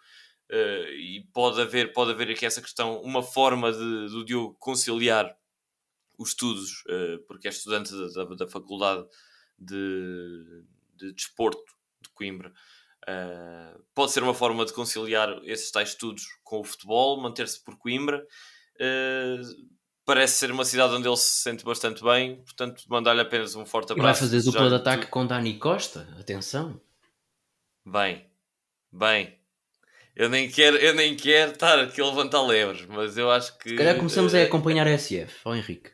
eh, 0.51 0.89
e 0.93 1.27
pode 1.33 1.59
haver, 1.59 1.91
pode 1.91 2.11
haver 2.11 2.29
aqui 2.29 2.45
essa 2.45 2.61
questão, 2.61 3.01
uma 3.01 3.23
forma 3.23 3.71
de, 3.71 3.79
do 4.11 4.23
Diogo 4.23 4.55
conciliar 4.59 5.35
os 6.19 6.29
estudos, 6.29 6.83
eh, 6.87 7.17
porque 7.27 7.47
é 7.47 7.49
estudante 7.49 7.91
da, 7.91 8.25
da, 8.25 8.35
da 8.35 8.47
Faculdade 8.47 9.03
de, 9.57 10.63
de 10.97 11.13
Desporto 11.13 11.63
de 11.99 12.09
Coimbra. 12.13 12.53
Eh, 13.07 13.75
pode 13.95 14.11
ser 14.11 14.21
uma 14.21 14.35
forma 14.35 14.63
de 14.65 14.71
conciliar 14.73 15.29
esses 15.45 15.71
tais 15.71 15.89
estudos 15.89 16.23
com 16.43 16.59
o 16.59 16.63
futebol, 16.63 17.19
manter-se 17.19 17.63
por 17.63 17.75
Coimbra. 17.79 18.23
Parece 20.05 20.35
ser 20.35 20.51
uma 20.51 20.65
cidade 20.65 20.93
onde 20.93 21.07
ele 21.07 21.17
se 21.17 21.41
sente 21.41 21.63
bastante 21.65 22.03
bem, 22.03 22.43
portanto, 22.43 22.83
mandar-lhe 22.87 23.21
apenas 23.21 23.55
um 23.55 23.65
forte 23.65 23.89
e 23.89 23.93
abraço. 23.93 24.19
vai 24.21 24.29
fazer 24.29 24.43
dupla 24.43 24.69
de 24.69 24.75
ataque 24.75 25.03
tudo- 25.03 25.11
com 25.11 25.25
Dani 25.25 25.57
Costa. 25.57 26.07
Atenção. 26.19 26.79
Bem, 27.85 28.25
bem. 28.91 29.37
Eu 30.15 30.29
nem 30.29 30.49
quero, 30.49 30.77
eu 30.77 30.93
nem 30.93 31.15
quero 31.15 31.51
estar 31.53 31.79
aqui 31.79 31.99
a 31.99 32.05
levantar 32.05 32.41
lebres, 32.43 32.85
mas 32.85 33.17
eu 33.17 33.31
acho 33.31 33.57
que. 33.57 33.69
Se 33.69 33.75
calhar 33.75 33.97
começamos 33.97 34.33
eh, 34.33 34.43
a 34.43 34.45
acompanhar 34.45 34.87
a 34.87 34.91
SF. 34.97 35.33
Ó 35.45 35.55
Henrique. 35.55 35.89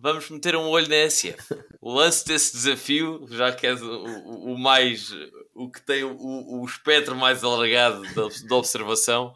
Vamos 0.00 0.30
meter 0.30 0.54
um 0.54 0.68
olho 0.68 0.88
na 0.88 0.94
SF. 1.10 1.42
O 1.80 1.92
lance 1.92 2.24
desse 2.24 2.52
desafio, 2.52 3.26
já 3.30 3.50
que 3.52 3.66
é 3.66 3.74
o, 3.74 4.52
o- 4.52 4.58
mais. 4.58 5.10
o 5.54 5.68
que 5.68 5.82
tem 5.82 6.04
o, 6.04 6.16
o 6.16 6.64
espectro 6.64 7.16
mais 7.16 7.42
alargado 7.42 8.02
da, 8.14 8.28
da 8.48 8.54
observação, 8.54 9.34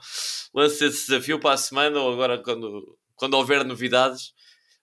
lance 0.55 0.85
esse 0.85 1.07
desafio 1.09 1.41
para 1.41 1.55
a 1.55 1.57
semana 1.57 1.99
ou 2.01 2.13
agora 2.13 2.39
quando, 2.39 2.97
quando 3.17 3.35
houver 3.35 3.65
novidades, 3.65 4.33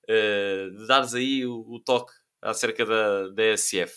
eh, 0.08 0.68
de 0.78 0.86
dares 0.86 1.14
aí 1.16 1.46
o, 1.46 1.62
o 1.70 1.80
toque 1.80 2.12
acerca 2.42 2.86
da, 2.86 3.30
da 3.30 3.44
SF. 3.56 3.94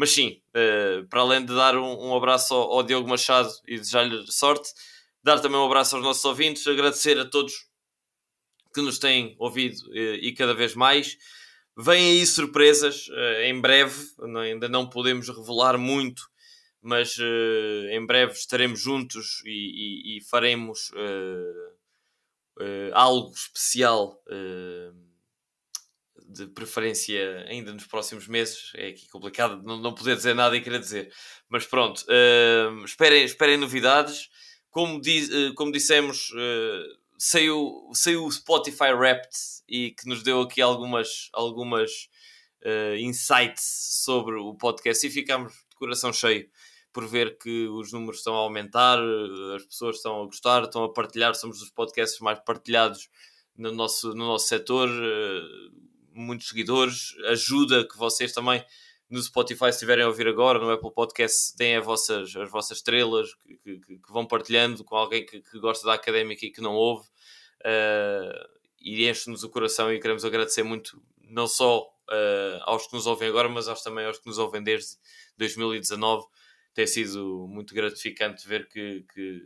Mas 0.00 0.10
sim, 0.12 0.40
eh, 0.54 1.02
para 1.10 1.20
além 1.20 1.44
de 1.44 1.54
dar 1.54 1.76
um, 1.76 2.08
um 2.10 2.16
abraço 2.16 2.54
ao, 2.54 2.72
ao 2.78 2.82
Diogo 2.82 3.08
Machado 3.08 3.50
e 3.68 3.76
desejar-lhe 3.78 4.24
sorte, 4.32 4.70
dar 5.22 5.40
também 5.40 5.58
um 5.60 5.66
abraço 5.66 5.96
aos 5.96 6.04
nossos 6.04 6.24
ouvintes, 6.24 6.66
agradecer 6.66 7.18
a 7.18 7.26
todos 7.28 7.52
que 8.74 8.80
nos 8.80 8.98
têm 8.98 9.34
ouvido 9.38 9.76
eh, 9.94 10.18
e 10.22 10.32
cada 10.32 10.54
vez 10.54 10.74
mais. 10.74 11.16
Vêm 11.76 12.18
aí 12.20 12.26
surpresas 12.26 13.06
eh, 13.12 13.48
em 13.48 13.60
breve, 13.60 13.96
não- 14.18 14.40
ainda 14.40 14.68
não 14.68 14.88
podemos 14.88 15.28
revelar 15.28 15.78
muito, 15.78 16.22
mas 16.82 17.16
em 17.92 18.06
breve 18.06 18.32
estaremos 18.32 18.80
juntos 18.80 19.42
e, 19.44 20.16
e- 20.16 20.18
e 20.18 20.24
faremos 20.24 20.90
algo 22.92 23.32
especial, 23.34 24.20
de 26.32 26.46
preferência 26.46 27.44
ainda 27.48 27.72
nos 27.72 27.86
próximos 27.86 28.26
meses. 28.28 28.70
É 28.74 28.88
aqui 28.88 29.08
complicado 29.08 29.62
não, 29.62 29.78
não 29.78 29.94
poder 29.94 30.16
dizer 30.16 30.34
nada 30.34 30.56
e 30.56 30.60
querer 30.60 30.78
dizer, 30.78 31.12
mas 31.48 31.66
pronto, 31.66 32.04
eh, 32.08 32.68
esperem, 32.84 33.24
esperem 33.24 33.56
novidades. 33.56 34.28
Como, 34.70 35.00
di- 35.00 35.28
eh, 35.48 35.52
como 35.56 35.72
dissemos, 35.72 36.32
eh, 36.36 36.84
saiu, 37.18 37.90
saiu 37.92 38.24
o 38.24 38.30
Spotify 38.30 38.92
Wrapped 38.92 39.36
e 39.68 39.90
que 39.90 40.08
nos 40.08 40.22
deu 40.22 40.40
aqui 40.42 40.62
algumas, 40.62 41.28
algumas 41.32 42.08
eh, 42.62 42.96
insights 43.00 43.64
sobre 44.04 44.36
o 44.36 44.54
podcast 44.54 45.04
e 45.06 45.10
ficámos 45.10 45.52
de 45.52 45.76
coração 45.76 46.12
cheio 46.12 46.48
por 46.92 47.06
ver 47.06 47.38
que 47.38 47.68
os 47.68 47.92
números 47.92 48.18
estão 48.18 48.34
a 48.34 48.38
aumentar, 48.38 48.98
as 49.54 49.64
pessoas 49.64 49.96
estão 49.96 50.22
a 50.22 50.26
gostar, 50.26 50.64
estão 50.64 50.84
a 50.84 50.92
partilhar, 50.92 51.34
somos 51.34 51.58
dos 51.60 51.70
podcasts 51.70 52.20
mais 52.20 52.38
partilhados 52.40 53.08
no 53.56 53.72
nosso, 53.72 54.08
no 54.08 54.26
nosso 54.26 54.48
setor, 54.48 54.88
muitos 56.12 56.48
seguidores, 56.48 57.14
ajuda 57.28 57.86
que 57.86 57.96
vocês 57.96 58.32
também 58.32 58.64
no 59.08 59.20
Spotify, 59.22 59.64
se 59.66 59.70
estiverem 59.70 60.04
a 60.04 60.08
ouvir 60.08 60.28
agora, 60.28 60.58
no 60.60 60.70
Apple 60.70 60.92
Podcast, 60.94 61.56
deem 61.56 61.76
as 61.76 61.84
vossas, 61.84 62.34
as 62.36 62.48
vossas 62.50 62.78
estrelas 62.78 63.34
que, 63.34 63.56
que- 63.78 63.78
que 63.98 64.12
vão 64.12 64.24
partilhando 64.26 64.84
com 64.84 64.94
alguém 64.96 65.26
que, 65.26 65.40
que 65.42 65.58
gosta 65.58 65.84
da 65.86 65.94
académica 65.94 66.46
e 66.46 66.50
que 66.52 66.60
não 66.60 66.74
ouve. 66.74 67.08
eh, 67.64 68.48
e 68.82 69.08
enche-nos 69.08 69.42
o 69.44 69.50
coração 69.50 69.92
e 69.92 70.00
queremos 70.00 70.24
agradecer 70.24 70.62
muito, 70.62 71.02
não 71.22 71.46
só 71.46 71.86
eh, 72.10 72.58
aos 72.62 72.86
que 72.86 72.94
nos 72.94 73.06
ouvem 73.06 73.28
agora, 73.28 73.48
mas 73.48 73.68
aos, 73.68 73.82
também 73.82 74.06
aos 74.06 74.18
que 74.18 74.26
nos 74.26 74.38
ouvem 74.38 74.62
desde 74.62 74.96
2019. 75.36 76.24
Tem 76.72 76.86
sido 76.86 77.46
muito 77.48 77.74
gratificante 77.74 78.46
ver 78.48 78.68
que, 78.68 79.04
que, 79.12 79.42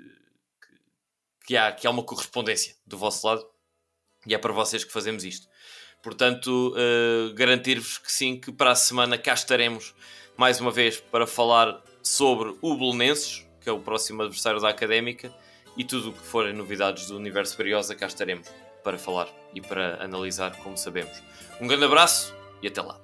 que 1.47 1.57
há, 1.57 1.73
que 1.73 1.87
há 1.87 1.91
uma 1.91 2.05
correspondência 2.05 2.77
do 2.87 2.97
vosso 2.97 3.27
lado 3.27 3.47
e 4.27 4.35
é 4.35 4.39
para 4.39 4.53
vocês 4.53 4.85
que 4.85 4.93
fazemos 4.93 5.25
isto. 5.25 5.47
Portanto, 6.05 6.74
eh, 6.76 7.32
garantir-vos 7.34 7.96
que 7.96 8.12
sim, 8.12 8.36
que 8.36 8.52
para 8.52 8.72
a 8.72 8.74
semana 8.74 9.16
cá 9.16 9.32
estaremos 9.32 9.94
mais 10.36 10.61
uma 10.61 10.70
vez 10.70 11.00
para 11.00 11.26
falar 11.26 11.82
sobre 12.02 12.55
o 12.61 12.76
Belenenses, 12.76 13.46
que 13.59 13.70
é 13.70 13.72
o 13.72 13.80
próximo 13.80 14.20
adversário 14.20 14.61
da 14.61 14.68
Académica, 14.68 15.34
e 15.78 15.82
tudo 15.82 16.11
o 16.11 16.12
que 16.12 16.22
forem 16.22 16.52
novidades 16.52 17.07
do 17.07 17.16
Universo 17.16 17.57
Briosa, 17.57 17.94
cá 17.94 18.07
estaremos 18.07 18.46
para 18.84 18.98
falar 18.98 19.28
e 19.55 19.62
para 19.62 20.05
analisar, 20.05 20.55
como 20.59 20.76
sabemos. 20.76 21.22
Um 21.59 21.66
grande 21.66 21.86
abraço 21.86 22.34
e 22.62 22.68
até 22.68 22.82
lá. 22.82 23.03